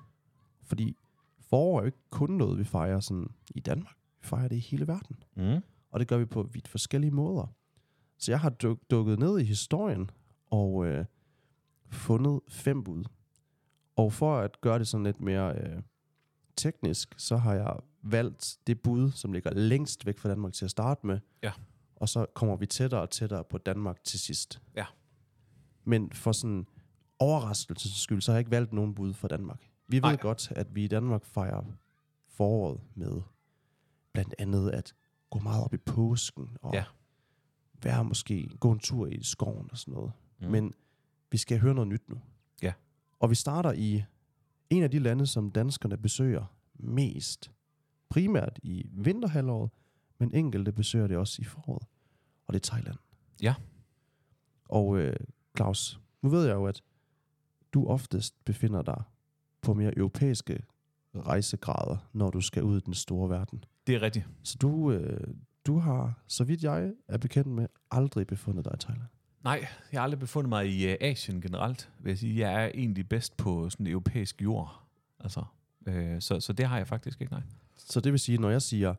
Fordi 0.64 0.98
forår 1.40 1.78
er 1.78 1.82
jo 1.82 1.86
ikke 1.86 2.10
kun 2.10 2.30
noget, 2.30 2.60
vi 2.60 2.64
fejrer 2.64 3.00
sådan 3.00 3.28
i 3.56 3.60
Danmark. 3.60 3.96
Vi 4.22 4.28
fejrer 4.28 4.48
det 4.48 4.56
i 4.56 4.60
hele 4.60 4.88
verden. 4.88 5.24
Mm. 5.36 5.62
Og 5.94 6.00
det 6.00 6.08
gør 6.08 6.18
vi 6.18 6.26
på 6.26 6.44
vidt 6.44 6.68
forskellige 6.68 7.12
måder. 7.12 7.54
Så 8.18 8.32
jeg 8.32 8.40
har 8.40 8.50
duk, 8.50 8.80
dukket 8.92 9.20
ned 9.20 9.40
i 9.40 9.44
historien 9.44 10.10
og 10.52 10.86
øh, 10.86 11.06
fundet 11.90 12.40
fem 12.48 12.84
bud. 12.84 13.04
Og 13.96 14.14
for 14.14 14.38
at 14.38 14.62
gøre 14.62 14.80
det 14.80 14.88
sådan 14.88 15.04
lidt 15.04 15.22
mere 15.22 15.56
øh, 15.56 15.82
teknisk, 16.56 17.16
så 17.18 17.38
har 17.38 17.54
jeg 17.54 17.76
valgt 18.02 18.58
det 18.68 18.82
bud, 18.82 19.12
som 19.12 19.34
ligger 19.34 19.54
længst 19.54 20.06
væk 20.06 20.18
fra 20.18 20.30
Danmark 20.30 20.54
til 20.54 20.66
at 20.66 20.72
starte 20.72 21.08
med. 21.08 21.20
Ja. 21.44 21.52
Og 21.96 22.10
så 22.10 22.26
kommer 22.34 22.56
vi 22.56 22.66
tættere 22.66 23.02
og 23.02 23.10
tættere 23.10 23.44
på 23.44 23.58
Danmark 23.58 24.04
til 24.04 24.20
sidst. 24.20 24.62
Ja. 24.76 24.86
Men 25.84 26.12
for 26.12 26.32
sådan 26.32 26.68
overraskelsens 27.20 28.02
skyld, 28.02 28.22
så 28.22 28.32
har 28.32 28.36
jeg 28.36 28.40
ikke 28.40 28.52
valgt 28.52 28.74
nogen 28.74 28.96
bud 28.96 29.14
fra 29.14 29.28
Danmark. 29.28 29.70
Vi 29.88 29.98
ved 29.98 30.02
Nej. 30.02 30.18
godt, 30.18 30.52
at 30.56 30.76
vi 30.76 30.84
i 30.84 30.88
Danmark 30.88 31.26
fejrer 31.26 31.64
foråret 32.28 32.82
med 32.96 33.22
blandt 34.14 34.36
andet 34.38 34.70
at 34.70 34.94
gå 35.34 35.40
meget 35.40 35.64
op 35.64 35.74
i 35.74 35.78
påsken 35.78 36.58
og 36.62 36.74
Ja. 36.74 36.84
være 37.84 38.04
måske 38.06 38.50
gå 38.60 38.72
en 38.72 38.80
tur 38.80 39.08
i 39.08 39.24
skoven 39.24 39.68
og 39.72 39.78
sådan 39.78 39.94
noget. 39.94 40.12
Mm. 40.40 40.48
Men 40.48 40.74
vi 41.32 41.38
skal 41.38 41.60
høre 41.60 41.74
noget 41.74 41.88
nyt 41.88 42.10
nu. 42.10 42.22
Ja. 42.62 42.74
Og 43.20 43.30
vi 43.30 43.36
starter 43.36 43.72
i 43.72 44.04
en 44.70 44.84
af 44.84 44.92
de 44.92 45.00
lande, 45.00 45.28
som 45.28 45.52
danskerne 45.52 45.98
besøger 45.98 46.46
mest. 46.74 47.52
Primært 48.10 48.60
i 48.64 48.90
vinterhalvåret, 48.92 49.72
men 50.20 50.34
enkelte 50.34 50.72
besøger 50.72 51.08
det 51.08 51.18
også 51.18 51.42
i 51.42 51.46
foråret. 51.46 51.88
Og 52.46 52.54
det 52.54 52.60
er 52.60 52.72
Thailand. 52.72 52.98
Ja. 53.42 53.56
Og 54.70 54.98
øh, 54.98 55.16
Claus, 55.58 56.00
nu 56.22 56.30
ved 56.30 56.46
jeg 56.46 56.54
jo, 56.54 56.66
at 56.66 56.84
du 57.74 57.88
oftest 57.88 58.46
befinder 58.46 58.82
dig 58.82 59.04
på 59.62 59.74
mere 59.74 59.98
europæiske 59.98 60.64
rejsegrader, 61.16 61.98
når 62.14 62.30
du 62.30 62.42
skal 62.42 62.64
ud 62.64 62.78
i 62.78 62.82
den 62.86 62.94
store 62.94 63.30
verden. 63.30 63.64
Det 63.88 63.96
er 63.96 64.02
rigtigt. 64.02 64.26
Så 64.44 64.58
du, 64.62 64.92
øh, 64.92 65.28
du 65.66 65.80
har, 65.80 66.24
så 66.28 66.44
vidt 66.44 66.64
jeg 66.64 66.92
er 67.08 67.18
bekendt 67.18 67.50
med, 67.50 67.68
aldrig 67.92 68.28
befundet 68.28 68.66
dig 68.66 68.74
i 68.76 68.80
Thailand. 68.80 69.08
Nej, 69.44 69.68
jeg 69.92 70.00
har 70.00 70.04
aldrig 70.04 70.20
befundet 70.20 70.50
mig 70.50 70.68
i 70.68 70.92
uh, 70.92 70.96
Asien 71.02 71.42
generelt, 71.42 71.90
vil 72.00 72.10
jeg 72.10 72.18
sige. 72.18 72.40
Jeg 72.40 72.64
er 72.64 72.72
egentlig 72.74 73.10
bedst 73.10 73.38
på 73.38 73.70
sådan 73.70 73.88
europæisk 73.88 74.42
jord. 74.42 74.84
Altså, 75.20 75.44
øh, 75.86 76.22
så, 76.22 76.40
så 76.40 76.54
det 76.54 76.66
har 76.66 76.78
jeg 76.78 76.88
faktisk 76.88 77.22
ikke, 77.22 77.34
nej. 77.34 77.42
Så 77.78 78.00
det 78.00 78.12
vil 78.12 78.20
sige, 78.20 78.38
når 78.38 78.50
jeg 78.50 78.62
siger 78.62 78.96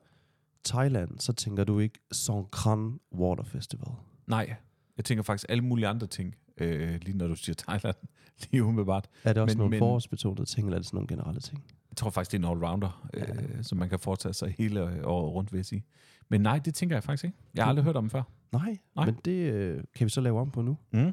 Thailand, 0.64 1.18
så 1.18 1.33
tænker 1.33 1.64
du 1.64 1.79
ikke 1.79 1.98
Songkran 2.12 3.00
Water 3.12 3.44
Festival. 3.44 3.92
Nej, 4.27 4.55
jeg 4.96 5.05
tænker 5.05 5.22
faktisk 5.22 5.46
alle 5.48 5.64
mulige 5.64 5.88
andre 5.88 6.07
ting, 6.07 6.35
øh, 6.57 6.99
lige 7.03 7.17
når 7.19 7.27
du 7.29 7.35
siger 7.35 7.55
Thailand, 7.59 7.97
lige 8.51 8.64
umiddelbart. 8.64 9.09
Er 9.25 9.33
det 9.33 9.43
også 9.43 9.55
Men- 9.55 9.59
nogle 9.59 9.71
men- 9.71 9.79
forårsbetonede 9.79 10.45
ting, 10.45 10.67
eller 10.67 10.77
er 10.77 10.81
det 10.81 10.87
sådan 10.87 10.97
nogle 10.97 11.09
generelle 11.09 11.40
ting? 11.40 11.64
Jeg 11.90 11.97
tror 11.97 12.11
faktisk, 12.11 12.33
det 12.33 12.45
er 12.45 12.51
en 12.51 12.57
all-rounder, 12.59 13.09
øh, 13.14 13.62
som 13.64 13.79
man 13.79 13.88
kan 13.88 13.99
foretage 13.99 14.33
sig 14.33 14.55
hele 14.59 14.90
øh, 14.90 15.01
året 15.05 15.33
rundt, 15.35 15.53
vil 15.53 15.59
jeg 15.59 15.67
sige. 15.67 15.85
Men 16.29 16.40
nej, 16.40 16.59
det 16.59 16.75
tænker 16.75 16.97
jeg 16.97 17.03
faktisk 17.03 17.25
ikke. 17.25 17.37
Jeg 17.55 17.64
har 17.64 17.69
aldrig 17.69 17.85
hørt 17.85 17.97
om 17.97 18.05
den 18.05 18.11
før. 18.11 18.23
Nej, 18.53 18.62
Nej. 18.64 18.79
Nej. 18.97 19.05
men 19.07 19.14
det 19.25 19.53
øh, 19.53 19.85
kan 19.95 20.05
vi 20.05 20.11
så 20.11 20.21
lave 20.21 20.40
om 20.40 20.51
på 20.51 20.62
nu. 20.62 20.79
Mm. 20.93 21.12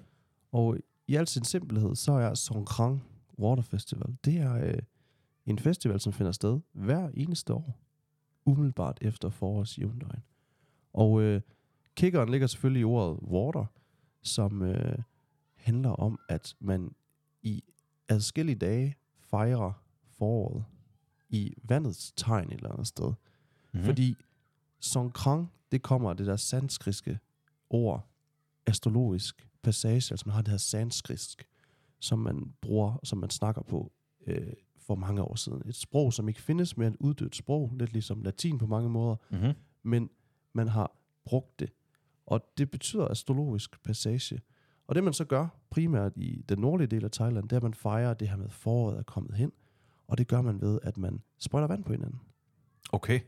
Og 0.52 0.78
i 1.08 1.16
al 1.16 1.28
sin 1.28 1.44
simpelhed, 1.44 1.96
så 1.96 2.12
er 2.14 2.34
Songkran 2.34 3.02
Water 3.40 3.64
Festival, 3.64 4.16
det 4.26 4.38
er 4.38 4.54
øh, 4.56 4.74
en 5.46 5.60
festival, 5.60 6.00
som 6.00 6.14
finder 6.14 6.32
sted 6.32 6.60
hver 6.74 7.10
eneste 7.14 7.54
år, 7.54 7.80
umiddelbart 8.46 8.98
efter 9.02 9.30
forårsjævndøgn. 9.30 10.24
Og 10.94 11.22
øh, 11.22 11.42
kickeren 11.96 12.30
ligger 12.30 12.48
selvfølgelig 12.48 12.82
i 12.82 12.84
ordet 12.84 13.18
water, 13.24 13.66
som 14.24 14.62
øh, 14.62 14.98
handler 15.62 15.90
om, 15.90 16.20
at 16.30 16.56
man 16.60 16.96
i 17.42 17.64
adskillige 18.10 18.56
dage 18.56 18.96
fejrer 19.20 19.84
foråret 20.10 20.66
i 21.30 21.54
vandets 21.64 22.14
tegn 22.16 22.48
et 22.50 22.54
eller 22.54 22.72
andet 22.72 22.88
sted. 22.88 23.08
Mhm. 23.08 23.16
Mm. 23.82 23.84
Fordi 23.86 24.16
Songkran, 24.80 25.46
det 25.72 25.82
kommer 25.82 26.10
af 26.10 26.18
det 26.18 26.28
der 26.28 26.36
sanskriske 26.36 27.20
ord, 27.70 28.08
astrologisk 28.66 29.48
passage, 29.62 29.96
altså 30.14 30.24
man 30.26 30.34
har 30.36 30.42
det 30.42 30.52
her 30.52 30.58
sanskrisk, 30.58 31.48
som 32.00 32.20
man 32.20 32.54
bruger, 32.62 32.98
som 33.04 33.18
man 33.18 33.30
snakker 33.30 33.62
på 33.62 33.92
øh, 34.28 34.54
for 34.78 34.96
mange 34.96 35.22
år 35.22 35.36
siden. 35.36 35.62
Et 35.66 35.76
sprog, 35.76 36.14
som 36.14 36.28
ikke 36.30 36.42
findes 36.42 36.78
mere, 36.78 36.88
et 36.90 36.96
uddødt 37.00 37.36
sprog, 37.36 37.72
lidt 37.80 37.94
ligesom 37.94 38.22
latin 38.24 38.58
på 38.58 38.68
mange 38.68 38.90
måder, 38.90 39.16
Mm-hmm. 39.30 39.54
men 39.84 40.10
man 40.54 40.68
har 40.68 40.98
brugt 41.26 41.60
det. 41.60 41.72
Og 42.26 42.42
det 42.58 42.72
betyder 42.72 43.08
astrologisk 43.08 43.84
passage. 43.84 44.42
Og 44.92 44.96
det 44.96 45.04
man 45.04 45.14
så 45.14 45.26
gør, 45.26 45.48
primært 45.70 46.12
i 46.16 46.46
den 46.50 46.60
nordlige 46.60 46.88
del 46.88 47.06
af 47.06 47.12
Thailand, 47.12 47.44
det 47.44 47.52
er, 47.52 47.58
at 47.58 47.64
man 47.64 47.74
fejrer 47.74 48.14
det 48.14 48.30
her 48.30 48.36
med, 48.36 48.46
at 48.46 48.54
foråret 48.54 48.98
er 48.98 49.04
kommet 49.04 49.36
hen. 49.36 49.52
Og 50.08 50.18
det 50.18 50.28
gør 50.28 50.42
man 50.42 50.62
ved, 50.62 50.80
at 50.84 50.98
man 50.98 51.22
sprøjter 51.38 51.68
vand 51.68 51.84
på 51.84 51.92
hinanden. 51.92 52.20
Okay. 52.92 53.20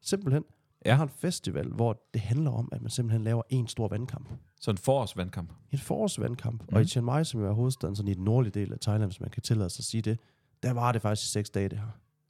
Simpelthen. 0.00 0.44
Ja. 0.84 0.88
Jeg 0.88 0.96
har 0.96 1.02
en 1.02 1.08
festival, 1.08 1.68
hvor 1.68 2.02
det 2.14 2.20
handler 2.20 2.50
om, 2.50 2.68
at 2.72 2.82
man 2.82 2.90
simpelthen 2.90 3.24
laver 3.24 3.42
en 3.48 3.68
stor 3.68 3.88
vandkamp. 3.88 4.28
Så 4.60 4.70
en 4.70 4.78
forårsvandkamp. 4.78 5.52
En 5.72 5.78
forårsvandkamp. 5.78 6.60
Mm. 6.60 6.66
Mhm. 6.66 6.76
Og 6.76 6.82
i 6.82 6.84
Chiang 6.84 7.04
Mai, 7.04 7.24
som 7.24 7.40
jo 7.40 7.46
er 7.48 7.52
hovedstaden 7.52 7.96
sådan 7.96 8.10
i 8.10 8.14
den 8.14 8.24
nordlige 8.24 8.60
del 8.60 8.72
af 8.72 8.80
Thailand, 8.80 9.10
hvis 9.10 9.20
man 9.20 9.30
kan 9.30 9.42
tillade 9.42 9.70
sig 9.70 9.80
at 9.80 9.84
sige 9.84 10.02
det, 10.02 10.20
der 10.62 10.72
var 10.72 10.92
det 10.92 11.02
faktisk 11.02 11.28
i 11.28 11.32
seks 11.32 11.50
dage, 11.50 11.68
det 11.68 11.78
her. 11.78 11.86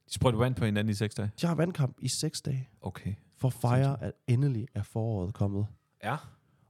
De 0.09 0.13
sprøjter 0.13 0.39
vand 0.39 0.55
på 0.55 0.65
hinanden 0.65 0.91
i 0.91 0.93
seks 0.93 1.15
dage. 1.15 1.31
De 1.41 1.47
har 1.47 1.55
vandkamp 1.55 1.97
i 2.01 2.07
seks 2.07 2.41
dage, 2.41 2.69
Okay. 2.81 3.13
for 3.37 3.47
at 3.47 3.53
fejre, 3.53 4.03
at 4.03 4.13
endelig 4.27 4.67
er 4.75 4.83
foråret 4.83 5.33
kommet. 5.33 5.67
Ja. 6.03 6.15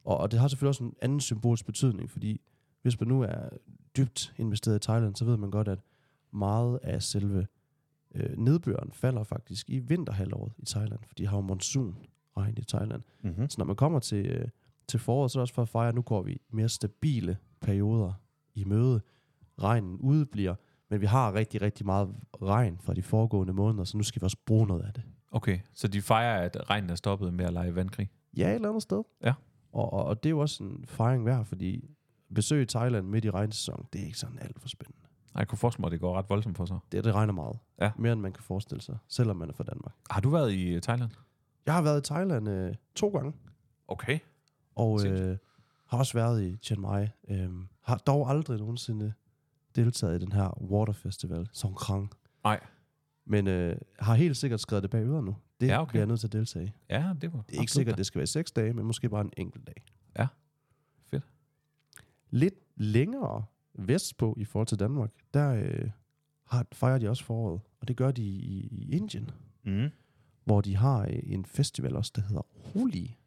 Og, 0.06 0.18
og 0.18 0.32
det 0.32 0.40
har 0.40 0.48
selvfølgelig 0.48 0.70
også 0.70 0.84
en 0.84 0.94
anden 1.02 1.20
symbolsk 1.20 1.66
betydning, 1.66 2.12
fordi 2.12 2.42
hvis 2.82 3.00
man 3.00 3.08
nu 3.08 3.22
er 3.22 3.50
dybt 3.98 4.34
investeret 4.38 4.76
i 4.76 4.80
Thailand, 4.80 5.16
så 5.16 5.26
ved 5.26 5.38
man 5.38 5.52
godt, 5.52 5.68
at 5.68 5.80
meget 6.32 6.80
af 6.84 7.04
selve 7.04 7.48
øh, 8.16 8.38
nedbøren 8.38 8.92
falder 8.92 9.24
faktisk 9.24 9.70
i 9.70 9.80
vinterhalvåret 9.80 10.54
i 10.58 10.66
Thailand, 10.66 11.00
for 11.08 11.14
de 11.14 11.28
har 11.28 11.38
jo 11.38 11.42
monsunregn 11.42 12.58
i 12.58 12.64
Thailand. 12.64 13.02
Mm-hmm. 13.22 13.50
Så 13.50 13.56
når 13.58 13.66
man 13.66 13.76
kommer 13.76 14.00
til, 14.00 14.26
øh, 14.26 14.48
til 14.88 15.00
foråret, 15.00 15.32
så 15.32 15.40
er 15.40 15.40
det 15.40 15.42
også 15.42 15.54
for 15.54 15.62
at 15.62 15.70
fejre, 15.70 15.90
at 15.90 15.96
nu 15.96 16.02
går 16.02 16.22
vi 16.22 16.42
mere 16.50 16.70
stabile 16.70 17.38
perioder 17.62 18.14
i 18.54 18.64
møde. 18.64 19.02
Regnen 19.62 19.98
udebliver, 19.98 20.56
men 20.90 21.02
vi 21.02 21.06
har 21.06 21.34
rigtig, 21.34 21.62
rigtig 21.62 21.86
meget 21.86 22.16
regn 22.42 22.78
fra 22.80 22.94
de 22.94 23.02
foregående 23.02 23.54
måneder, 23.54 23.84
så 23.84 23.98
nu 23.98 24.04
skal 24.04 24.22
vi 24.22 24.26
også 24.26 24.38
bruge 24.46 24.68
noget 24.68 24.84
af 24.84 24.94
det. 24.94 25.04
Okay, 25.32 25.60
så 25.74 25.88
de 25.88 26.02
fejrer, 26.02 26.42
at 26.42 26.70
regnen 26.70 26.90
er 26.90 26.96
stoppet 26.96 27.34
med 27.34 27.46
at 27.46 27.54
lege 27.54 27.76
vandkrig. 27.76 28.10
Ja, 28.38 28.50
et 28.50 28.56
eller 28.56 28.70
andet 28.70 28.84
sted. 28.84 29.04
Ja. 29.24 29.34
Og, 29.76 29.94
og, 29.94 30.06
og 30.06 30.24
det 30.24 30.30
er 30.30 30.32
jo 30.32 30.40
også 30.40 30.64
en 30.64 30.86
fejring 30.88 31.26
værd, 31.26 31.46
fordi 31.46 31.90
besøg 32.36 32.62
i 32.62 32.66
Thailand 32.66 33.08
midt 33.08 33.26
i 33.26 33.32
regnsæson, 33.32 33.86
det 33.94 34.02
er 34.02 34.06
ikke 34.06 34.18
sådan 34.18 34.40
alt 34.40 34.60
for 34.62 34.68
spændende. 34.70 35.00
Ej, 35.36 35.40
Jeg 35.40 35.48
kunne 35.48 35.58
forestille 35.58 35.82
mig, 35.82 35.88
at 35.88 35.92
det 35.92 36.00
går 36.00 36.18
ret 36.18 36.30
voldsomt 36.30 36.58
for 36.58 36.66
sig. 36.66 36.80
Det, 36.92 37.04
det 37.04 37.16
regner 37.16 37.34
meget. 37.34 37.60
Ja. 37.82 37.92
Mere 37.98 38.14
end 38.14 38.22
man 38.22 38.34
kan 38.34 38.44
forestille 38.44 38.82
sig, 38.82 38.98
selvom 39.08 39.38
man 39.38 39.50
er 39.50 39.54
fra 39.54 39.64
Danmark. 39.64 39.94
Har 40.10 40.22
du 40.22 40.30
været 40.30 40.52
i 40.54 40.68
øh, 40.74 40.82
Thailand? 40.82 41.12
Jeg 41.66 41.74
har 41.74 41.82
været 41.82 42.10
i 42.10 42.14
Thailand 42.14 42.50
øh, 42.50 42.76
to 42.96 43.10
gange, 43.10 43.34
Okay. 43.88 44.20
og 44.76 45.06
øh, 45.08 45.38
har 45.88 45.98
også 45.98 46.14
været 46.14 46.44
i 46.44 46.58
Chiang 46.62 46.82
Mai. 46.82 47.08
Øh, 47.28 47.50
har 47.82 47.98
dog 47.98 48.30
aldrig 48.30 48.60
nogensinde 48.60 49.14
deltaget 49.76 50.22
i 50.22 50.26
den 50.26 50.32
her 50.32 50.64
water 50.64 50.94
festival, 50.94 51.48
Songkran. 51.54 52.10
Nej. 52.44 52.60
Men 53.26 53.48
øh, 53.48 53.78
har 54.00 54.16
helt 54.16 54.38
sikkert 54.38 54.60
skrevet 54.60 54.84
det 54.84 54.92
bag 54.92 55.04
øret 55.06 55.24
nu. 55.24 55.36
Det 55.60 55.68
Ja, 55.68 55.82
okay. 55.82 55.90
bliver 55.90 56.02
jeg 56.02 56.08
nødt 56.08 56.20
til 56.20 56.28
at 56.28 56.34
deltage 56.34 56.66
i. 56.66 56.72
Ja, 56.90 57.14
det 57.22 57.34
var 57.34 57.42
Det 57.42 57.56
er 57.58 57.60
ikke 57.62 57.72
sikkert, 57.72 57.94
at 57.94 57.98
det 57.98 58.06
skal 58.06 58.20
være 58.20 58.28
seks 58.28 58.52
dage, 58.52 58.74
men 58.74 58.86
måske 58.86 59.10
bare 59.10 59.22
en 59.22 59.32
enkelt 59.38 59.68
dag. 59.68 59.86
Ja. 60.20 60.28
Fedt. 61.06 61.28
Lidt 62.30 62.54
længere 62.76 63.46
vestpå 63.74 64.36
i 64.38 64.46
forhold 64.46 64.68
til 64.68 64.80
Danmark, 64.80 65.12
der 65.34 65.50
øh, 65.50 65.90
har, 66.46 66.68
fejrer 66.74 66.98
de 66.98 67.10
også 67.10 67.24
foråret. 67.24 67.62
Og 67.80 67.88
det 67.88 67.98
gør 67.98 68.12
de 68.12 68.24
i, 68.24 68.68
i 68.72 68.92
Indien, 68.96 69.30
Mm. 69.68 69.90
hvor 70.44 70.62
de 70.62 70.76
har 70.76 71.02
øh, 71.02 71.20
en 71.24 71.46
festival 71.46 71.96
også, 71.96 72.12
der 72.16 72.22
hedder 72.22 72.42
Holi. 72.74 73.18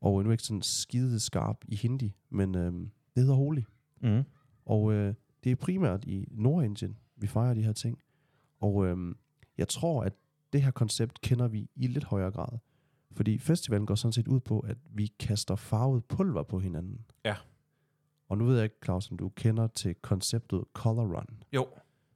Og 0.00 0.22
nu 0.22 0.28
er 0.28 0.32
ikke 0.32 0.44
sådan 0.44 0.62
skide 0.62 1.20
skarp 1.20 1.56
i 1.68 1.76
hindi, 1.76 2.14
men 2.30 2.54
øh, 2.54 2.72
det 2.72 2.90
hedder 3.16 3.34
Holi. 3.34 3.64
Mm. 4.00 4.22
Og 4.66 4.92
øh, 4.92 5.14
det 5.44 5.52
er 5.52 5.56
primært 5.56 6.04
i 6.04 6.28
Nordindien, 6.30 6.96
vi 7.16 7.26
fejrer 7.26 7.54
de 7.54 7.62
her 7.62 7.72
ting. 7.72 7.98
Og 8.60 8.86
øh, 8.86 9.14
jeg 9.58 9.68
tror, 9.68 10.02
at 10.04 10.12
det 10.52 10.62
her 10.62 10.70
koncept 10.70 11.20
kender 11.20 11.48
vi 11.48 11.68
i 11.76 11.86
lidt 11.86 12.04
højere 12.04 12.30
grad. 12.30 12.58
Fordi 13.12 13.38
festivalen 13.38 13.86
går 13.86 13.94
sådan 13.94 14.12
set 14.12 14.28
ud 14.28 14.40
på, 14.40 14.60
at 14.60 14.76
vi 14.90 15.06
kaster 15.06 15.56
farvet 15.56 16.04
pulver 16.04 16.42
på 16.42 16.58
hinanden. 16.58 17.00
Ja. 17.24 17.36
Og 18.28 18.38
nu 18.38 18.44
ved 18.44 18.54
jeg 18.54 18.64
ikke, 18.64 18.76
Claus, 18.84 19.10
om 19.10 19.16
du 19.16 19.28
kender 19.28 19.66
til 19.66 19.94
konceptet 19.94 20.64
Color 20.72 21.16
Run. 21.16 21.42
Jo, 21.52 21.66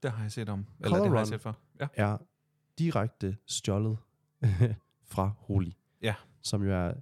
det 0.02 0.10
har 0.12 0.22
jeg 0.22 0.32
set 0.32 0.48
om. 0.48 0.66
Eller 0.80 0.88
Color 0.96 1.02
det 1.04 1.10
har 1.10 1.16
jeg 1.16 1.20
Run. 1.20 1.26
set 1.26 1.40
for. 1.40 1.56
Ja. 1.80 1.88
er 1.94 2.16
direkte 2.78 3.36
stjålet 3.46 3.98
fra 5.12 5.32
Holi. 5.38 5.76
Ja. 6.02 6.14
Som 6.42 6.62
jo 6.62 6.72
er 6.72 6.92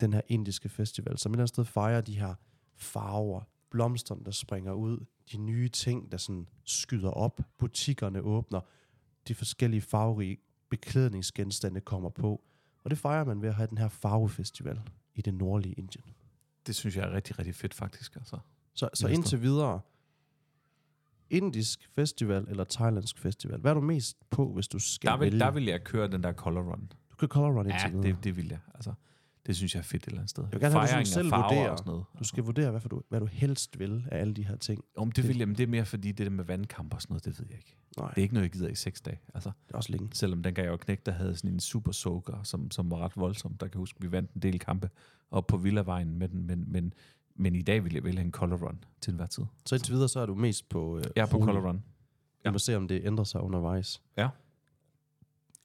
den 0.00 0.12
her 0.12 0.20
indiske 0.28 0.68
festival, 0.68 1.18
som 1.18 1.32
et 1.32 1.34
eller 1.34 1.42
andet 1.42 1.48
sted 1.48 1.64
fejrer 1.64 2.00
de 2.00 2.18
her 2.18 2.34
farver, 2.74 3.40
blomsterne, 3.70 4.24
der 4.24 4.30
springer 4.30 4.72
ud, 4.72 5.04
de 5.32 5.36
nye 5.38 5.68
ting, 5.68 6.12
der 6.12 6.18
sådan 6.18 6.48
skyder 6.64 7.10
op, 7.10 7.40
butikkerne 7.58 8.20
åbner, 8.20 8.60
de 9.28 9.34
forskellige 9.34 9.80
farverige 9.80 10.36
beklædningsgenstande 10.70 11.80
kommer 11.80 12.10
på. 12.10 12.42
Og 12.84 12.90
det 12.90 12.98
fejrer 12.98 13.24
man 13.24 13.42
ved 13.42 13.48
at 13.48 13.54
have 13.54 13.66
den 13.66 13.78
her 13.78 13.88
farvefestival 13.88 14.80
i 15.14 15.22
det 15.22 15.34
nordlige 15.34 15.74
Indien. 15.74 16.04
Det 16.66 16.74
synes 16.74 16.96
jeg 16.96 17.04
er 17.04 17.12
rigtig, 17.12 17.38
rigtig 17.38 17.54
fedt 17.54 17.74
faktisk. 17.74 18.16
Altså. 18.16 18.38
Så, 18.74 18.88
så 18.94 19.06
Næste. 19.06 19.14
indtil 19.14 19.42
videre, 19.42 19.80
indisk 21.30 21.88
festival 21.94 22.46
eller 22.48 22.64
thailandsk 22.64 23.18
festival, 23.18 23.60
hvad 23.60 23.70
er 23.70 23.74
du 23.74 23.80
mest 23.80 24.16
på, 24.30 24.52
hvis 24.52 24.68
du 24.68 24.78
skal 24.78 25.10
Der 25.10 25.16
vil, 25.16 25.24
vælge? 25.26 25.38
der 25.38 25.50
vil 25.50 25.64
jeg 25.64 25.84
køre 25.84 26.08
den 26.10 26.22
der 26.22 26.32
color 26.32 26.62
run. 26.62 26.92
Du 27.10 27.16
kan 27.16 27.28
color 27.28 27.58
run 27.58 27.66
Ja, 27.66 27.72
indtil 27.72 27.92
videre. 27.92 28.16
det, 28.16 28.24
det 28.24 28.36
vil 28.36 28.48
jeg. 28.48 28.58
Altså, 28.74 28.92
det 29.46 29.56
synes 29.56 29.74
jeg 29.74 29.80
er 29.80 29.84
fedt 29.84 30.02
et 30.02 30.06
eller 30.06 30.18
andet 30.18 30.30
sted. 30.30 30.44
vil 30.50 30.60
gerne 30.60 30.74
have, 30.74 31.00
at 31.00 31.06
du 31.06 31.10
selv 31.10 31.28
farver 31.30 31.54
vurderer. 31.54 31.70
og 31.70 31.78
sådan 31.78 31.90
noget. 31.90 32.04
Du 32.18 32.24
skal 32.24 32.44
vurdere, 32.44 32.70
hvad, 32.70 32.80
du, 32.80 33.02
hvad 33.08 33.20
du 33.20 33.26
helst 33.26 33.78
vil 33.78 34.04
af 34.10 34.18
alle 34.20 34.34
de 34.34 34.44
her 34.46 34.56
ting. 34.56 34.84
Om 34.96 35.12
det, 35.12 35.28
vil 35.28 35.38
jeg, 35.38 35.48
men 35.48 35.56
det 35.56 35.62
er 35.62 35.66
mere 35.66 35.84
fordi 35.84 36.12
det 36.12 36.26
der 36.26 36.30
med 36.30 36.44
vandkamp 36.44 36.94
og 36.94 37.02
sådan 37.02 37.12
noget, 37.12 37.24
det 37.24 37.40
ved 37.40 37.46
jeg 37.50 37.58
ikke. 37.58 37.76
Nej, 37.98 38.08
Det 38.08 38.18
er 38.18 38.22
ikke 38.22 38.34
noget, 38.34 38.44
jeg 38.44 38.52
gider 38.52 38.68
i 38.68 38.74
seks 38.74 39.00
dage. 39.00 39.20
Altså, 39.34 39.50
det 39.66 39.72
er 39.72 39.76
også 39.76 39.92
længe. 39.92 40.08
selvom 40.12 40.42
den 40.42 40.54
gav 40.54 40.64
jeg 40.64 40.72
jo 40.72 40.76
knæk, 40.76 41.06
der 41.06 41.12
havde 41.12 41.36
sådan 41.36 41.50
en 41.50 41.60
super 41.60 41.92
soaker, 41.92 42.42
som, 42.42 42.70
som 42.70 42.90
var 42.90 42.98
ret 42.98 43.12
voldsom. 43.16 43.56
Der 43.56 43.66
kan 43.66 43.74
jeg 43.74 43.78
huske, 43.78 44.00
vi 44.00 44.12
vandt 44.12 44.30
en 44.32 44.42
del 44.42 44.58
kampe 44.58 44.90
op 45.30 45.46
på 45.46 45.56
Villavejen 45.56 46.18
med 46.18 46.28
den, 46.28 46.46
men, 46.46 46.64
men, 46.72 46.94
men 47.34 47.54
i 47.54 47.62
dag 47.62 47.84
vil 47.84 47.94
jeg 47.94 48.04
vælge 48.04 48.20
en 48.20 48.32
color 48.32 48.56
run 48.56 48.84
til 49.00 49.10
enhver 49.10 49.26
tid. 49.26 49.44
Så 49.66 49.74
indtil 49.74 49.92
videre, 49.94 50.08
så 50.08 50.20
er 50.20 50.26
du 50.26 50.34
mest 50.34 50.68
på 50.68 50.98
øh, 50.98 51.04
Jeg 51.16 51.22
er 51.22 51.26
på 51.26 51.38
color 51.38 51.68
run. 51.68 51.82
Vi 52.44 52.50
må 52.50 52.58
se, 52.58 52.76
om 52.76 52.88
det 52.88 53.06
ændrer 53.06 53.24
sig 53.24 53.40
undervejs. 53.40 54.02
Ja. 54.16 54.28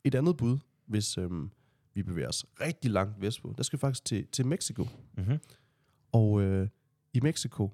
Et 0.03 0.15
andet 0.15 0.37
bud, 0.37 0.57
hvis 0.85 1.17
øhm, 1.17 1.51
vi 1.99 2.03
bevæger 2.03 2.27
os 2.27 2.45
rigtig 2.61 2.91
langt 2.91 3.21
vestpå, 3.21 3.53
der 3.57 3.63
skal 3.63 3.77
vi 3.77 3.81
faktisk 3.81 4.05
til, 4.05 4.27
til 4.27 4.45
Mexico. 4.45 4.87
Mm-hmm. 5.17 5.37
Og 6.11 6.41
øh, 6.41 6.67
i 7.13 7.19
Mexico, 7.21 7.71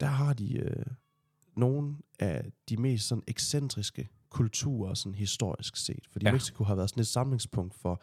der 0.00 0.06
har 0.06 0.32
de 0.32 0.58
øh, 0.58 0.86
nogle 1.56 1.96
af 2.18 2.52
de 2.68 2.76
mest 2.76 3.08
sådan 3.08 3.24
ekscentriske 3.26 4.08
kulturer, 4.30 4.94
sådan 4.94 5.14
historisk 5.14 5.76
set. 5.76 6.06
Fordi 6.10 6.26
Ja. 6.26 6.32
Mexico 6.32 6.64
har 6.64 6.74
været 6.74 6.90
sådan 6.90 7.00
et 7.00 7.06
samlingspunkt 7.06 7.74
for 7.74 8.02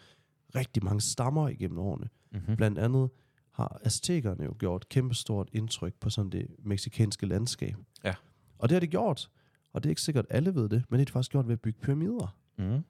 rigtig 0.56 0.84
mange 0.84 1.02
stammer 1.02 1.50
igennem 1.50 1.78
årene. 1.80 2.10
Mm-hmm. 2.32 2.56
Blandt 2.56 2.80
andet 2.80 3.10
har 3.52 3.82
aztekerne 3.84 4.44
jo 4.44 4.56
gjort 4.60 4.90
kæmpestort 4.90 5.50
indtryk 5.54 5.94
på 6.00 6.10
sådan 6.10 6.30
det 6.32 6.48
meksikanske 6.60 7.26
landskab. 7.26 7.76
Ja. 8.04 8.14
Og 8.58 8.70
det 8.70 8.76
har 8.76 8.80
de 8.80 8.88
gjort. 8.88 9.30
Og 9.74 9.84
det 9.84 9.90
er 9.90 9.92
ikke 9.92 10.02
sikkert, 10.02 10.26
at 10.30 10.36
alle 10.36 10.56
ved 10.56 10.70
det, 10.70 10.84
men 10.90 11.00
det 11.00 11.00
har 11.00 11.06
de 11.06 11.12
faktisk 11.12 11.32
gjort 11.32 11.48
ved 11.48 11.54
at 11.54 11.62
bygge 11.62 11.80
pyramider. 11.82 12.38
Mm-hmm. 12.58 12.84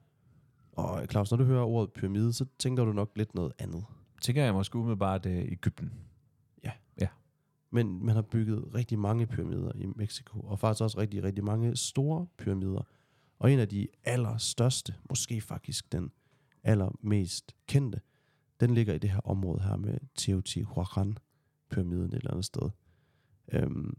Og 0.76 1.06
Claus, 1.10 1.30
når 1.30 1.38
du 1.38 1.44
hører 1.44 1.64
ordet 1.64 1.92
pyramide, 1.92 2.32
så 2.32 2.46
tænker 2.58 2.84
du 2.84 2.92
nok 2.92 3.10
lidt 3.16 3.34
noget 3.34 3.52
andet. 3.58 3.84
Tænker 4.22 4.44
jeg 4.44 4.54
måske 4.54 4.78
umiddelbart 4.78 5.26
uh, 5.26 5.32
Ægypten. 5.32 5.92
Men 7.74 8.04
man 8.04 8.14
har 8.14 8.22
bygget 8.22 8.74
rigtig 8.74 8.98
mange 8.98 9.26
pyramider 9.26 9.72
i 9.74 9.86
Mexico, 9.86 10.40
og 10.40 10.58
faktisk 10.58 10.82
også 10.82 10.98
rigtig, 10.98 11.22
rigtig 11.22 11.44
mange 11.44 11.76
store 11.76 12.26
pyramider. 12.36 12.82
Og 13.38 13.52
en 13.52 13.58
af 13.58 13.68
de 13.68 13.88
allerstørste, 14.04 14.94
måske 15.10 15.40
faktisk 15.40 15.92
den 15.92 16.10
allermest 16.62 17.56
kendte, 17.66 18.00
den 18.60 18.74
ligger 18.74 18.94
i 18.94 18.98
det 18.98 19.10
her 19.10 19.20
område 19.20 19.62
her 19.62 19.76
med 19.76 19.98
Teotihuacan-pyramiden 20.14 22.12
et 22.12 22.14
eller 22.14 22.30
andet 22.30 22.44
sted. 22.44 22.70
Øhm, 23.52 23.98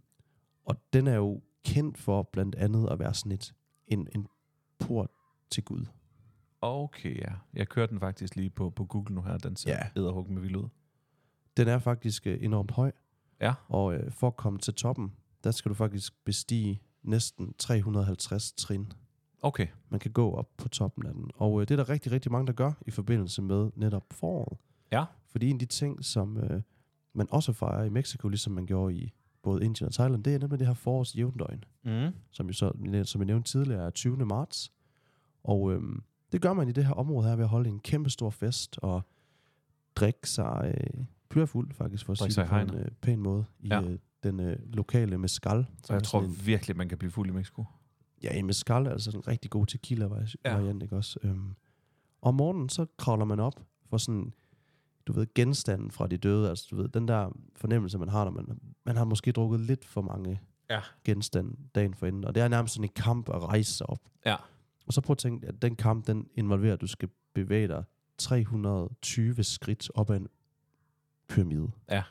og 0.66 0.76
den 0.94 1.08
er 1.08 1.16
jo 1.16 1.42
kendt 1.66 1.98
for 1.98 2.24
blandt 2.24 2.56
andet 2.56 2.88
at 2.92 3.00
være 3.00 3.14
sådan 3.14 3.32
et, 3.32 3.54
en, 3.88 4.08
en 4.16 4.28
port 4.80 5.10
til 5.50 5.64
Gud. 5.64 5.86
Okay, 6.62 7.18
ja. 7.22 7.34
Jeg 7.54 7.68
kørte 7.70 7.92
den 7.92 8.00
faktisk 8.00 8.36
lige 8.36 8.50
på, 8.50 8.70
på 8.70 8.86
Google 8.86 9.16
nu 9.16 9.22
her. 9.22 9.38
Den 9.38 9.56
ser 9.56 9.72
Ja. 9.72 10.02
med 10.30 10.42
vild 10.42 10.56
ud. 10.56 10.68
Den 11.58 11.68
er 11.68 11.80
faktisk 11.80 12.28
øh, 12.28 12.44
enormt 12.44 12.72
høj, 12.72 12.92
Ja. 13.42 13.54
og 13.68 13.96
øh, 13.96 14.12
for 14.12 14.28
at 14.28 14.36
komme 14.36 14.60
til 14.60 14.74
toppen, 14.74 15.12
der 15.44 15.52
skal 15.52 15.70
du 15.70 15.74
faktisk 15.76 16.14
bestige 16.26 16.82
næsten 17.04 17.54
350 17.58 18.52
trin. 18.52 18.94
Okay. 19.42 19.68
Man 19.90 20.00
kan 20.00 20.12
gå 20.12 20.32
op 20.32 20.50
på 20.58 20.70
toppen 20.70 21.06
af 21.06 21.14
den. 21.14 21.32
Og 21.36 21.62
øh, 21.62 21.68
det 21.68 21.72
er 21.80 21.84
der 21.84 21.90
rigtig, 21.90 22.12
rigtig 22.12 22.32
mange, 22.32 22.48
der 22.48 22.54
gør 22.54 22.72
i 22.88 22.92
forbindelse 22.92 23.42
med 23.42 23.72
netop 23.76 24.06
foråret. 24.12 24.58
Ja. 24.92 25.06
Fordi 25.28 25.50
en 25.50 25.56
af 25.56 25.60
de 25.60 25.66
ting, 25.66 26.06
som 26.06 26.38
øh, 26.38 26.62
man 27.14 27.28
også 27.32 27.54
fejrer 27.54 27.84
i 27.84 27.90
Mexico, 27.90 28.28
ligesom 28.28 28.54
man 28.54 28.66
gjorde 28.66 28.96
i 28.96 29.14
både 29.44 29.66
Indien 29.66 29.88
og 29.88 29.94
Thailand, 29.94 30.24
det 30.24 30.36
er 30.36 30.40
nemlig 30.40 30.60
det 30.60 30.68
her 30.68 30.74
forårs 30.74 31.16
jævndøgn, 31.18 31.64
Mm. 31.84 32.12
som, 32.32 32.48
jo 32.48 32.54
så, 32.54 32.72
som 33.04 33.22
jeg 33.22 33.26
nævnte 33.26 33.52
tidligere 33.52 33.86
er 33.86 33.90
20. 33.90 34.26
marts. 34.26 34.72
Og 35.44 35.74
øh, 35.74 35.82
det 36.32 36.42
gør 36.42 36.54
man 36.54 36.70
i 36.70 36.72
det 36.72 36.86
her 36.86 36.94
område 36.94 37.28
her 37.28 37.36
ved 37.36 37.44
at 37.44 37.50
holde 37.50 37.70
en 37.70 37.80
kæmpe 37.80 38.10
stor 38.10 38.30
fest 38.30 38.80
og 38.82 39.02
drikke 39.96 40.30
sig 40.30 40.74
øh, 40.78 41.04
plørfuld, 41.30 41.74
faktisk 41.74 42.06
for 42.06 42.12
at 42.14 42.18
sige 42.18 42.32
sig 42.32 42.44
det 42.44 42.50
på 42.70 42.76
en 42.76 42.82
øh, 42.84 42.92
pæn 43.02 43.20
måde, 43.20 43.46
i 43.60 43.68
Ja. 43.68 43.82
øh, 43.82 44.00
den 44.24 44.40
øh, 44.40 44.58
lokale 44.74 45.18
mezcal. 45.18 45.66
Så 45.84 45.94
jeg 45.94 46.04
tror 46.04 46.22
en- 46.22 46.38
virkelig, 46.46 46.78
man 46.78 46.90
kan 46.90 46.98
blive 46.98 47.12
fuld 47.12 47.30
i 47.30 47.34
Mexico. 47.34 47.66
Ja, 48.24 48.30
en 48.40 48.46
mezcal 48.46 48.86
er 48.86 48.92
altså 48.92 49.12
en 49.18 49.28
rigtig 49.28 49.52
god 49.52 49.66
tequila-variant, 49.66 50.36
ja. 50.82 50.86
ikke 50.86 50.96
også? 50.96 51.20
Øhm, 51.24 51.56
om 52.22 52.36
morgenen, 52.36 52.70
så 52.70 52.86
kravler 52.98 53.26
man 53.26 53.40
op 53.40 53.54
for 53.90 53.98
sådan, 53.98 54.34
du 55.08 55.14
ved, 55.14 55.28
genstanden 55.36 55.92
fra 55.92 56.08
de 56.08 56.18
døde. 56.18 56.50
Altså, 56.50 56.68
du 56.72 56.76
ved, 56.76 56.88
den 56.90 57.08
der 57.08 57.30
fornemmelse, 57.56 57.98
man 57.98 58.10
har, 58.10 58.24
når 58.24 58.32
man, 58.32 58.60
man 58.86 58.96
har 58.98 59.06
måske 59.06 59.32
drukket 59.32 59.60
lidt 59.60 59.86
for 59.86 60.02
mange 60.02 60.42
Ja. 60.70 60.80
genstande 61.04 61.56
dagen 61.76 61.94
forinden. 61.94 62.26
Og 62.26 62.36
det 62.36 62.44
er 62.44 62.48
nærmest 62.48 62.74
sådan 62.74 62.84
en 62.90 62.94
kamp 62.96 63.30
at 63.30 63.44
rejse 63.44 63.74
sig 63.74 63.90
op. 63.90 64.00
Ja. 64.26 64.36
Og 64.86 64.94
så 64.94 65.02
prøv 65.02 65.12
at 65.12 65.18
tænke, 65.18 65.48
at 65.48 65.62
den 65.62 65.76
kamp, 65.76 66.08
den 66.08 66.28
involverer, 66.36 66.74
at 66.74 66.82
du 66.82 66.88
skal 66.88 67.10
bevæge 67.34 67.68
dig 67.68 67.84
320 68.18 69.44
skridt 69.44 69.90
op 69.96 70.10
ad 70.10 70.18
en 70.18 70.28
pyramide. 71.28 71.72
Ja. 71.90 72.04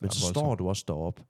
Men 0.00 0.10
så 0.10 0.20
står 0.28 0.54
du 0.54 0.68
også 0.68 0.84
deroppe 0.88 1.22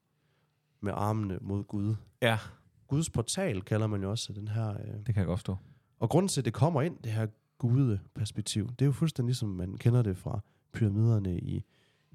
med 0.80 0.92
armene 0.96 1.38
mod 1.40 1.64
Gud. 1.64 1.94
Ja, 2.22 2.38
Guds 2.86 3.10
portal 3.10 3.62
kalder 3.62 3.86
man 3.86 4.02
jo 4.02 4.10
også 4.10 4.32
den 4.32 4.48
her... 4.48 4.70
Øh, 4.70 4.94
det 4.94 5.04
kan 5.04 5.16
jeg 5.16 5.26
godt 5.26 5.38
forstå. 5.38 5.56
og 5.98 6.10
grunden 6.10 6.28
til, 6.28 6.40
at 6.40 6.44
det 6.44 6.52
kommer 6.54 6.82
ind, 6.82 6.98
det 7.04 7.12
her 7.12 7.26
gudeperspektiv, 7.58 8.68
det 8.68 8.82
er 8.82 8.86
jo 8.86 8.92
fuldstændig 8.92 9.28
ligesom 9.28 9.48
man 9.48 9.76
kender 9.76 10.02
det 10.02 10.16
fra 10.16 10.40
pyramiderne 10.72 11.38
i, 11.38 11.64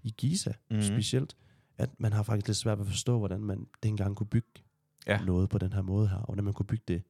i 0.03 0.09
Giza 0.17 0.53
mm. 0.69 0.75
Mhm. 0.75 0.81
specielt, 0.85 1.35
at 1.77 1.89
man 1.99 2.13
har 2.13 2.23
faktisk 2.23 2.47
lidt 2.47 2.57
svært 2.57 2.77
ved 2.77 2.85
at 2.85 2.91
forstå, 2.91 3.17
hvordan 3.19 3.41
man 3.43 3.67
dengang 3.83 4.15
kunne 4.15 4.27
bygge 4.27 4.47
Ja. 5.07 5.21
noget 5.25 5.49
på 5.49 5.57
den 5.57 5.73
her 5.73 5.81
måde 5.81 6.07
her, 6.07 6.17
og 6.17 6.25
hvordan 6.25 6.43
man 6.43 6.53
kunne 6.53 6.65
bygge 6.65 6.83
det 6.87 7.03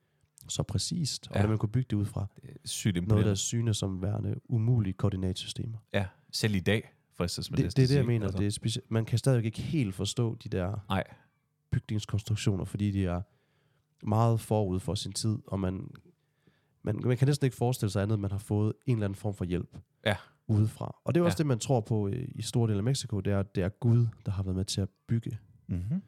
så 0.47 0.63
præcist, 0.63 1.27
og 1.27 1.35
Ja. 1.35 1.39
hvordan 1.39 1.49
man 1.49 1.57
kunne 1.57 1.69
bygge 1.71 1.87
det 1.89 1.95
ud 1.95 2.05
fra 2.05 2.25
Det 2.41 2.49
sygt 2.69 2.93
noget, 2.95 3.03
imponerende. 3.03 3.29
der 3.29 3.35
synes 3.35 3.77
som 3.77 4.01
værende 4.01 4.35
umulige 4.49 4.93
koordinatsystemer. 4.93 5.77
Ja, 5.93 6.05
selv 6.31 6.55
i 6.55 6.59
dag 6.59 6.93
fristes 7.13 7.51
man 7.51 7.57
Det, 7.57 7.63
næsten 7.65 7.81
det 7.81 7.83
er 7.83 7.87
det, 7.93 7.95
jeg 7.95 8.05
mener. 8.05 8.25
Altså. 8.25 8.37
Det 8.37 8.47
er 8.47 8.51
speci- 8.65 8.85
man 8.89 9.05
kan 9.05 9.17
stadig 9.19 9.45
ikke 9.45 9.61
helt 9.61 9.95
forstå 9.95 10.35
de 10.35 10.49
der 10.49 10.85
Nej. 10.89 11.03
bygningskonstruktioner, 11.71 12.65
fordi 12.65 12.91
de 12.91 13.05
er 13.05 13.21
meget 14.05 14.39
forud 14.39 14.79
for 14.79 14.95
sin 14.95 15.11
tid, 15.13 15.37
og 15.47 15.59
man, 15.59 15.87
man, 16.83 16.99
man 17.05 17.17
kan 17.17 17.27
næsten 17.27 17.45
ikke 17.45 17.57
forestille 17.57 17.89
sig 17.91 18.01
andet, 18.03 18.13
end 18.13 18.21
man 18.21 18.31
har 18.31 18.37
fået 18.37 18.73
en 18.85 18.95
eller 18.95 19.05
anden 19.05 19.15
form 19.15 19.33
for 19.33 19.45
hjælp 19.45 19.77
Ja. 20.05 20.15
udefra. 20.47 20.95
Og 21.03 21.15
det 21.15 21.21
er 21.21 21.25
også 21.25 21.35
Ja. 21.35 21.37
det, 21.37 21.45
man 21.47 21.59
tror 21.59 21.79
på 21.81 22.07
i, 22.07 22.23
i 22.35 22.41
store 22.41 22.67
dele 22.67 22.77
af 22.77 22.83
Mexico, 22.83 23.19
det 23.19 23.33
er, 23.33 23.39
at 23.39 23.55
det 23.55 23.63
er 23.63 23.69
Gud, 23.69 24.07
der 24.25 24.31
har 24.31 24.43
været 24.43 24.55
med 24.55 24.65
til 24.65 24.81
at 24.81 24.89
bygge 25.07 25.37
Mm-hmm. 25.67 26.01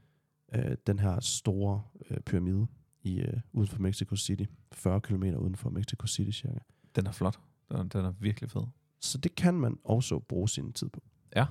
øh, 0.55 0.77
den 0.87 0.99
her 0.99 1.19
store 1.19 1.81
øh, 2.09 2.17
pyramide 2.19 2.67
i, 3.05 3.19
øh, 3.19 3.39
uden 3.53 3.67
for 3.67 3.79
Mexico 3.79 4.15
City. 4.15 4.43
40 4.71 5.01
km 5.01 5.23
uden 5.23 5.55
for 5.55 5.69
Mexico 5.69 6.07
City 6.07 6.31
cirka. 6.31 6.59
Den 6.95 7.07
er 7.07 7.11
flot. 7.11 7.39
Den 7.69 7.77
er, 7.77 7.83
den 7.83 8.05
er 8.05 8.11
virkelig 8.19 8.51
fed. 8.51 8.61
Så 8.99 9.17
det 9.17 9.35
kan 9.35 9.53
man 9.53 9.77
også 9.83 10.19
bruge 10.19 10.49
sin 10.49 10.73
tid 10.73 10.89
på. 10.89 11.03
Ja. 11.35 11.45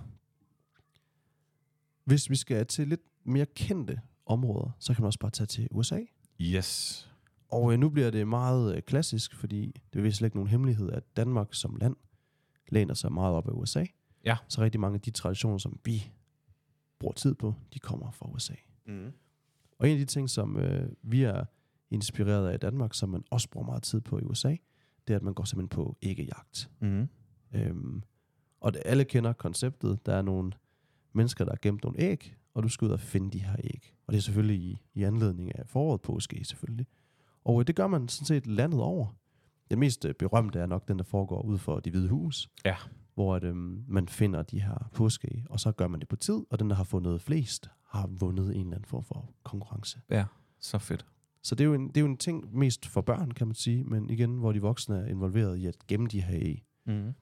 Hvis 2.04 2.30
vi 2.30 2.36
skal 2.36 2.66
til 2.66 2.88
lidt 2.88 3.00
mere 3.24 3.46
kendte 3.46 4.00
områder, 4.26 4.70
så 4.78 4.94
kan 4.94 5.02
man 5.02 5.06
også 5.06 5.18
bare 5.18 5.30
tage 5.30 5.46
til 5.46 5.68
USA. 5.70 6.00
Yes. 6.40 7.10
Og 7.48 7.72
øh, 7.72 7.78
nu 7.78 7.88
bliver 7.88 8.10
det 8.10 8.28
meget 8.28 8.76
øh, 8.76 8.82
klassisk, 8.82 9.34
fordi 9.34 9.80
det 9.92 9.98
er 9.98 10.02
vist 10.02 10.16
slet 10.16 10.26
ikke 10.26 10.36
nogen 10.36 10.50
hemmelighed, 10.50 10.92
at 10.92 11.16
Danmark 11.16 11.54
som 11.54 11.76
land 11.76 11.96
læner 12.68 12.94
sig 12.94 13.12
meget 13.12 13.34
op 13.34 13.48
af 13.48 13.52
USA. 13.52 13.84
Ja. 14.24 14.36
Så 14.48 14.62
rigtig 14.62 14.80
mange 14.80 14.94
af 14.94 15.00
de 15.00 15.10
traditioner, 15.10 15.58
som 15.58 15.78
vi 15.84 16.12
bruger 16.98 17.12
tid 17.12 17.34
på, 17.34 17.54
de 17.74 17.78
kommer 17.78 18.10
fra 18.10 18.30
USA. 18.30 18.54
Mm. 18.86 19.12
Og 19.78 19.88
en 19.88 19.92
af 19.92 19.98
de 19.98 20.04
ting, 20.04 20.30
som 20.30 20.56
øh, 20.56 20.88
vi 21.02 21.22
er 21.22 21.44
inspireret 21.90 22.48
af 22.48 22.54
i 22.54 22.58
Danmark, 22.58 22.94
som 22.94 23.08
man 23.08 23.24
også 23.30 23.50
bruger 23.50 23.66
meget 23.66 23.82
tid 23.82 24.00
på 24.00 24.18
i 24.18 24.22
USA, 24.22 24.56
det 25.06 25.14
er, 25.14 25.16
at 25.16 25.22
man 25.22 25.34
går 25.34 25.44
simpelthen 25.44 25.68
på 25.68 25.96
æggejagt. 26.02 26.70
Mm. 26.80 27.08
Øhm, 27.54 28.02
og 28.60 28.74
det, 28.74 28.82
alle 28.84 29.04
kender 29.04 29.32
konceptet. 29.32 30.06
Der 30.06 30.14
er 30.14 30.22
nogle 30.22 30.52
mennesker, 31.12 31.44
der 31.44 31.52
har 31.52 31.58
gemt 31.62 31.84
nogle 31.84 32.00
æg, 32.00 32.36
og 32.54 32.62
du 32.62 32.68
skal 32.68 32.86
ud 32.86 32.92
og 32.92 33.00
finde 33.00 33.30
de 33.30 33.38
her 33.38 33.56
æg. 33.64 33.94
Og 34.06 34.12
det 34.12 34.18
er 34.18 34.22
selvfølgelig 34.22 34.60
i, 34.60 34.78
i 34.94 35.02
anledning 35.02 35.58
af 35.58 35.68
foråret 35.68 36.00
påske, 36.00 36.44
selvfølgelig. 36.44 36.86
Og 37.44 37.60
øh, 37.60 37.66
det 37.66 37.76
gør 37.76 37.86
man 37.86 38.08
sådan 38.08 38.26
set 38.26 38.46
landet 38.46 38.80
over. 38.80 39.06
Den 39.70 39.78
mest 39.78 40.04
øh, 40.04 40.14
berømte 40.14 40.58
er 40.58 40.66
nok 40.66 40.88
den, 40.88 40.98
der 40.98 41.04
foregår 41.04 41.42
ud 41.42 41.58
for 41.58 41.80
de 41.80 41.90
hvide 41.90 42.08
hus. 42.08 42.48
Ja. 42.64 42.76
Hvor 43.14 43.34
at, 43.34 43.44
øhm, 43.44 43.84
man 43.88 44.08
finder 44.08 44.42
de 44.42 44.60
her 44.60 44.90
påskeæg, 44.94 45.44
og 45.50 45.60
så 45.60 45.72
gør 45.72 45.88
man 45.88 46.00
det 46.00 46.08
på 46.08 46.16
tid, 46.16 46.40
og 46.50 46.58
den, 46.58 46.70
der 46.70 46.76
har 46.76 46.84
fundet 46.84 47.20
flest, 47.22 47.68
har 47.86 48.06
vundet 48.06 48.44
en 48.44 48.60
eller 48.60 48.76
anden 48.76 48.84
form 48.84 49.04
for 49.04 49.30
konkurrence. 49.42 50.00
Ja, 50.10 50.24
så 50.60 50.78
fedt. 50.78 51.06
Så 51.42 51.54
det 51.54 51.64
er, 51.64 51.68
jo 51.68 51.74
en, 51.74 51.88
det 51.88 51.96
er 51.96 52.00
jo 52.00 52.06
en 52.06 52.16
ting 52.16 52.56
mest 52.58 52.86
for 52.86 53.00
børn, 53.00 53.30
kan 53.30 53.46
man 53.46 53.54
sige, 53.54 53.84
men 53.84 54.10
igen, 54.10 54.38
hvor 54.38 54.52
de 54.52 54.60
voksne 54.62 54.96
er 54.96 55.06
involveret 55.06 55.56
i 55.56 55.66
at 55.66 55.86
gemme 55.88 56.06
de 56.06 56.22
her 56.22 56.36
æg. 56.40 56.64
Mm. 56.86 57.12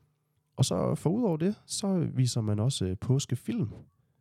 Og 0.57 0.65
så 0.65 0.95
for 0.95 1.11
ud 1.11 1.23
over 1.23 1.37
det, 1.37 1.55
så 1.67 2.09
viser 2.15 2.41
man 2.41 2.59
også 2.59 2.85
øh, 2.85 2.97
påskefilm. 3.01 3.69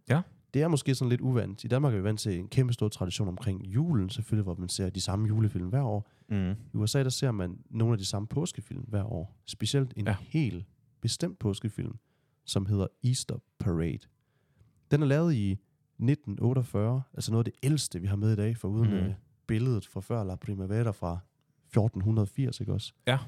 Ja. 0.10 0.22
Det 0.54 0.62
er 0.62 0.68
måske 0.68 0.96
sådan 0.96 1.10
lidt 1.10 1.22
uvandt. 1.22 1.64
I 1.64 1.68
Danmark 1.68 1.94
er 1.94 1.98
vi 1.98 2.04
vant 2.04 2.20
til 2.20 2.40
en 2.40 2.48
kæmpe 2.48 2.74
stor 2.74 2.88
tradition 2.88 3.28
omkring 3.28 3.66
julen, 3.66 4.10
selvfølgelig, 4.10 4.44
hvor 4.44 4.56
man 4.56 4.70
ser 4.70 4.90
de 4.90 5.02
samme 5.02 5.28
julefilm 5.28 5.70
hver 5.70 5.82
år. 5.84 6.10
Mm. 6.30 6.52
I 6.52 6.78
USA, 6.78 7.04
der 7.04 7.10
ser 7.10 7.32
man 7.32 7.58
nogle 7.70 7.94
af 7.94 7.98
de 7.98 8.06
samme 8.06 8.28
påskefilm 8.28 8.84
hver 8.88 9.04
år. 9.04 9.38
Specielt 9.46 9.94
en 9.96 10.08
Ja. 10.08 10.16
ja. 10.34 10.62
Bestemt 11.02 11.40
påskefilm, 11.40 11.98
som 12.46 12.66
hedder 12.66 12.88
Easter 13.04 13.38
Parade. 13.60 14.08
Den 14.92 15.02
er 15.02 15.08
lavet 15.08 15.34
i 15.34 15.52
1948, 15.52 17.02
altså 17.14 17.32
noget 17.32 17.48
af 17.48 17.54
det 17.54 17.60
ældste, 17.64 18.02
vi 18.02 18.08
har 18.08 18.16
med 18.16 18.34
i 18.34 18.36
dag, 18.36 18.58
for 18.58 18.68
uden 18.68 19.08
mm. 19.08 19.14
billedet 19.48 19.88
fra 19.88 20.02
før 20.02 20.24
La 20.24 20.36
Primavera 20.36 20.92
fra 20.92 21.20
1480, 21.66 22.60
ikke 22.60 22.74
også? 22.74 22.94
Ja. 23.08 23.20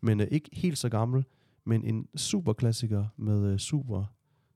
Men 0.00 0.20
uh, 0.20 0.26
ikke 0.30 0.50
helt 0.52 0.78
så 0.78 0.88
gammel, 0.88 1.24
men 1.64 1.84
en 1.84 2.08
superklassiker 2.16 3.06
med 3.16 3.52
uh, 3.52 3.56
super 3.56 4.04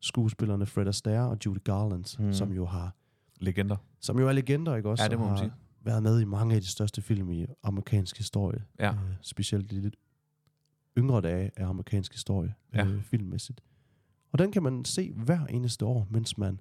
skuespillerne 0.00 0.66
Fred 0.66 0.86
Astaire 0.86 1.28
og 1.28 1.38
Judy 1.46 1.64
Garland, 1.64 2.24
mm. 2.24 2.32
som 2.32 2.52
jo 2.52 2.66
har 2.66 2.96
Legender. 3.40 3.76
som 4.00 4.18
jo 4.18 4.28
er 4.28 4.32
legender, 4.32 4.76
ikke 4.76 4.88
også? 4.88 5.04
Ja, 5.04 5.08
det 5.08 5.18
må 5.18 5.24
man 5.24 5.36
har 5.36 5.42
sige. 5.44 5.52
været 5.80 6.02
med 6.02 6.20
i 6.20 6.24
mange 6.24 6.54
af 6.54 6.60
de 6.60 6.66
største 6.66 7.02
film 7.02 7.30
i 7.30 7.46
amerikansk 7.62 8.16
historie. 8.16 8.64
Ja. 8.78 8.92
Øh, 8.92 8.98
specielt 9.20 9.70
de 9.70 9.80
lidt 9.80 9.96
yngre 10.98 11.20
dage 11.20 11.50
af 11.56 11.66
amerikansk 11.66 12.12
historie, 12.12 12.54
Ja. 12.74 12.86
øh, 12.86 13.02
filmmæssigt. 13.02 13.60
Og 14.32 14.38
den 14.38 14.52
kan 14.52 14.62
man 14.62 14.84
se 14.84 15.12
hver 15.12 15.46
eneste 15.46 15.84
år, 15.84 16.06
mens 16.10 16.38
man 16.38 16.60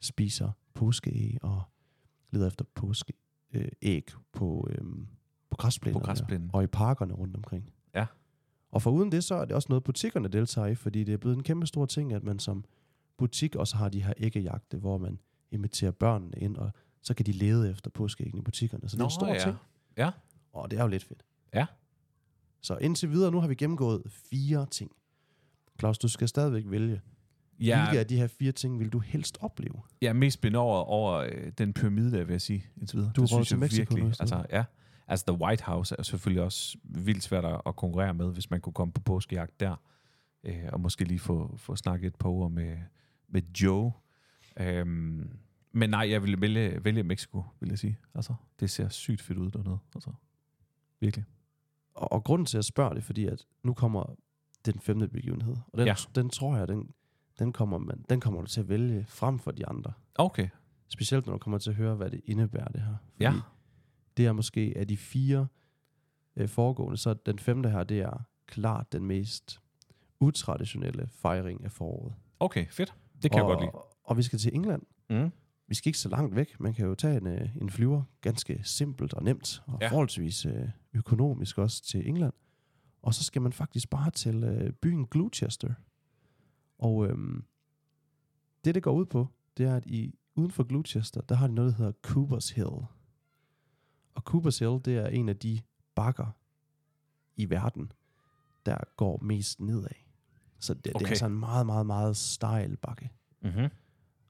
spiser 0.00 0.50
påskeæg 0.74 1.38
og 1.42 1.62
leder 2.30 2.46
efter 2.46 2.64
påskeæg 2.74 3.16
æg 3.82 4.10
på, 4.32 4.68
øh, 4.70 4.84
på 5.50 5.56
græsplænen. 5.56 6.00
På 6.00 6.04
græsplænen. 6.04 6.50
Og 6.52 6.64
i 6.64 6.66
parkerne 6.66 7.14
rundt 7.14 7.36
omkring. 7.36 7.72
Ja. 7.94 8.06
Og 8.70 8.82
for 8.82 8.90
uden 8.90 9.12
det, 9.12 9.24
så 9.24 9.34
er 9.34 9.44
det 9.44 9.56
også 9.56 9.66
noget, 9.68 9.84
butikkerne 9.84 10.28
deltager 10.28 10.66
i, 10.66 10.74
fordi 10.74 11.04
det 11.04 11.12
er 11.14 11.18
blevet 11.18 11.36
en 11.36 11.42
kæmpe 11.42 11.66
stor 11.66 11.86
ting, 11.86 12.12
at 12.12 12.22
man 12.22 12.38
som 12.38 12.64
butik 13.16 13.56
også 13.56 13.76
har 13.76 13.88
de 13.88 14.02
her 14.02 14.12
æggejagte, 14.16 14.78
hvor 14.78 14.98
man 14.98 15.18
inviterer 15.50 15.90
børnene 15.90 16.32
ind, 16.36 16.56
og 16.56 16.70
så 17.02 17.14
kan 17.14 17.26
de 17.26 17.32
lede 17.32 17.70
efter 17.70 17.90
påskeæggene 17.90 18.38
i 18.38 18.42
butikkerne. 18.42 18.88
Så 18.88 18.96
det 18.96 19.00
er 19.02 19.06
en 19.06 19.10
stor 19.10 19.26
ja. 19.34 19.38
ting. 19.38 19.56
Ja. 19.96 20.10
Og 20.52 20.70
det 20.70 20.78
er 20.78 20.82
jo 20.82 20.88
lidt 20.88 21.04
fedt. 21.04 21.24
Ja. 21.54 21.66
Så 22.60 22.76
indtil 22.76 23.10
videre, 23.10 23.30
nu 23.30 23.40
har 23.40 23.48
vi 23.48 23.54
gennemgået 23.54 24.02
fire 24.30 24.66
ting. 24.70 24.90
Claus, 25.78 25.98
du 25.98 26.08
skal 26.08 26.28
stadigvæk 26.28 26.64
vælge. 26.66 27.00
Ja. 27.60 27.84
Hvilke 27.84 28.00
af 28.00 28.06
de 28.06 28.16
her 28.16 28.26
fire 28.26 28.52
ting 28.52 28.78
vil 28.78 28.88
du 28.88 28.98
helst 28.98 29.38
opleve? 29.40 29.82
jeg 30.00 30.08
er 30.08 30.12
mest 30.12 30.34
spændt 30.34 30.56
over, 30.56 31.14
øh, 31.14 31.52
den 31.58 31.72
pyramide, 31.72 32.12
der 32.12 32.24
vil 32.24 32.32
jeg 32.32 32.40
sige, 32.40 32.66
indtil 32.76 32.96
videre. 32.96 33.12
Du 33.16 33.22
er 33.22 33.26
det 33.26 33.36
jeg 33.36 33.46
til 33.46 33.58
Mexico 33.58 33.94
nu 33.94 33.96
virkelig. 33.96 34.14
stedet. 34.14 34.32
Altså, 34.32 34.56
ja. 34.56 34.64
Altså, 35.08 35.26
The 35.26 35.40
White 35.42 35.64
House 35.64 35.94
er 35.98 36.02
selvfølgelig 36.02 36.42
også 36.42 36.78
vildt 36.84 37.22
svært 37.22 37.44
at 37.44 37.60
at 37.66 37.76
konkurrere 37.76 38.14
med, 38.14 38.32
hvis 38.32 38.50
man 38.50 38.60
kunne 38.60 38.72
komme 38.72 38.92
på 38.92 39.00
påskejagt 39.00 39.60
der. 39.60 39.76
Øh, 40.44 40.64
og 40.72 40.80
måske 40.80 41.04
lige 41.04 41.18
få, 41.18 41.56
få 41.56 41.76
snakket 41.76 42.06
et 42.06 42.14
par 42.14 42.28
ord 42.28 42.50
med, 42.50 42.76
med 43.28 43.42
Joe. 43.62 43.92
Øhm, 44.60 45.30
men 45.72 45.90
nej, 45.90 46.10
jeg 46.10 46.22
ville 46.22 46.40
vælge, 46.40 46.84
vælge 46.84 47.02
Mexico, 47.02 47.44
vil 47.60 47.68
jeg 47.68 47.78
sige. 47.78 47.98
Altså, 48.14 48.34
det 48.60 48.70
ser 48.70 48.88
sygt 48.88 49.22
fedt 49.22 49.38
ud 49.38 49.50
dernede. 49.50 49.78
Altså, 49.94 50.10
virkelig. 51.00 51.24
Og, 51.96 52.12
og 52.12 52.24
grunden 52.24 52.46
til 52.46 52.58
at 52.58 52.64
spørge 52.64 52.94
det, 52.94 53.04
fordi 53.04 53.26
at 53.26 53.46
nu 53.62 53.74
kommer 53.74 54.14
den 54.66 54.80
femte 54.80 55.08
begivenhed. 55.08 55.56
Og 55.72 55.78
den, 55.78 55.86
ja. 55.86 55.94
den 56.14 56.30
tror 56.30 56.56
jeg, 56.56 56.68
den, 56.68 56.90
den, 57.38 57.52
kommer 57.52 57.78
man, 57.78 58.04
den 58.10 58.20
kommer 58.20 58.40
du 58.40 58.46
til 58.46 58.60
at 58.60 58.68
vælge 58.68 59.04
frem 59.08 59.38
for 59.38 59.50
de 59.50 59.66
andre. 59.66 59.92
Okay. 60.14 60.48
Specielt 60.88 61.26
når 61.26 61.32
du 61.32 61.38
kommer 61.38 61.58
til 61.58 61.70
at 61.70 61.76
høre, 61.76 61.94
hvad 61.94 62.10
det 62.10 62.20
indebærer, 62.24 62.68
det 62.68 62.80
her. 62.82 62.96
Fordi 63.12 63.24
Ja. 63.24 63.32
det 64.16 64.26
er 64.26 64.32
måske 64.32 64.72
af 64.76 64.88
de 64.88 64.96
fire 64.96 65.46
øh, 66.36 66.48
foregående, 66.48 66.96
så 66.96 67.14
den 67.14 67.38
femte 67.38 67.70
her, 67.70 67.84
det 67.84 68.00
er 68.00 68.24
klart 68.46 68.92
den 68.92 69.04
mest 69.04 69.60
utraditionelle 70.20 71.08
fejring 71.12 71.64
af 71.64 71.72
foråret. 71.72 72.14
Okay, 72.40 72.66
fedt. 72.70 72.94
Det 73.22 73.30
kan 73.30 73.42
og, 73.42 73.48
jeg 73.50 73.56
godt 73.56 73.64
lide. 73.64 73.84
Og 74.04 74.16
vi 74.16 74.22
skal 74.22 74.38
til 74.38 74.54
England. 74.54 74.82
Mm. 75.10 75.30
Vi 75.68 75.74
skal 75.74 75.88
ikke 75.88 75.98
så 75.98 76.08
langt 76.08 76.36
væk. 76.36 76.60
Man 76.60 76.74
kan 76.74 76.86
jo 76.86 76.94
tage 76.94 77.16
en, 77.16 77.26
øh, 77.26 77.56
en 77.56 77.70
flyver 77.70 78.02
ganske 78.20 78.60
simpelt 78.62 79.14
og 79.14 79.22
nemt, 79.24 79.62
og 79.66 79.78
Ja. 79.80 79.88
forholdsvis 79.88 80.46
øh, 80.46 80.68
økonomisk 80.92 81.58
også 81.58 81.82
til 81.84 82.08
England. 82.08 82.32
Og 83.02 83.14
så 83.14 83.24
skal 83.24 83.42
man 83.42 83.52
faktisk 83.52 83.90
bare 83.90 84.10
til 84.10 84.44
øh, 84.44 84.72
byen 84.72 85.06
Gloucester. 85.06 85.74
Og 86.78 87.06
øhm, 87.06 87.44
det, 88.64 88.74
det 88.74 88.82
går 88.82 88.92
ud 88.92 89.06
på, 89.06 89.28
det 89.56 89.66
er, 89.66 89.76
at 89.76 89.86
i, 89.86 90.14
uden 90.34 90.50
for 90.50 90.64
Gloucester, 90.64 91.20
der 91.20 91.34
har 91.34 91.46
de 91.46 91.54
noget, 91.54 91.72
der 91.72 91.76
hedder 91.78 91.92
Coopers 92.02 92.50
Hill. 92.50 92.66
Og 94.14 94.22
Coopers 94.22 94.58
Hill, 94.58 94.80
det 94.84 94.96
er 94.96 95.06
en 95.06 95.28
af 95.28 95.36
de 95.36 95.60
bakker 95.94 96.26
i 97.36 97.50
verden, 97.50 97.92
der 98.66 98.76
går 98.96 99.18
mest 99.22 99.60
nedad. 99.60 99.88
Så 100.58 100.74
det, 100.74 100.92
okay. 100.94 100.98
det 100.98 101.06
er 101.06 101.10
altså 101.10 101.26
en 101.26 101.38
meget, 101.38 101.66
meget, 101.66 101.86
meget 101.86 102.16
stejl 102.16 102.76
bakke. 102.76 103.10
Mm-hmm. 103.42 103.68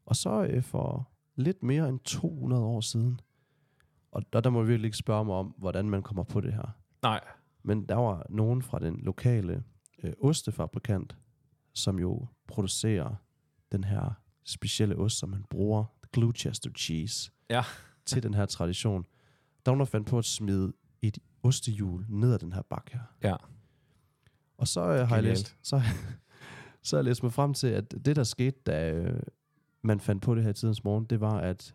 Og 0.06 0.16
så 0.16 0.44
øh, 0.44 0.62
for 0.62 1.08
lidt 1.36 1.62
mere 1.62 1.88
end 1.88 2.00
200 2.00 2.62
år 2.62 2.80
siden, 2.80 3.20
og 4.10 4.32
der, 4.32 4.40
der 4.40 4.50
må 4.50 4.62
vi 4.62 4.68
virkelig 4.68 4.86
ikke 4.88 4.96
spørge 4.96 5.24
mig 5.24 5.34
om, 5.34 5.46
hvordan 5.58 5.90
man 5.90 6.02
kommer 6.02 6.22
på 6.22 6.40
det 6.40 6.52
her. 6.52 6.76
Nej. 7.02 7.20
Men 7.62 7.86
der 7.88 7.94
var 7.94 8.26
nogen 8.30 8.62
fra 8.62 8.78
den 8.78 8.96
lokale 8.96 9.64
øh, 10.02 10.12
ostefabrikant, 10.20 11.16
som 11.74 11.98
jo 11.98 12.26
producerer 12.48 13.14
den 13.72 13.84
her 13.84 14.20
specielle 14.44 14.96
ost, 14.96 15.18
som 15.18 15.28
man 15.28 15.44
bruger, 15.50 15.84
Gloucester 16.12 16.70
cheese, 16.70 17.30
Ja. 17.50 17.62
til 18.06 18.22
den 18.22 18.34
her 18.34 18.46
tradition. 18.46 19.02
Der 19.66 19.70
var 19.70 19.76
nogen, 19.76 19.78
der 19.80 19.84
fandt 19.84 20.08
på 20.08 20.18
at 20.18 20.24
smide 20.24 20.72
et 21.02 21.18
ostehjul 21.42 22.04
ned 22.08 22.32
ad 22.34 22.38
den 22.38 22.52
her 22.52 22.62
bakke 22.62 22.92
her. 22.92 23.00
Ja. 23.22 23.36
Og 24.58 24.68
så 24.68 24.80
øh, 24.80 25.08
har 25.08 25.16
jeg 25.16 25.24
læst, 25.24 25.56
så, 25.62 25.82
så 26.82 26.96
har 26.96 26.98
jeg 26.98 27.04
læst 27.04 27.22
mig 27.22 27.32
frem 27.32 27.54
til, 27.54 27.66
at 27.66 27.90
det, 28.04 28.16
der 28.16 28.24
skete, 28.24 28.56
da 28.66 28.92
øh, 28.92 29.20
man 29.86 30.00
fandt 30.00 30.22
på 30.22 30.34
det 30.34 30.42
her 30.42 30.50
i 30.50 30.54
tidens 30.54 30.84
morgen, 30.84 31.04
det 31.04 31.20
var, 31.20 31.38
at 31.40 31.74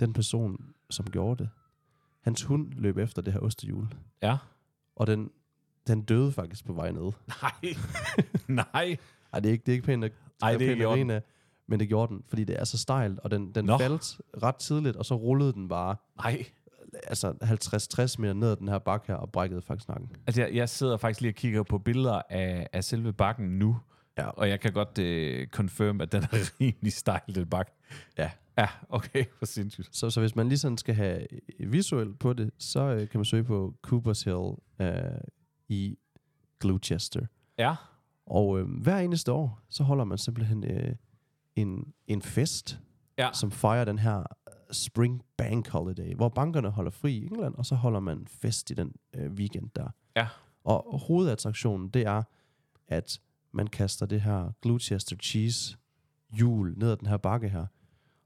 den 0.00 0.12
person, 0.12 0.64
som 0.90 1.06
gjorde 1.10 1.42
det, 1.42 1.50
hans 2.20 2.42
hund 2.42 2.72
løb 2.72 2.98
efter 2.98 3.22
det 3.22 3.32
her 3.32 3.40
ostehjul. 3.40 3.88
Ja. 4.22 4.36
Og 4.96 5.06
den, 5.06 5.30
den 5.86 6.02
døde 6.02 6.32
faktisk 6.32 6.64
på 6.64 6.72
vej 6.72 6.90
ned. 6.90 7.12
Nej. 7.42 7.74
Nej. 8.74 8.96
Ej, 9.32 9.40
det 9.40 9.48
er 9.48 9.52
ikke, 9.52 9.62
det 9.66 9.72
er 9.72 9.74
ikke 9.74 9.86
pænt 9.86 10.04
at, 10.04 10.12
Ej, 10.42 10.48
det 10.52 10.54
er 10.54 10.58
pænt 10.58 10.70
ikke 10.70 10.84
grine 10.84 11.14
af, 11.14 11.22
men 11.66 11.80
det 11.80 11.88
gjorde 11.88 12.14
den, 12.14 12.22
fordi 12.28 12.44
det 12.44 12.60
er 12.60 12.64
så 12.64 12.78
stejlt, 12.78 13.18
og 13.20 13.30
den, 13.30 13.54
den 13.54 13.64
Nå. 13.64 13.78
faldt 13.78 14.20
ret 14.42 14.56
tidligt, 14.56 14.96
og 14.96 15.04
så 15.04 15.14
rullede 15.14 15.52
den 15.52 15.68
bare 15.68 15.96
Nej. 16.16 16.44
altså 17.06 17.30
50-60 17.30 18.20
meter 18.20 18.32
ned 18.32 18.50
ad 18.50 18.56
den 18.56 18.68
her 18.68 18.78
bakke 18.78 19.06
her, 19.06 19.14
og 19.14 19.32
brækkede 19.32 19.62
faktisk 19.62 19.88
nakken. 19.88 20.10
Altså, 20.26 20.42
jeg, 20.42 20.54
jeg 20.54 20.68
sidder 20.68 20.96
faktisk 20.96 21.20
lige 21.20 21.30
og 21.30 21.34
kigger 21.34 21.62
på 21.62 21.78
billeder 21.78 22.22
af, 22.30 22.68
af 22.72 22.84
selve 22.84 23.12
bakken 23.12 23.58
nu, 23.58 23.76
Ja. 24.18 24.26
og 24.26 24.48
jeg 24.48 24.60
kan 24.60 24.72
godt 24.72 24.98
øh, 24.98 25.46
confirm, 25.46 26.00
at 26.00 26.12
den 26.12 26.22
er 26.22 26.28
rimelig 26.60 26.92
stejl, 26.92 27.34
den 27.34 27.46
bakke. 27.46 27.72
Ja. 28.18 28.30
Ja, 28.58 28.68
okay, 28.88 29.24
for 29.38 29.46
sindssygt. 29.46 29.96
Så, 29.96 30.10
så 30.10 30.20
hvis 30.20 30.36
man 30.36 30.48
lige 30.48 30.58
sådan 30.58 30.78
skal 30.78 30.94
have 30.94 31.26
visuelt 31.60 32.18
på 32.18 32.32
det, 32.32 32.50
så 32.58 32.80
øh, 32.80 33.08
kan 33.08 33.18
man 33.18 33.24
søge 33.24 33.44
på 33.44 33.74
Coopers 33.82 34.22
Hill 34.22 34.50
øh, 34.80 35.20
i 35.68 35.98
Gloucester. 36.60 37.26
Ja. 37.58 37.74
Og 38.26 38.58
øh, 38.60 38.68
hver 38.82 38.98
eneste 38.98 39.32
år, 39.32 39.60
så 39.68 39.84
holder 39.84 40.04
man 40.04 40.18
simpelthen 40.18 40.64
øh, 40.64 40.94
en, 41.56 41.92
en 42.06 42.22
fest, 42.22 42.80
Ja. 43.18 43.30
som 43.32 43.50
fejrer 43.50 43.84
den 43.84 43.98
her 43.98 44.18
øh, 44.18 44.24
Spring 44.72 45.22
Bank 45.36 45.68
Holiday, 45.68 46.14
hvor 46.14 46.28
bankerne 46.28 46.70
holder 46.70 46.90
fri 46.90 47.12
i 47.14 47.26
England, 47.26 47.54
og 47.54 47.66
så 47.66 47.74
holder 47.74 48.00
man 48.00 48.26
fest 48.26 48.70
i 48.70 48.74
den 48.74 48.92
øh, 49.14 49.32
weekend 49.32 49.70
der. 49.76 49.88
Ja. 50.16 50.26
Og 50.64 50.98
hovedattraktionen, 51.06 51.88
det 51.88 52.02
er, 52.06 52.22
at 52.88 53.20
man 53.52 53.66
kaster 53.66 54.06
det 54.06 54.20
her 54.20 54.50
Gloucester 54.62 55.16
cheese 55.16 55.76
hjul 56.32 56.74
ned 56.78 56.90
ad 56.90 56.96
den 56.96 57.06
her 57.08 57.16
bakke 57.16 57.48
her, 57.48 57.66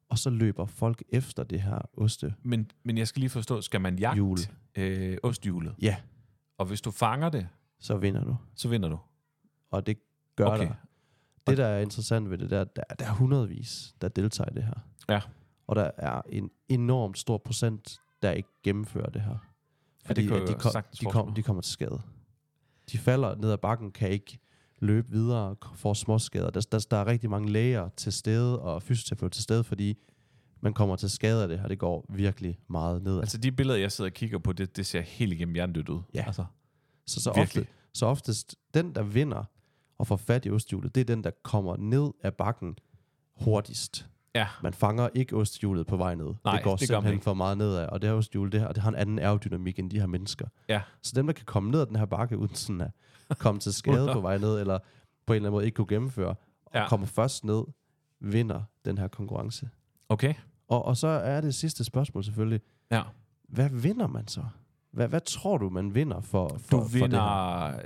og 0.08 0.18
så 0.18 0.30
løber 0.30 0.66
folk 0.66 1.02
efter 1.08 1.42
det 1.42 1.62
her 1.62 1.78
oste. 1.96 2.34
Men, 2.42 2.70
men 2.84 2.98
jeg 2.98 3.08
skal 3.08 3.20
lige 3.20 3.30
forstå, 3.30 3.60
skal 3.60 3.80
man 3.80 3.98
jagte 3.98 4.14
Hjul. 4.16 4.38
øh, 4.76 5.18
osthjulet? 5.22 5.74
Ja, 5.82 5.96
Og 6.58 6.66
hvis 6.66 6.80
du 6.80 6.90
fanger 6.90 7.28
det, 7.28 7.48
så 7.80 7.96
vinder 7.96 8.24
du. 8.24 8.36
så 8.54 8.68
vinder 8.68 8.88
du. 8.88 8.98
Og 9.70 9.86
det 9.86 9.98
gør 10.36 10.44
Okay. 10.46 10.56
okay. 10.56 10.68
der. 10.68 10.74
Det, 11.46 11.58
der 11.58 11.66
er 11.66 11.80
interessant 11.80 12.30
ved 12.30 12.38
det, 12.38 12.50
der, 12.50 12.64
der, 12.64 12.82
der 12.98 13.06
er 13.06 13.12
hundredvis, 13.12 13.94
der 14.00 14.08
deltager 14.08 14.50
i 14.50 14.54
det 14.54 14.64
her. 14.64 14.74
Ja. 15.08 15.20
Og 15.66 15.76
der 15.76 15.90
er 15.96 16.22
en 16.28 16.50
enormt 16.68 17.18
stor 17.18 17.38
procent, 17.38 18.00
der 18.22 18.30
ikke 18.30 18.48
gennemfører 18.62 19.10
det 19.10 19.22
her. 19.22 19.36
Fordi 20.06 20.26
kunne 20.26 20.42
at 20.42 20.48
jeg 20.50 20.62
de, 20.64 20.70
sagtens 20.70 20.98
de, 20.98 21.04
kom, 21.06 21.26
mig. 21.26 21.36
de 21.36 21.42
kommer 21.42 21.62
til 21.62 21.72
skade. 21.72 22.00
De 22.92 22.98
falder 22.98 23.34
ned 23.34 23.50
ad 23.52 23.58
bakken, 23.58 23.92
kan 23.92 24.10
ikke 24.10 24.38
løbe 24.78 25.10
videre, 25.10 25.56
får 25.74 25.94
småskader. 25.94 26.50
Der, 26.50 26.66
der, 26.72 26.86
der 26.90 26.96
er 26.96 27.06
rigtig 27.06 27.30
mange 27.30 27.52
læger 27.52 27.88
til 27.96 28.12
stede, 28.12 28.60
og 28.62 28.82
fysioterapeuter 28.82 29.34
til 29.34 29.42
stede, 29.42 29.64
fordi 29.64 29.98
man 30.60 30.74
kommer 30.74 30.96
til 30.96 31.10
skade 31.10 31.42
af 31.42 31.48
det 31.48 31.60
her. 31.60 31.68
Det 31.68 31.78
går 31.78 32.06
virkelig 32.08 32.58
meget 32.68 33.02
ned. 33.02 33.20
Altså, 33.20 33.38
de 33.38 33.52
billeder, 33.52 33.78
jeg 33.78 33.92
sidder 33.92 34.10
og 34.10 34.14
kigger 34.14 34.38
på, 34.38 34.52
det, 34.52 34.76
det 34.76 34.86
ser 34.86 35.00
helt 35.00 35.32
igennem 35.32 35.54
hjernedødt 35.54 35.88
ud. 35.88 36.00
Ja. 36.14 36.24
Altså, 36.26 36.44
Så, 37.06 37.20
så, 37.20 37.32
Virkelig. 37.36 37.62
ofte, 37.62 37.72
så 37.92 38.06
oftest, 38.06 38.56
den 38.74 38.94
der 38.94 39.02
vinder, 39.02 39.44
og 39.98 40.06
får 40.06 40.16
fat 40.16 40.46
i 40.46 40.50
osthjulet, 40.50 40.94
det 40.94 41.00
er 41.00 41.04
den, 41.04 41.24
der 41.24 41.30
kommer 41.42 41.76
ned 41.76 42.10
af 42.22 42.34
bakken 42.34 42.78
hurtigst. 43.40 44.08
Ja. 44.36 44.46
Man 44.62 44.74
fanger 44.74 45.08
ikke 45.14 45.36
osthjulet 45.36 45.86
på 45.86 45.96
vej 45.96 46.14
ned. 46.14 46.34
Nej, 46.44 46.54
det 46.54 46.64
går 46.64 46.76
det 46.76 46.86
simpelthen 46.88 47.20
for 47.20 47.34
meget 47.34 47.58
nedad, 47.58 47.86
og 47.86 48.02
det 48.02 48.10
her 48.10 48.16
osthjul, 48.16 48.52
det, 48.52 48.60
her, 48.60 48.68
det 48.72 48.82
har 48.82 48.88
en 48.88 48.94
anden 48.94 49.18
aerodynamik 49.18 49.78
end 49.78 49.90
de 49.90 49.98
her 50.00 50.06
mennesker. 50.06 50.46
Ja. 50.68 50.82
Så 51.02 51.12
dem, 51.16 51.26
der 51.26 51.32
kan 51.32 51.44
komme 51.44 51.70
ned 51.70 51.80
ad 51.80 51.86
den 51.86 51.96
her 51.96 52.06
bakke, 52.06 52.38
uden 52.38 52.54
sådan 52.54 52.80
at 53.30 53.38
komme 53.38 53.60
til 53.60 53.72
skade 53.72 54.08
på 54.12 54.20
vej 54.20 54.38
ned, 54.38 54.60
eller 54.60 54.78
på 55.26 55.32
en 55.32 55.36
eller 55.36 55.48
anden 55.48 55.52
måde 55.56 55.64
ikke 55.64 55.76
kunne 55.76 55.86
gennemføre, 55.86 56.28
og 56.66 56.74
Ja. 56.74 56.88
kommer 56.88 57.06
først 57.06 57.44
ned, 57.44 57.62
vinder 58.20 58.62
den 58.84 58.98
her 58.98 59.08
konkurrence. 59.08 59.68
Okay. 60.08 60.34
Og, 60.68 60.84
og 60.84 60.96
så 60.96 61.06
er 61.08 61.40
det 61.40 61.54
sidste 61.54 61.84
spørgsmål 61.84 62.24
selvfølgelig, 62.24 62.60
Ja. 62.90 63.02
hvad 63.48 63.70
vinder 63.70 64.06
man 64.06 64.28
så? 64.28 64.44
Hvad, 64.92 65.08
hvad 65.08 65.20
tror 65.20 65.58
du, 65.58 65.68
man 65.68 65.94
vinder 65.94 66.20
for, 66.20 66.48
for, 66.58 66.76
Du 66.78 66.84
for 66.84 66.88
det 66.88 66.92
her? 66.92 67.02
vinder 67.02 67.80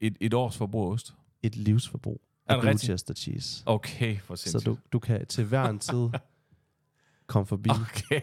et, 0.00 0.16
et 0.20 0.34
års 0.34 0.56
forbrug 0.56 0.92
ost. 0.92 1.14
et 1.42 1.56
livsforbrug 1.56 2.20
Det 2.48 2.64
rigtigt? 2.64 2.80
Gloucester 2.82 3.14
cheese. 3.14 3.62
Okay, 3.66 4.18
for 4.18 4.34
Så 4.34 4.42
sindssygt. 4.42 4.66
du, 4.66 4.78
du 4.92 4.98
kan 4.98 5.26
til 5.26 5.44
hver 5.44 5.64
en 5.64 5.78
tid 5.78 6.08
komme 7.26 7.46
forbi 7.46 7.70
Okay. 7.70 8.20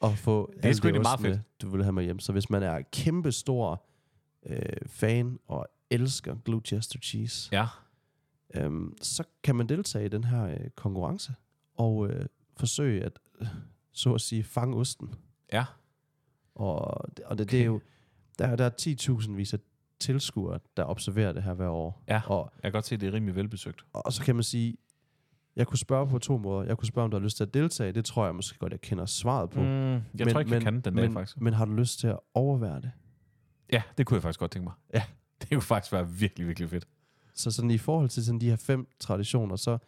og 0.00 0.18
få 0.18 0.52
er 0.62 0.72
sgu 0.72 0.86
egentlig 0.88 1.02
meget 1.02 1.20
fedt. 1.20 1.40
du 1.62 1.70
vil 1.70 1.82
have 1.82 1.92
med 1.92 2.04
hjem. 2.04 2.18
Så 2.18 2.32
hvis 2.32 2.50
man 2.50 2.62
er 2.62 2.82
kæmpe 2.92 3.32
stor 3.32 3.84
øh, 4.46 4.58
fan 4.86 5.38
og 5.46 5.66
elsker 5.90 6.36
Gloucester 6.44 6.98
cheese, 7.02 7.48
Ja. 7.52 7.66
øhm, 8.54 8.96
så 9.02 9.24
kan 9.42 9.56
man 9.56 9.68
deltage 9.68 10.04
i 10.04 10.08
den 10.08 10.24
her 10.24 10.44
øh, 10.44 10.70
konkurrence 10.76 11.32
og 11.74 12.08
øh, 12.10 12.26
forsøge 12.56 13.04
at, 13.04 13.18
øh, 13.40 13.46
så 13.92 14.14
at 14.14 14.20
sige, 14.20 14.44
fange 14.44 14.76
osten. 14.76 15.14
Ja. 15.52 15.64
Og, 16.54 17.04
det- 17.16 17.24
og 17.24 17.38
det, 17.38 17.46
Okay. 17.46 17.56
det 17.56 17.62
er 17.62 17.66
jo, 17.66 17.80
der, 18.38 18.56
der 18.56 18.64
er 18.64 18.70
10.000 19.20 19.32
vis 19.32 19.54
af 19.54 19.58
tilskuere, 20.00 20.58
der 20.76 20.84
observerer 20.84 21.32
det 21.32 21.42
her 21.42 21.54
hver 21.54 21.68
år. 21.68 22.02
Ja. 22.08 22.20
Og, 22.26 22.50
Jeg 22.54 22.62
kan 22.62 22.72
godt 22.72 22.86
se, 22.86 22.94
at 22.94 23.00
det 23.00 23.06
er 23.08 23.12
rimelig 23.12 23.36
velbesøgt. 23.36 23.84
og 23.92 24.12
så 24.12 24.22
kan 24.22 24.34
man 24.34 24.44
sige, 24.44 24.76
jeg 25.56 25.66
kunne 25.66 25.78
spørge 25.78 26.08
på 26.08 26.18
to 26.18 26.38
måder. 26.38 26.64
Jeg 26.66 26.76
kunne 26.78 26.86
spørge, 26.88 27.04
om 27.04 27.10
du 27.10 27.16
har 27.16 27.24
lyst 27.24 27.36
til 27.36 27.44
at 27.44 27.54
deltage. 27.54 27.92
Det 27.92 28.04
tror 28.04 28.24
jeg 28.24 28.34
måske 28.34 28.58
godt, 28.58 28.72
jeg 28.72 28.80
kender 28.80 29.06
svaret 29.06 29.50
på. 29.50 29.60
Mm, 29.60 29.66
jeg 29.68 30.02
men, 30.14 30.28
tror 30.28 30.40
ikke, 30.40 30.52
jeg 30.52 30.62
kan 30.62 30.80
den 30.80 30.94
men, 30.94 31.04
dag, 31.04 31.12
faktisk. 31.12 31.40
Men 31.40 31.52
har 31.54 31.64
du 31.64 31.72
lyst 31.72 31.98
til 32.00 32.06
at 32.08 32.18
overvære 32.34 32.80
det? 32.80 32.90
Ja, 33.72 33.82
det 33.98 34.06
kunne 34.06 34.14
jeg 34.14 34.22
faktisk 34.22 34.40
godt 34.40 34.50
tænke 34.50 34.64
mig. 34.64 34.72
Ja. 34.94 35.02
Det 35.40 35.48
kunne 35.50 35.62
faktisk 35.62 35.92
være 35.92 36.10
virkelig, 36.10 36.46
virkelig 36.46 36.70
fedt. 36.70 36.88
Så 37.34 37.50
sådan 37.50 37.70
i 37.70 37.78
forhold 37.78 38.08
til 38.08 38.24
sådan 38.24 38.40
de 38.40 38.48
her 38.48 38.56
fem 38.56 38.88
traditioner, 39.00 39.56
så 39.56 39.78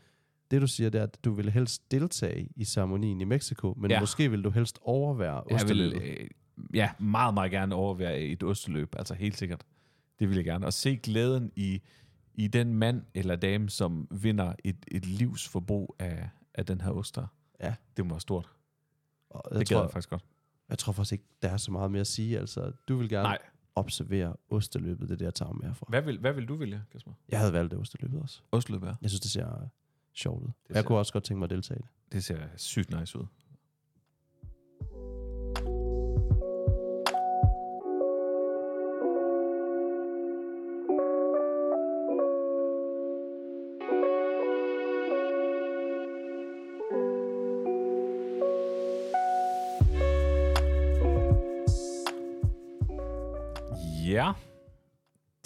det 0.51 0.61
du 0.63 0.67
siger, 0.67 0.91
det 0.91 0.99
er, 0.99 1.03
at 1.03 1.25
du 1.25 1.33
vil 1.33 1.51
helst 1.51 1.91
deltage 1.91 2.49
i 2.57 2.65
ceremonien 2.65 3.21
i 3.21 3.25
Mexico, 3.25 3.75
men 3.77 3.91
Ja. 3.91 4.01
måske 4.01 4.31
vil 4.31 4.45
du 4.45 4.51
helst 4.51 4.79
overvære 4.83 5.35
Jeg 5.35 5.43
vil 5.49 5.55
osteløbet. 5.55 6.03
øh, 6.03 6.29
ja, 6.75 6.91
meget, 6.99 7.35
meget 7.35 7.51
gerne 7.51 7.75
overvære 7.75 8.21
et 8.21 8.43
osteløb. 8.43 8.95
Altså 8.99 9.15
helt 9.15 9.37
sikkert. 9.37 9.65
Det 10.21 10.29
vil 10.29 10.37
jeg 10.37 10.45
gerne. 10.45 10.67
Og 10.67 10.73
se 10.73 10.97
glæden 10.97 11.53
i, 11.57 11.81
i 12.35 12.47
den 12.49 12.75
mand 12.75 13.03
eller 13.15 13.37
dame, 13.37 13.71
som 13.71 14.09
vinder 14.11 14.53
et, 14.65 14.77
et 14.89 15.07
livsforbrug 15.07 15.97
af, 15.99 16.29
af 16.55 16.67
den 16.67 16.81
her 16.81 16.91
oster. 16.91 17.27
Ja. 17.61 17.75
Det 17.97 18.07
må 18.07 18.11
være 18.15 18.21
stort. 18.21 18.49
Og 19.31 19.43
Det 19.51 19.59
jeg, 19.59 19.67
gad 19.67 19.77
tror, 19.77 19.83
jeg 19.83 19.91
faktisk 19.91 20.11
godt. 20.11 20.25
jeg 20.69 20.79
tror 20.79 20.93
faktisk 20.93 21.13
ikke, 21.13 21.25
der 21.43 21.49
er 21.49 21.57
så 21.57 21.73
meget 21.73 21.91
mere 21.91 22.01
at 22.01 22.07
sige. 22.07 22.39
Altså, 22.39 22.73
du 22.89 22.97
vil 22.97 23.09
gerne 23.09 23.23
Nej. 23.23 23.39
observere 23.75 24.37
osteløbet, 24.51 25.09
det 25.09 25.15
er 25.15 25.19
det, 25.19 25.25
jeg 25.25 25.35
tager 25.35 25.53
med 25.53 25.67
herfra. 25.67 25.87
Hvad 25.89 26.03
vil, 26.03 26.19
hvad 26.19 26.33
vil 26.33 26.49
du 26.49 26.55
vælge, 26.57 26.83
Kasper? 26.93 27.13
Jeg 27.29 27.39
havde 27.39 27.53
valgt 27.53 27.71
det 27.71 27.79
osteløbet 27.79 28.23
også. 28.23 28.41
Osteløb 28.53 28.83
er. 28.83 28.95
Jeg 29.03 29.11
synes, 29.11 29.21
det 29.21 29.31
ser 29.31 29.69
sjovt 30.13 30.43
ud. 30.43 30.49
ser- 30.67 30.75
Jeg 30.75 30.85
kunne 30.85 30.99
også 30.99 31.13
godt 31.13 31.25
tænke 31.25 31.39
mig 31.39 31.45
at 31.47 31.51
deltage 31.51 31.79
i 31.79 31.83
det. 31.83 32.13
Det 32.13 32.25
ser 32.25 32.39
sygt 32.57 32.99
nice 33.01 33.19
ud. 33.19 33.27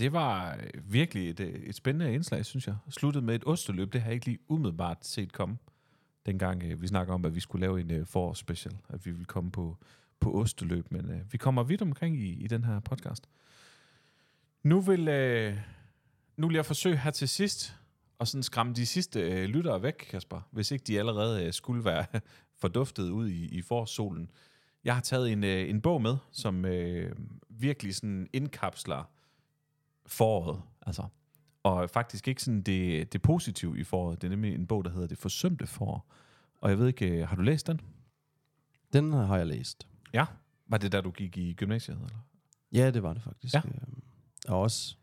det 0.04 0.12
var 0.12 0.54
øh, 0.54 0.92
virkelig 0.92 1.30
et, 1.30 1.40
øh, 1.40 1.48
et 1.48 1.74
spændende 1.74 2.14
indslag, 2.14 2.44
synes 2.44 2.66
jeg. 2.66 2.76
Sluttet 2.90 3.24
med 3.24 3.34
et 3.34 3.42
osteløb, 3.46 3.92
det 3.92 4.00
har 4.00 4.08
jeg 4.08 4.14
ikke 4.14 4.26
lige 4.26 4.38
umiddelbart 4.48 5.06
set 5.06 5.32
komme 5.32 5.56
dengang 6.26 6.62
øh, 6.62 6.82
vi 6.82 6.86
snakker 6.86 7.14
om, 7.14 7.24
at 7.24 7.34
vi 7.34 7.40
skulle 7.40 7.60
lave 7.60 7.80
en 7.80 7.90
øh, 7.90 8.06
forårsspecial, 8.06 8.76
at 8.88 9.06
vi 9.06 9.10
ville 9.10 9.24
komme 9.24 9.50
på, 9.50 9.76
på 10.20 10.40
osteløb, 10.40 10.90
men 10.90 11.10
øh, 11.10 11.32
vi 11.32 11.38
kommer 11.38 11.62
vidt 11.62 11.82
omkring 11.82 12.16
i, 12.16 12.44
i 12.44 12.46
den 12.46 12.64
her 12.64 12.80
podcast. 12.80 13.28
Nu 14.62 14.80
vil, 14.80 15.08
øh, 15.08 15.58
nu 16.36 16.46
vil 16.46 16.54
jeg 16.54 16.66
forsøge 16.66 16.96
her 16.96 17.10
til 17.10 17.28
sidst 17.28 17.76
at 18.20 18.28
sådan 18.28 18.42
skræmme 18.42 18.74
de 18.74 18.86
sidste 18.86 19.20
øh, 19.20 19.44
lyttere 19.44 19.82
væk, 19.82 19.94
Kasper, 20.10 20.48
hvis 20.50 20.70
ikke 20.70 20.84
de 20.84 20.98
allerede 20.98 21.46
øh, 21.46 21.52
skulle 21.52 21.84
være 21.84 22.06
forduftet 22.60 23.10
ud 23.10 23.28
i, 23.28 23.44
i 23.44 23.62
forårssolen. 23.62 24.30
Jeg 24.84 24.94
har 24.94 25.02
taget 25.02 25.32
en, 25.32 25.44
øh, 25.44 25.70
en 25.70 25.80
bog 25.80 26.02
med, 26.02 26.16
som 26.32 26.64
øh, 26.64 27.16
virkelig 27.48 27.94
sådan 27.94 28.28
indkapsler 28.32 29.13
foråret, 30.06 30.62
altså. 30.86 31.04
Og 31.62 31.90
faktisk 31.90 32.28
ikke 32.28 32.42
sådan 32.42 32.62
det, 32.62 33.12
det 33.12 33.22
positive 33.22 33.78
i 33.78 33.84
foråret. 33.84 34.22
Det 34.22 34.26
er 34.26 34.30
nemlig 34.30 34.54
en 34.54 34.66
bog, 34.66 34.84
der 34.84 34.90
hedder 34.90 35.06
Det 35.06 35.18
forsømte 35.18 35.66
forår. 35.66 36.12
Og 36.60 36.70
jeg 36.70 36.78
ved 36.78 36.88
ikke, 36.88 37.10
øh, 37.10 37.28
har 37.28 37.36
du 37.36 37.42
læst 37.42 37.66
den? 37.66 37.80
Den 38.92 39.12
har 39.12 39.36
jeg 39.36 39.46
læst. 39.46 39.86
Ja. 40.12 40.24
Var 40.66 40.78
det 40.78 40.92
da 40.92 41.00
du 41.00 41.10
gik 41.10 41.36
i 41.36 41.52
gymnasiet? 41.52 41.96
Eller? 41.96 42.26
Ja, 42.72 42.90
det 42.90 43.02
var 43.02 43.12
det 43.14 43.22
faktisk. 43.22 43.54
Ja. 43.54 43.60
Øhm, 43.64 44.02
Og 44.48 44.60
også 44.60 44.96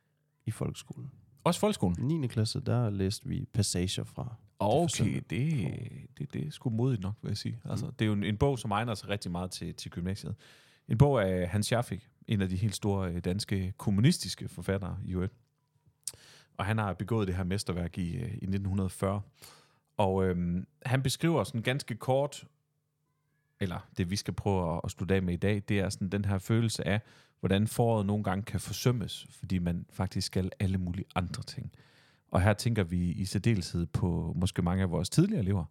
i 0.46 0.52
folkeskolen. 0.52 1.12
Også 1.44 1.60
folkeskolen? 1.60 2.12
I 2.12 2.18
9. 2.18 2.28
klasse, 2.28 2.60
der 2.60 2.90
læste 2.90 3.28
vi 3.30 3.46
passager 3.54 4.04
fra. 4.04 4.36
Okay, 4.60 4.84
forsømte 4.84 5.20
det, 5.30 5.72
det, 6.18 6.34
det 6.34 6.48
er 6.48 6.52
sgu 6.52 6.70
modigt 6.70 7.02
nok, 7.02 7.14
vil 7.22 7.30
jeg 7.30 7.38
sige. 7.38 7.60
Altså, 7.66 7.86
det 8.00 8.06
er 8.06 8.08
jo 8.08 8.14
en, 8.14 8.24
en 8.24 8.38
bog, 8.38 8.60
som 8.60 8.72
egner 8.72 8.96
sig 8.96 9.10
rigtig 9.10 9.32
meget 9.32 9.52
til, 9.52 9.74
til 9.76 9.92
gymnasiet. 9.92 10.36
En 10.88 10.98
bog 10.98 11.24
af 11.30 11.50
Hans 11.50 11.66
Schaffig, 11.66 12.08
en 12.28 12.42
af 12.42 12.50
de 12.50 12.56
helt 12.56 12.76
store 12.76 13.12
øh, 13.12 13.20
danske 13.20 13.74
kommunistiske 13.78 14.48
forfattere 14.48 14.98
i 15.06 15.14
øvrigt. 15.14 15.34
Og 16.58 16.66
han 16.66 16.78
har 16.78 16.94
begået 16.94 17.28
det 17.28 17.36
her 17.36 17.44
mesterværk 17.44 17.98
i, 17.98 18.16
øh, 18.16 18.22
i 18.22 18.46
1940. 18.48 19.22
Og 19.98 20.26
øhm, 20.26 20.68
han 20.86 21.04
beskriver 21.04 21.44
sådan 21.44 21.62
ganske 21.62 21.96
kort, 21.96 22.48
eller 23.60 23.88
det 23.98 24.10
vi 24.10 24.16
skal 24.16 24.34
prøve 24.34 24.76
at, 24.76 24.82
at 24.84 24.92
slutte 24.92 25.16
af 25.16 25.24
med 25.24 25.34
i 25.34 25.38
dag, 25.38 25.64
det 25.68 25.80
er 25.80 25.90
sådan 25.90 26.10
den 26.10 26.26
her 26.26 26.38
følelse 26.38 26.88
af, 26.88 27.02
hvordan 27.40 27.68
foråret 27.68 28.06
nogle 28.06 28.24
gange 28.24 28.44
kan 28.44 28.60
forsømmes, 28.60 29.28
fordi 29.30 29.60
man 29.60 29.86
faktisk 29.90 30.28
skal 30.28 30.52
alle 30.60 30.78
mulige 30.78 31.06
andre 31.16 31.44
ting. 31.44 31.72
Og 32.32 32.42
her 32.42 32.54
tænker 32.54 32.84
vi 32.84 33.12
i 33.12 33.26
særdeleshed 33.26 33.86
på 33.86 34.34
måske 34.36 34.62
mange 34.62 34.84
af 34.84 34.92
vores 34.92 35.10
tidligere 35.10 35.42
elever, 35.42 35.66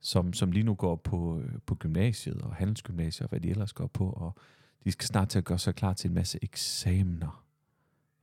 som, 0.00 0.32
som 0.32 0.52
lige 0.52 0.62
nu 0.62 0.74
går 0.74 0.96
på, 0.96 1.40
øh, 1.40 1.52
på 1.66 1.74
gymnasiet 1.74 2.42
og 2.42 2.54
handelsgymnasiet 2.54 3.22
og 3.22 3.28
hvad 3.28 3.40
de 3.40 3.50
ellers 3.50 3.72
går 3.72 3.86
på, 3.86 4.10
og 4.10 4.36
de 4.84 4.92
skal 4.92 5.06
snart 5.06 5.28
til 5.28 5.38
at 5.38 5.44
gøre 5.44 5.58
sig 5.58 5.74
klar 5.74 5.92
til 5.92 6.08
en 6.08 6.14
masse 6.14 6.38
eksamener. 6.42 7.44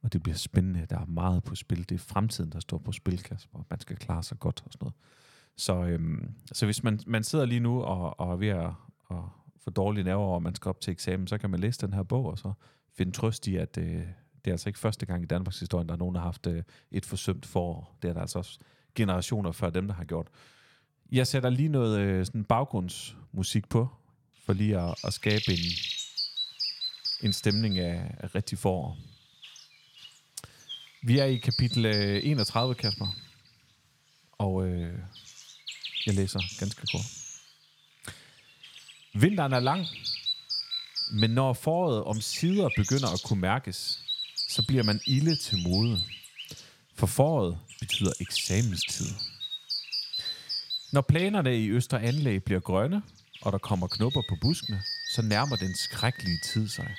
Og 0.01 0.13
det 0.13 0.23
bliver 0.23 0.35
spændende. 0.35 0.85
Der 0.89 0.99
er 0.99 1.05
meget 1.05 1.43
på 1.43 1.55
spil. 1.55 1.89
Det 1.89 1.95
er 1.95 1.99
fremtiden, 1.99 2.51
der 2.51 2.59
står 2.59 2.77
på 2.77 2.91
spil, 2.91 3.23
Kasper. 3.23 3.59
Man 3.69 3.79
skal 3.79 3.95
klare 3.95 4.23
sig 4.23 4.39
godt 4.39 4.63
og 4.65 4.71
sådan 4.71 4.85
noget. 4.85 4.95
Så, 5.55 5.85
øhm, 5.85 6.33
så 6.51 6.65
hvis 6.65 6.83
man, 6.83 6.99
man 7.07 7.23
sidder 7.23 7.45
lige 7.45 7.59
nu 7.59 7.81
og, 7.81 8.19
og 8.19 8.31
er 8.31 8.35
ved 8.35 8.47
at, 8.47 8.71
og 9.05 9.29
få 9.57 9.69
dårlige 9.69 10.03
nerver 10.03 10.23
over, 10.23 10.37
at 10.37 10.43
man 10.43 10.55
skal 10.55 10.69
op 10.69 10.81
til 10.81 10.91
eksamen, 10.91 11.27
så 11.27 11.37
kan 11.37 11.49
man 11.49 11.59
læse 11.59 11.81
den 11.87 11.93
her 11.93 12.03
bog, 12.03 12.25
og 12.25 12.37
så 12.37 12.53
finde 12.93 13.11
trøst 13.11 13.47
i, 13.47 13.55
at 13.55 13.77
øh, 13.77 13.85
det 14.45 14.47
er 14.47 14.51
altså 14.51 14.69
ikke 14.69 14.79
første 14.79 15.05
gang 15.05 15.23
i 15.23 15.25
Danmarks 15.25 15.59
historie, 15.59 15.87
der 15.87 15.93
er 15.93 15.97
nogen, 15.97 16.15
der 16.15 16.21
har 16.21 16.27
haft 16.27 16.47
øh, 16.47 16.63
et 16.91 17.05
forsømt 17.05 17.45
forår. 17.45 17.97
Det 18.01 18.09
er 18.09 18.13
der 18.13 18.21
altså 18.21 18.39
også 18.39 18.59
generationer 18.95 19.51
før 19.51 19.69
dem, 19.69 19.87
der 19.87 19.93
har 19.93 20.03
gjort. 20.03 20.27
Jeg 21.11 21.27
sætter 21.27 21.49
lige 21.49 21.69
noget 21.69 21.99
øh, 21.99 22.25
sådan 22.25 22.43
baggrundsmusik 22.43 23.69
på, 23.69 23.87
for 24.45 24.53
lige 24.53 24.79
at, 24.79 24.95
at 25.03 25.13
skabe 25.13 25.43
en, 25.49 25.71
en 27.23 27.33
stemning 27.33 27.79
af, 27.79 28.15
af 28.19 28.35
rigtig 28.35 28.57
forår. 28.57 28.97
Vi 31.03 31.19
er 31.19 31.25
i 31.25 31.37
kapitel 31.37 31.85
øh, 31.85 32.21
31, 32.23 32.75
Kasper. 32.75 33.07
Og 34.31 34.67
øh, 34.67 34.93
jeg 36.05 36.15
læser 36.15 36.39
ganske 36.59 36.87
kort. 36.91 37.05
Vinteren 39.13 39.53
er 39.53 39.59
lang, 39.59 39.85
men 41.11 41.29
når 41.29 41.53
foråret 41.53 42.03
om 42.03 42.21
sider 42.21 42.69
begynder 42.75 43.07
at 43.13 43.21
kunne 43.25 43.41
mærkes, 43.41 43.99
så 44.49 44.65
bliver 44.67 44.83
man 44.83 45.01
ilde 45.07 45.35
til 45.35 45.57
mode. 45.57 46.01
For 46.95 47.07
foråret 47.07 47.59
betyder 47.79 48.11
eksamenstid. 48.19 49.05
Når 50.93 51.01
planerne 51.01 51.57
i 51.63 51.69
Øster 51.69 51.97
Anlæg 51.97 52.43
bliver 52.43 52.59
grønne, 52.59 53.01
og 53.41 53.51
der 53.51 53.57
kommer 53.57 53.87
knopper 53.87 54.21
på 54.29 54.35
buskene, 54.41 54.81
så 55.11 55.21
nærmer 55.21 55.55
den 55.55 55.75
skrækkelige 55.75 56.39
tid 56.45 56.67
sig. 56.67 56.95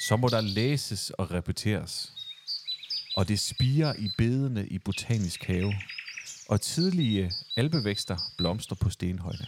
Så 0.00 0.16
må 0.16 0.28
der 0.28 0.40
læses 0.40 1.10
og 1.10 1.30
repeteres. 1.30 2.12
Og 3.16 3.28
det 3.28 3.40
spiger 3.40 3.94
i 3.94 4.10
bedene 4.18 4.66
i 4.68 4.78
botanisk 4.78 5.44
have, 5.44 5.74
og 6.48 6.60
tidlige 6.60 7.32
albevækster 7.56 8.16
blomster 8.38 8.74
på 8.76 8.90
stenhøjde. 8.90 9.46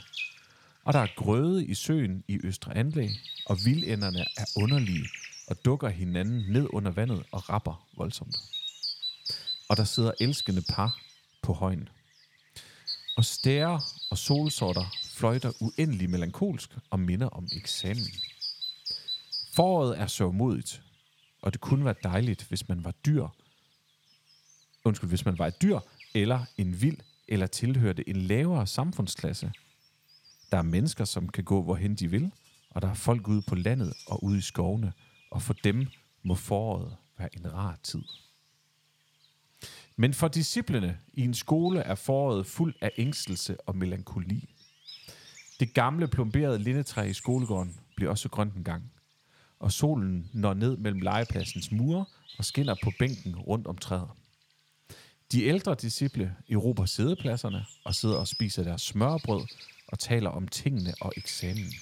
Og 0.85 0.93
der 0.93 0.99
er 0.99 1.15
grøde 1.17 1.67
i 1.67 1.75
søen 1.75 2.25
i 2.29 2.39
Østre 2.45 2.77
Anlæg, 2.77 3.11
og 3.47 3.59
vildænderne 3.65 4.21
er 4.21 4.45
underlige 4.57 5.09
og 5.49 5.65
dukker 5.65 5.89
hinanden 5.89 6.53
ned 6.53 6.67
under 6.71 6.91
vandet 6.91 7.23
og 7.33 7.51
rapper 7.51 7.87
voldsomt. 7.97 8.37
og 9.69 9.77
der 9.77 9.85
sidder 9.85 10.13
elskende 10.21 10.63
par 10.63 11.01
på 11.43 11.53
højen. 11.53 11.89
Og 13.17 13.25
stærer 13.25 13.81
og 14.11 14.19
solsorter 14.19 14.85
fløjter 15.15 15.53
uendelig 15.61 16.11
melankolsk 16.11 16.71
og 16.91 17.01
minder 17.01 17.27
om 17.29 17.49
eksamen. 17.57 18.09
Foråret 19.55 20.01
er 20.01 20.07
så 20.07 20.31
modigt, 20.31 20.83
og 21.43 21.53
det 21.53 21.61
kunne 21.61 21.85
være 21.85 21.95
dejligt, 22.03 22.45
hvis 22.49 22.69
man 22.69 22.85
var 22.85 22.91
dyr. 22.91 23.27
Undskyld, 24.85 25.09
hvis 25.09 25.25
man 25.25 25.39
var 25.39 25.47
et 25.47 25.63
dyr, 25.63 25.79
eller 26.15 26.45
en 26.57 26.81
vild, 26.81 26.99
eller 27.29 27.47
tilhørte 27.47 28.09
en 28.09 28.17
lavere 28.17 28.67
samfundsklasse. 28.67 29.53
Der 30.51 30.59
er 30.59 30.63
mennesker, 30.63 31.05
som 31.05 31.29
kan 31.29 31.45
gå, 31.45 31.63
hvorhen 31.63 31.95
de 31.95 32.11
vil, 32.11 32.33
og 32.71 32.83
der 32.83 32.89
er 32.89 32.95
folk 32.95 33.29
ude 33.29 33.43
på 33.43 33.55
landet 33.55 33.95
og 34.07 34.25
ude 34.25 34.39
i 34.39 34.41
skovene, 34.41 34.93
og 35.31 35.43
for 35.43 35.53
dem 35.53 35.87
må 36.23 36.35
foråret 36.35 36.97
være 37.19 37.37
en 37.37 37.53
rar 37.53 37.79
tid. 37.83 38.03
Men 39.97 40.15
for 40.15 40.29
disciplene 40.29 40.99
i 41.13 41.21
en 41.21 41.35
skole 41.35 41.81
er 41.81 41.95
foråret 41.95 42.47
fuld 42.47 42.75
af 42.81 42.91
ængstelse 42.97 43.61
og 43.61 43.77
melankoli. 43.77 44.49
Det 45.61 45.75
gamle 45.75 46.09
plomberede 46.09 46.59
lindetræ 46.59 47.03
i 47.03 47.13
skolegården 47.13 47.81
bliver 47.97 48.11
også 48.11 48.29
grønt 48.29 48.55
en 48.55 48.65
gang, 48.65 48.92
og 49.63 49.73
solen 49.73 50.31
når 50.33 50.55
ned 50.55 50.77
mellem 50.77 51.01
legepladsens 51.01 51.73
mure 51.73 52.05
og 52.39 52.45
skinner 52.45 52.75
på 52.83 52.93
bænken 52.99 53.37
rundt 53.37 53.67
om 53.67 53.79
træet. 53.79 54.09
De 55.33 55.45
ældre 55.45 55.75
disciple 55.75 56.37
erobrer 56.51 56.87
sædepladserne 56.87 57.65
og 57.85 57.95
sidder 57.95 58.17
og 58.17 58.29
spiser 58.29 58.63
deres 58.63 58.83
smørbrød 58.83 59.47
og 59.89 59.99
taler 59.99 60.31
om 60.31 60.49
tingene 60.49 60.95
og 61.01 61.13
eksamen. 61.17 61.73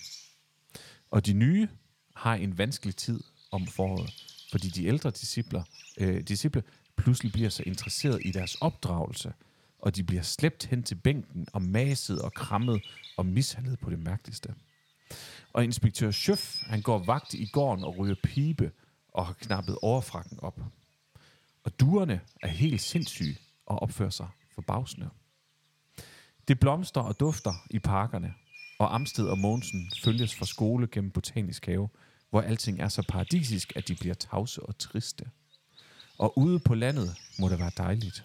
Og 1.11 1.26
de 1.26 1.33
nye 1.33 1.68
har 2.16 2.35
en 2.35 2.59
vanskelig 2.59 2.97
tid 2.97 3.20
om 3.51 3.66
foråret, 3.66 4.11
fordi 4.51 4.68
de 4.68 4.87
ældre 4.87 5.11
discipler, 5.11 5.62
øh, 5.99 6.22
disciple 6.22 6.62
pludselig 6.97 7.33
bliver 7.33 7.49
så 7.49 7.62
interesseret 7.66 8.20
i 8.24 8.31
deres 8.31 8.55
opdragelse, 8.55 9.33
og 9.78 9.97
de 9.97 10.05
bliver 10.05 10.22
slæbt 10.22 10.66
hen 10.66 10.83
til 10.83 10.95
bænken 10.95 11.47
og 11.53 11.62
maset 11.62 12.22
og 12.22 12.35
krammet 12.35 12.83
og 13.16 13.26
mishandlet 13.26 13.78
på 13.78 13.91
det 13.91 13.99
mærkeligste. 13.99 14.55
Og 15.53 15.64
inspektør 15.64 16.11
Schøf, 16.11 16.62
han 16.62 16.82
går 16.82 16.98
vagt 16.98 17.34
i 17.34 17.46
gården 17.53 17.84
og 17.84 17.98
ryger 17.98 18.14
pibe 18.22 18.72
og 19.09 19.26
har 19.26 19.32
knappet 19.32 19.78
overfrakken 19.82 20.40
op. 20.40 20.61
Og 21.64 21.80
duerne 21.80 22.20
er 22.42 22.48
helt 22.48 22.80
sindssyge 22.80 23.38
og 23.66 23.82
opfører 23.82 24.11
sig 24.11 24.28
forbavsende. 24.55 25.11
Det 26.48 26.61
blomster 26.61 27.01
og 27.01 27.20
dufter 27.20 27.53
i 27.70 27.78
parkerne, 27.78 28.34
og 28.78 28.94
Amsted 28.94 29.26
og 29.26 29.38
Mogensen 29.38 29.92
følges 30.05 30.34
fra 30.34 30.46
skole 30.46 30.86
gennem 30.86 31.11
botanisk 31.11 31.66
have, 31.66 31.88
hvor 32.30 32.40
alting 32.40 32.80
er 32.80 32.88
så 32.88 33.03
paradisisk, 33.09 33.72
at 33.76 33.88
de 33.88 33.94
bliver 33.94 34.14
tavse 34.14 34.62
og 34.62 34.78
triste. 34.78 35.30
Og 36.18 36.38
ude 36.38 36.59
på 36.59 36.74
landet 36.74 37.16
må 37.38 37.48
det 37.48 37.59
være 37.59 37.72
dejligt. 37.76 38.24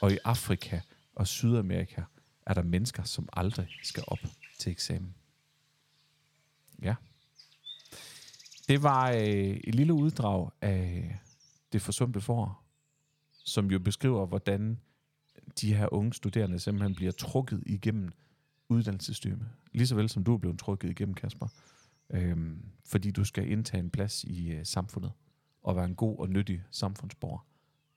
Og 0.00 0.12
i 0.12 0.18
Afrika 0.24 0.80
og 1.14 1.26
Sydamerika 1.26 2.02
er 2.46 2.54
der 2.54 2.62
mennesker, 2.62 3.02
som 3.02 3.28
aldrig 3.32 3.68
skal 3.82 4.04
op 4.06 4.18
til 4.58 4.72
eksamen. 4.72 5.14
Ja. 6.82 6.94
Det 8.68 8.82
var 8.82 9.10
øh, 9.10 9.60
et 9.64 9.74
lille 9.74 9.94
uddrag 9.94 10.50
af 10.60 11.18
det 11.72 11.82
forsømte 11.82 12.20
forår, 12.20 12.64
som 13.30 13.70
jo 13.70 13.78
beskriver, 13.78 14.26
hvordan 14.26 14.80
de 15.60 15.74
her 15.74 15.92
unge 15.92 16.12
studerende 16.12 16.58
simpelthen 16.58 16.94
bliver 16.94 17.12
trukket 17.12 17.62
igennem 17.66 18.12
uddannelsessystemet. 18.68 19.48
Lige 19.72 19.86
så 19.86 19.94
vel 19.94 20.08
som 20.08 20.24
du 20.24 20.34
er 20.34 20.38
blevet 20.38 20.58
trukket 20.58 20.90
igennem, 20.90 21.14
Kasper. 21.14 21.48
Øhm, 22.10 22.64
fordi 22.84 23.10
du 23.10 23.24
skal 23.24 23.50
indtage 23.50 23.82
en 23.82 23.90
plads 23.90 24.24
i 24.24 24.50
øh, 24.50 24.66
samfundet 24.66 25.12
og 25.62 25.76
være 25.76 25.84
en 25.84 25.94
god 25.94 26.18
og 26.18 26.28
nyttig 26.28 26.62
samfundsborger. 26.70 27.46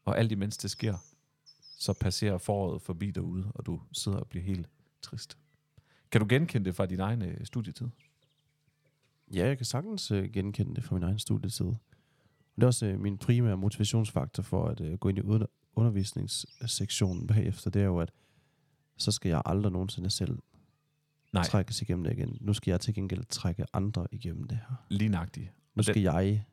Og 0.05 0.19
alt 0.19 0.32
imens 0.32 0.57
det 0.57 0.71
sker, 0.71 0.97
så 1.77 1.93
passerer 1.93 2.38
foråret 2.38 2.82
forbi 2.82 3.11
derude, 3.11 3.51
og 3.55 3.65
du 3.65 3.82
sidder 3.91 4.17
og 4.17 4.27
bliver 4.27 4.43
helt 4.43 4.69
trist. 5.01 5.38
Kan 6.11 6.21
du 6.21 6.27
genkende 6.29 6.65
det 6.65 6.75
fra 6.75 6.86
din 6.86 6.99
egen 6.99 7.21
øh, 7.21 7.45
studietid? 7.45 7.88
Ja, 9.34 9.47
jeg 9.47 9.57
kan 9.57 9.65
sagtens 9.65 10.11
øh, 10.11 10.32
genkende 10.32 10.75
det 10.75 10.84
fra 10.84 10.95
min 10.95 11.03
egen 11.03 11.19
studietid. 11.19 11.65
Det 12.55 12.63
er 12.63 12.65
også 12.67 12.86
øh, 12.86 12.99
min 12.99 13.17
primære 13.17 13.57
motivationsfaktor 13.57 14.43
for 14.43 14.65
at 14.67 14.82
øh, 14.82 14.97
gå 14.97 15.09
ind 15.09 15.17
i 15.17 15.21
under- 15.21 15.47
undervisningssektionen 15.75 17.27
bagefter, 17.27 17.69
det 17.69 17.82
er 17.82 17.86
jo, 17.86 17.99
at 17.99 18.11
så 18.97 19.11
skal 19.11 19.29
jeg 19.29 19.41
aldrig 19.45 19.71
nogensinde 19.71 20.09
selv 20.09 20.39
Nej. 21.34 21.43
trækkes 21.43 21.82
igennem 21.82 22.03
det 22.03 22.11
igen. 22.13 22.38
Nu 22.41 22.53
skal 22.53 22.71
jeg 22.71 22.79
til 22.79 22.93
gengæld 22.93 23.23
trække 23.29 23.65
andre 23.73 24.07
igennem 24.11 24.43
det 24.43 24.57
her. 24.69 24.75
Lige 24.89 25.09
nøjagtigt. 25.09 25.49
Nu 25.75 25.84
skal 25.84 25.95
den- 25.95 26.03
jeg 26.03 26.43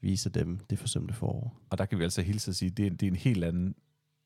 vise 0.00 0.30
dem 0.30 0.58
det 0.70 0.78
forsømte 0.78 1.14
forår. 1.14 1.60
Og 1.70 1.78
der 1.78 1.84
kan 1.84 1.98
vi 1.98 2.04
altså 2.04 2.22
hilse 2.22 2.50
at 2.50 2.56
sige, 2.56 2.70
at 2.70 2.76
det 2.76 2.86
er, 2.86 2.90
det 2.90 3.02
er 3.02 3.10
en 3.10 3.16
helt 3.16 3.44
anden 3.44 3.74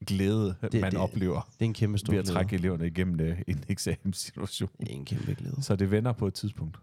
glæde, 0.07 0.55
det, 0.63 0.73
Det- 0.73 0.81
man 0.81 0.93
det- 0.93 1.01
oplever 1.01 1.41
Det 1.41 1.61
er 1.61 1.65
en 1.65 1.75
kæmpe 1.75 1.99
stor 1.99 2.13
ved 2.13 2.19
at 2.19 2.25
glæde. 2.25 2.35
trække 2.35 2.57
eleverne 2.57 2.87
igennem 2.87 3.21
øh, 3.21 3.43
en 3.49 3.65
eksamenssituation. 3.69 4.71
Det 4.81 4.89
er 4.89 4.93
en 4.95 5.05
kæmpe 5.05 5.35
glæde. 5.35 5.63
Så 5.63 5.77
det 5.77 5.91
vender 5.91 6.13
på 6.13 6.27
et 6.27 6.35
tidspunkt. 6.35 6.79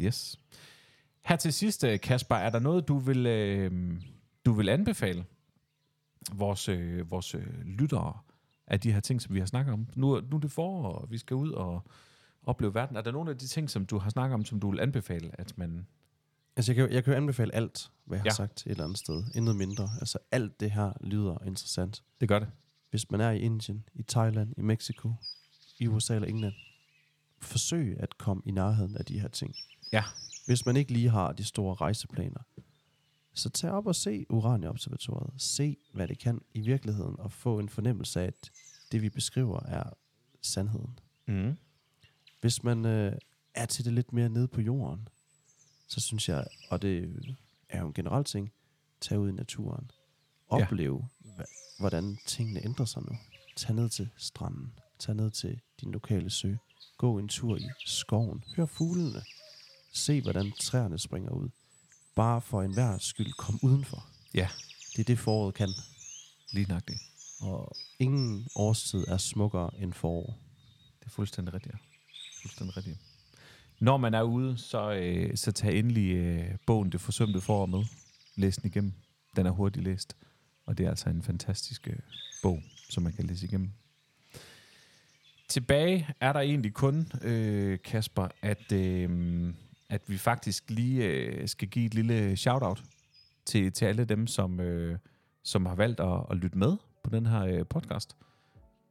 Yes. 0.00 0.40
Her 1.24 1.36
til 1.36 1.52
sidst, 1.52 1.84
øh, 1.84 2.00
Kasper, 2.00 2.34
er 2.36 2.50
der 2.50 2.58
noget, 2.58 2.88
du 2.88 2.98
vil, 2.98 3.26
øh, 3.26 3.92
du 4.44 4.52
vil 4.52 4.68
anbefale 4.68 5.24
vores, 6.32 6.68
øh, 6.68 7.10
vores 7.10 7.34
øh, 7.34 7.46
lyttere 7.64 8.18
af 8.66 8.80
de 8.80 8.92
her 8.92 9.00
ting, 9.00 9.22
som 9.22 9.34
vi 9.34 9.38
har 9.38 9.46
snakket 9.46 9.72
om? 9.72 9.86
Nu, 9.96 10.20
nu 10.20 10.36
er 10.36 10.40
det 10.40 10.50
forår, 10.50 10.92
og 10.92 11.10
vi 11.10 11.18
skal 11.18 11.34
ud 11.34 11.50
og 11.50 11.82
opleve 12.42 12.74
verden. 12.74 12.96
Er 12.96 13.00
der 13.00 13.12
nogle 13.12 13.30
af 13.30 13.38
de 13.38 13.46
ting, 13.46 13.70
som 13.70 13.86
du 13.86 13.98
har 13.98 14.10
snakket 14.10 14.34
om, 14.34 14.44
som 14.44 14.60
du 14.60 14.70
vil 14.70 14.80
anbefale, 14.80 15.40
at 15.40 15.58
man... 15.58 15.86
Altså, 16.56 16.72
jeg 16.72 16.76
kan, 16.76 16.94
jeg 16.94 17.04
kan 17.04 17.12
jo 17.12 17.16
anbefale 17.16 17.54
alt, 17.54 17.90
hvad 18.04 18.18
jeg 18.18 18.24
Ja. 18.24 18.30
har 18.30 18.34
sagt 18.34 18.62
et 18.66 18.70
eller 18.70 18.84
andet 18.84 18.98
sted. 18.98 19.24
Intet 19.34 19.56
mindre. 19.56 19.90
Altså, 20.00 20.18
alt 20.30 20.60
det 20.60 20.70
her 20.70 20.92
lyder 21.00 21.38
interessant. 21.46 22.02
Det 22.20 22.28
gør 22.28 22.38
det. 22.38 22.48
Hvis 22.90 23.10
man 23.10 23.20
er 23.20 23.30
i 23.30 23.38
Indien, 23.40 23.84
i 23.94 24.02
Thailand, 24.02 24.54
i 24.56 24.62
Mexico, 24.62 25.12
i 25.78 25.86
USA 25.86 26.14
eller 26.14 26.28
England, 26.28 26.54
forsøg 27.40 27.96
at 28.00 28.18
komme 28.18 28.42
i 28.46 28.50
nærheden 28.50 28.96
af 28.96 29.04
de 29.04 29.20
her 29.20 29.28
ting. 29.28 29.54
Ja. 29.92 30.04
Hvis 30.46 30.66
man 30.66 30.76
ikke 30.76 30.92
lige 30.92 31.08
har 31.08 31.32
de 31.32 31.44
store 31.44 31.74
rejseplaner, 31.74 32.40
så 33.34 33.50
tag 33.50 33.70
op 33.70 33.86
og 33.86 33.94
se 33.94 34.26
Urania-observatoriet. 34.28 35.42
Se, 35.42 35.76
hvad 35.92 36.08
det 36.08 36.18
kan 36.18 36.40
i 36.54 36.60
virkeligheden, 36.60 37.14
og 37.18 37.32
få 37.32 37.58
en 37.58 37.68
fornemmelse 37.68 38.20
af, 38.20 38.26
at 38.26 38.50
det, 38.92 39.02
vi 39.02 39.08
beskriver, 39.08 39.60
er 39.60 39.90
sandheden. 40.42 40.98
Mm. 41.26 41.56
Hvis 42.40 42.62
man 42.62 42.84
øh, 42.84 43.12
er 43.54 43.66
til 43.66 43.84
det 43.84 43.92
lidt 43.92 44.12
mere 44.12 44.28
nede 44.28 44.48
på 44.48 44.60
jorden, 44.60 45.08
så 45.88 46.00
synes 46.00 46.28
jeg, 46.28 46.46
og 46.70 46.82
det 46.82 47.16
er 47.68 47.80
jo 47.80 47.86
en 47.86 47.92
generel 47.92 48.24
ting, 48.24 48.52
tag 49.00 49.18
ud 49.18 49.28
i 49.28 49.32
naturen. 49.32 49.90
Opleve, 50.48 51.08
ja. 51.38 51.44
hvordan 51.78 52.18
tingene 52.26 52.64
ændrer 52.64 52.84
sig 52.84 53.02
nu. 53.02 53.18
Tag 53.56 53.74
ned 53.74 53.88
til 53.88 54.08
stranden. 54.16 54.72
Tag 54.98 55.14
ned 55.14 55.30
til 55.30 55.60
din 55.80 55.92
lokale 55.92 56.30
sø. 56.30 56.54
Gå 56.96 57.18
en 57.18 57.28
tur 57.28 57.56
i 57.56 57.68
skoven. 57.86 58.44
Hør 58.56 58.66
fuglene. 58.66 59.22
Se, 59.92 60.20
hvordan 60.20 60.52
træerne 60.60 60.98
springer 60.98 61.30
ud. 61.30 61.48
Bare 62.14 62.40
for 62.40 62.62
enhver 62.62 62.98
skyld, 62.98 63.32
kom 63.32 63.58
udenfor. 63.62 64.06
Ja, 64.34 64.48
Det 64.92 64.98
er 64.98 65.04
det 65.04 65.18
foråret 65.18 65.54
kan. 65.54 65.68
lige 66.52 66.66
nok 66.68 66.88
det. 66.88 66.98
Og 67.40 67.76
ingen 67.98 68.48
årstid 68.56 69.04
er 69.08 69.16
smukkere 69.16 69.70
end 69.78 69.92
forår. 69.92 70.38
Det 71.00 71.06
er 71.06 71.10
fuldstændig 71.10 71.54
rigtigt. 71.54 71.74
ja. 71.74 71.78
Fuldstændig 72.42 72.76
rigtigt. 72.76 72.98
Når 73.80 73.96
man 73.96 74.14
er 74.14 74.22
ude, 74.22 74.58
så, 74.58 74.92
øh, 74.92 75.36
så 75.36 75.52
tag 75.52 75.78
endelig 75.78 76.12
øh, 76.16 76.56
bogen 76.66 76.92
Det 76.92 77.00
forsømte 77.00 77.40
forår 77.40 77.66
med. 77.66 77.84
Læs 78.36 78.56
den 78.56 78.66
igennem. 78.70 78.92
Den 79.36 79.46
er 79.46 79.50
hurtigt 79.50 79.84
læst. 79.84 80.16
Og 80.66 80.78
det 80.78 80.86
er 80.86 80.90
altså 80.90 81.08
en 81.08 81.22
fantastisk 81.22 81.88
øh, 81.88 81.96
bog, 82.42 82.62
som 82.90 83.02
man 83.02 83.12
kan 83.12 83.26
læse 83.26 83.46
igennem. 83.46 83.70
Tilbage 85.48 86.08
er 86.20 86.32
der 86.32 86.40
egentlig 86.40 86.74
kun, 86.74 87.12
øh, 87.22 87.78
Kasper, 87.84 88.28
at, 88.42 88.72
øh, 88.72 89.54
at 89.92 90.02
vi 90.06 90.18
faktisk 90.18 90.70
lige 90.70 91.04
øh, 91.08 91.48
skal 91.48 91.68
give 91.68 91.86
et 91.86 91.94
lille 91.94 92.36
shout-out 92.36 92.82
til, 93.46 93.72
til 93.72 93.84
alle 93.84 94.04
dem, 94.04 94.26
som, 94.26 94.60
øh, 94.60 94.98
som 95.42 95.66
har 95.66 95.74
valgt 95.74 96.00
at, 96.00 96.26
at 96.30 96.36
lytte 96.36 96.58
med 96.58 96.76
på 97.04 97.10
den 97.10 97.26
her 97.26 97.44
øh, 97.44 97.66
podcast. 97.66 98.16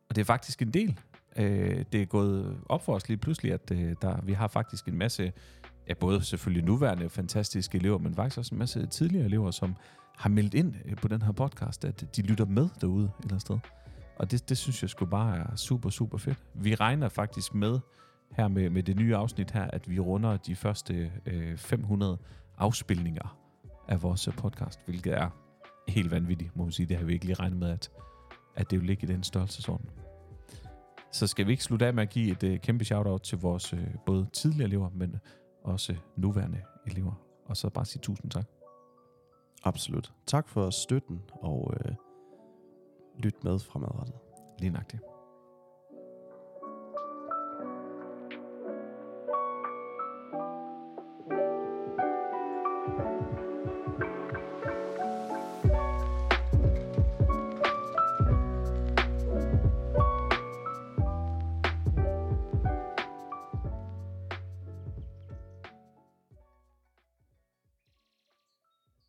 Og 0.09 0.15
det 0.15 0.21
er 0.21 0.25
faktisk 0.25 0.61
en 0.61 0.71
del. 0.71 0.99
Øh, 1.37 1.85
det 1.91 2.01
er 2.01 2.05
gået 2.05 2.57
op 2.69 2.85
for 2.85 2.95
os 2.95 3.07
lige 3.07 3.17
pludselig, 3.17 3.53
at 3.53 3.71
øh, 3.71 3.95
der, 4.01 4.21
vi 4.21 4.33
har 4.33 4.47
faktisk 4.47 4.87
en 4.87 4.97
masse, 4.97 5.33
ja, 5.87 5.93
både 5.93 6.23
selvfølgelig 6.23 6.65
nuværende 6.65 7.09
fantastiske 7.09 7.77
elever, 7.77 7.97
men 7.97 8.15
faktisk 8.15 8.37
også 8.37 8.55
en 8.55 8.59
masse 8.59 8.85
tidligere 8.85 9.25
elever, 9.25 9.51
som 9.51 9.75
har 10.17 10.29
meldt 10.29 10.53
ind 10.53 10.75
øh, 10.85 10.95
på 10.95 11.07
den 11.07 11.21
her 11.21 11.31
podcast, 11.31 11.85
at 11.85 12.15
de 12.15 12.21
lytter 12.21 12.45
med 12.45 12.69
derude 12.81 13.05
et 13.05 13.11
eller 13.19 13.31
andet 13.31 13.41
sted. 13.41 13.59
Og 14.15 14.31
det, 14.31 14.49
det 14.49 14.57
synes 14.57 14.81
jeg 14.81 14.89
sgu 14.89 15.05
bare 15.05 15.37
er 15.37 15.55
super, 15.55 15.89
super 15.89 16.17
fedt. 16.17 16.37
Vi 16.53 16.75
regner 16.75 17.09
faktisk 17.09 17.53
med 17.53 17.79
her 18.32 18.47
med, 18.47 18.69
med 18.69 18.84
det 18.84 18.95
nye 18.95 19.15
afsnit 19.15 19.51
her, 19.51 19.63
at 19.63 19.89
vi 19.89 19.99
runder 19.99 20.38
de 20.38 20.55
første 20.55 21.11
øh, 21.25 21.57
500 21.57 22.17
afspilninger 22.57 23.38
af 23.88 24.03
vores 24.03 24.27
øh, 24.27 24.34
podcast, 24.34 24.79
hvilket 24.86 25.13
er 25.13 25.29
helt 25.88 26.11
vanvittigt, 26.11 26.55
må 26.55 26.63
man 26.63 26.71
sige. 26.71 26.86
Det 26.86 26.97
har 26.97 27.05
vi 27.05 27.13
ikke 27.13 27.25
lige 27.25 27.36
regnet 27.36 27.59
med, 27.59 27.69
at, 27.69 27.91
at 28.55 28.71
det 28.71 28.79
vil 28.79 28.88
ligge 28.88 29.07
i 29.07 29.11
den 29.11 29.23
størrelsesorden. 29.23 29.89
Så 31.11 31.27
skal 31.27 31.47
vi 31.47 31.51
ikke 31.51 31.63
slutte 31.63 31.86
af 31.86 31.93
med 31.93 32.03
at 32.03 32.09
give 32.09 32.32
et 32.32 32.43
øh, 32.43 32.59
kæmpe 32.59 32.86
shout-out 32.86 33.21
til 33.21 33.38
vores 33.38 33.73
øh, 33.73 33.88
både 34.05 34.27
tidligere 34.34 34.67
elever, 34.67 34.89
men 34.89 35.15
også 35.63 35.95
nuværende 36.15 36.61
elever. 36.88 37.13
Og 37.45 37.57
så 37.57 37.69
bare 37.69 37.86
sige 37.86 38.01
tusind 38.01 38.32
tak. 38.32 38.45
Absolut. 39.63 40.13
Tak 40.27 40.49
for 40.49 40.69
støtten, 40.69 41.21
og 41.32 41.73
øh, 41.73 41.95
lyt 43.17 43.43
med 43.43 43.59
fremadrettet. 43.59 44.15
Lige 44.59 44.69
nøjagtigt. 44.69 45.11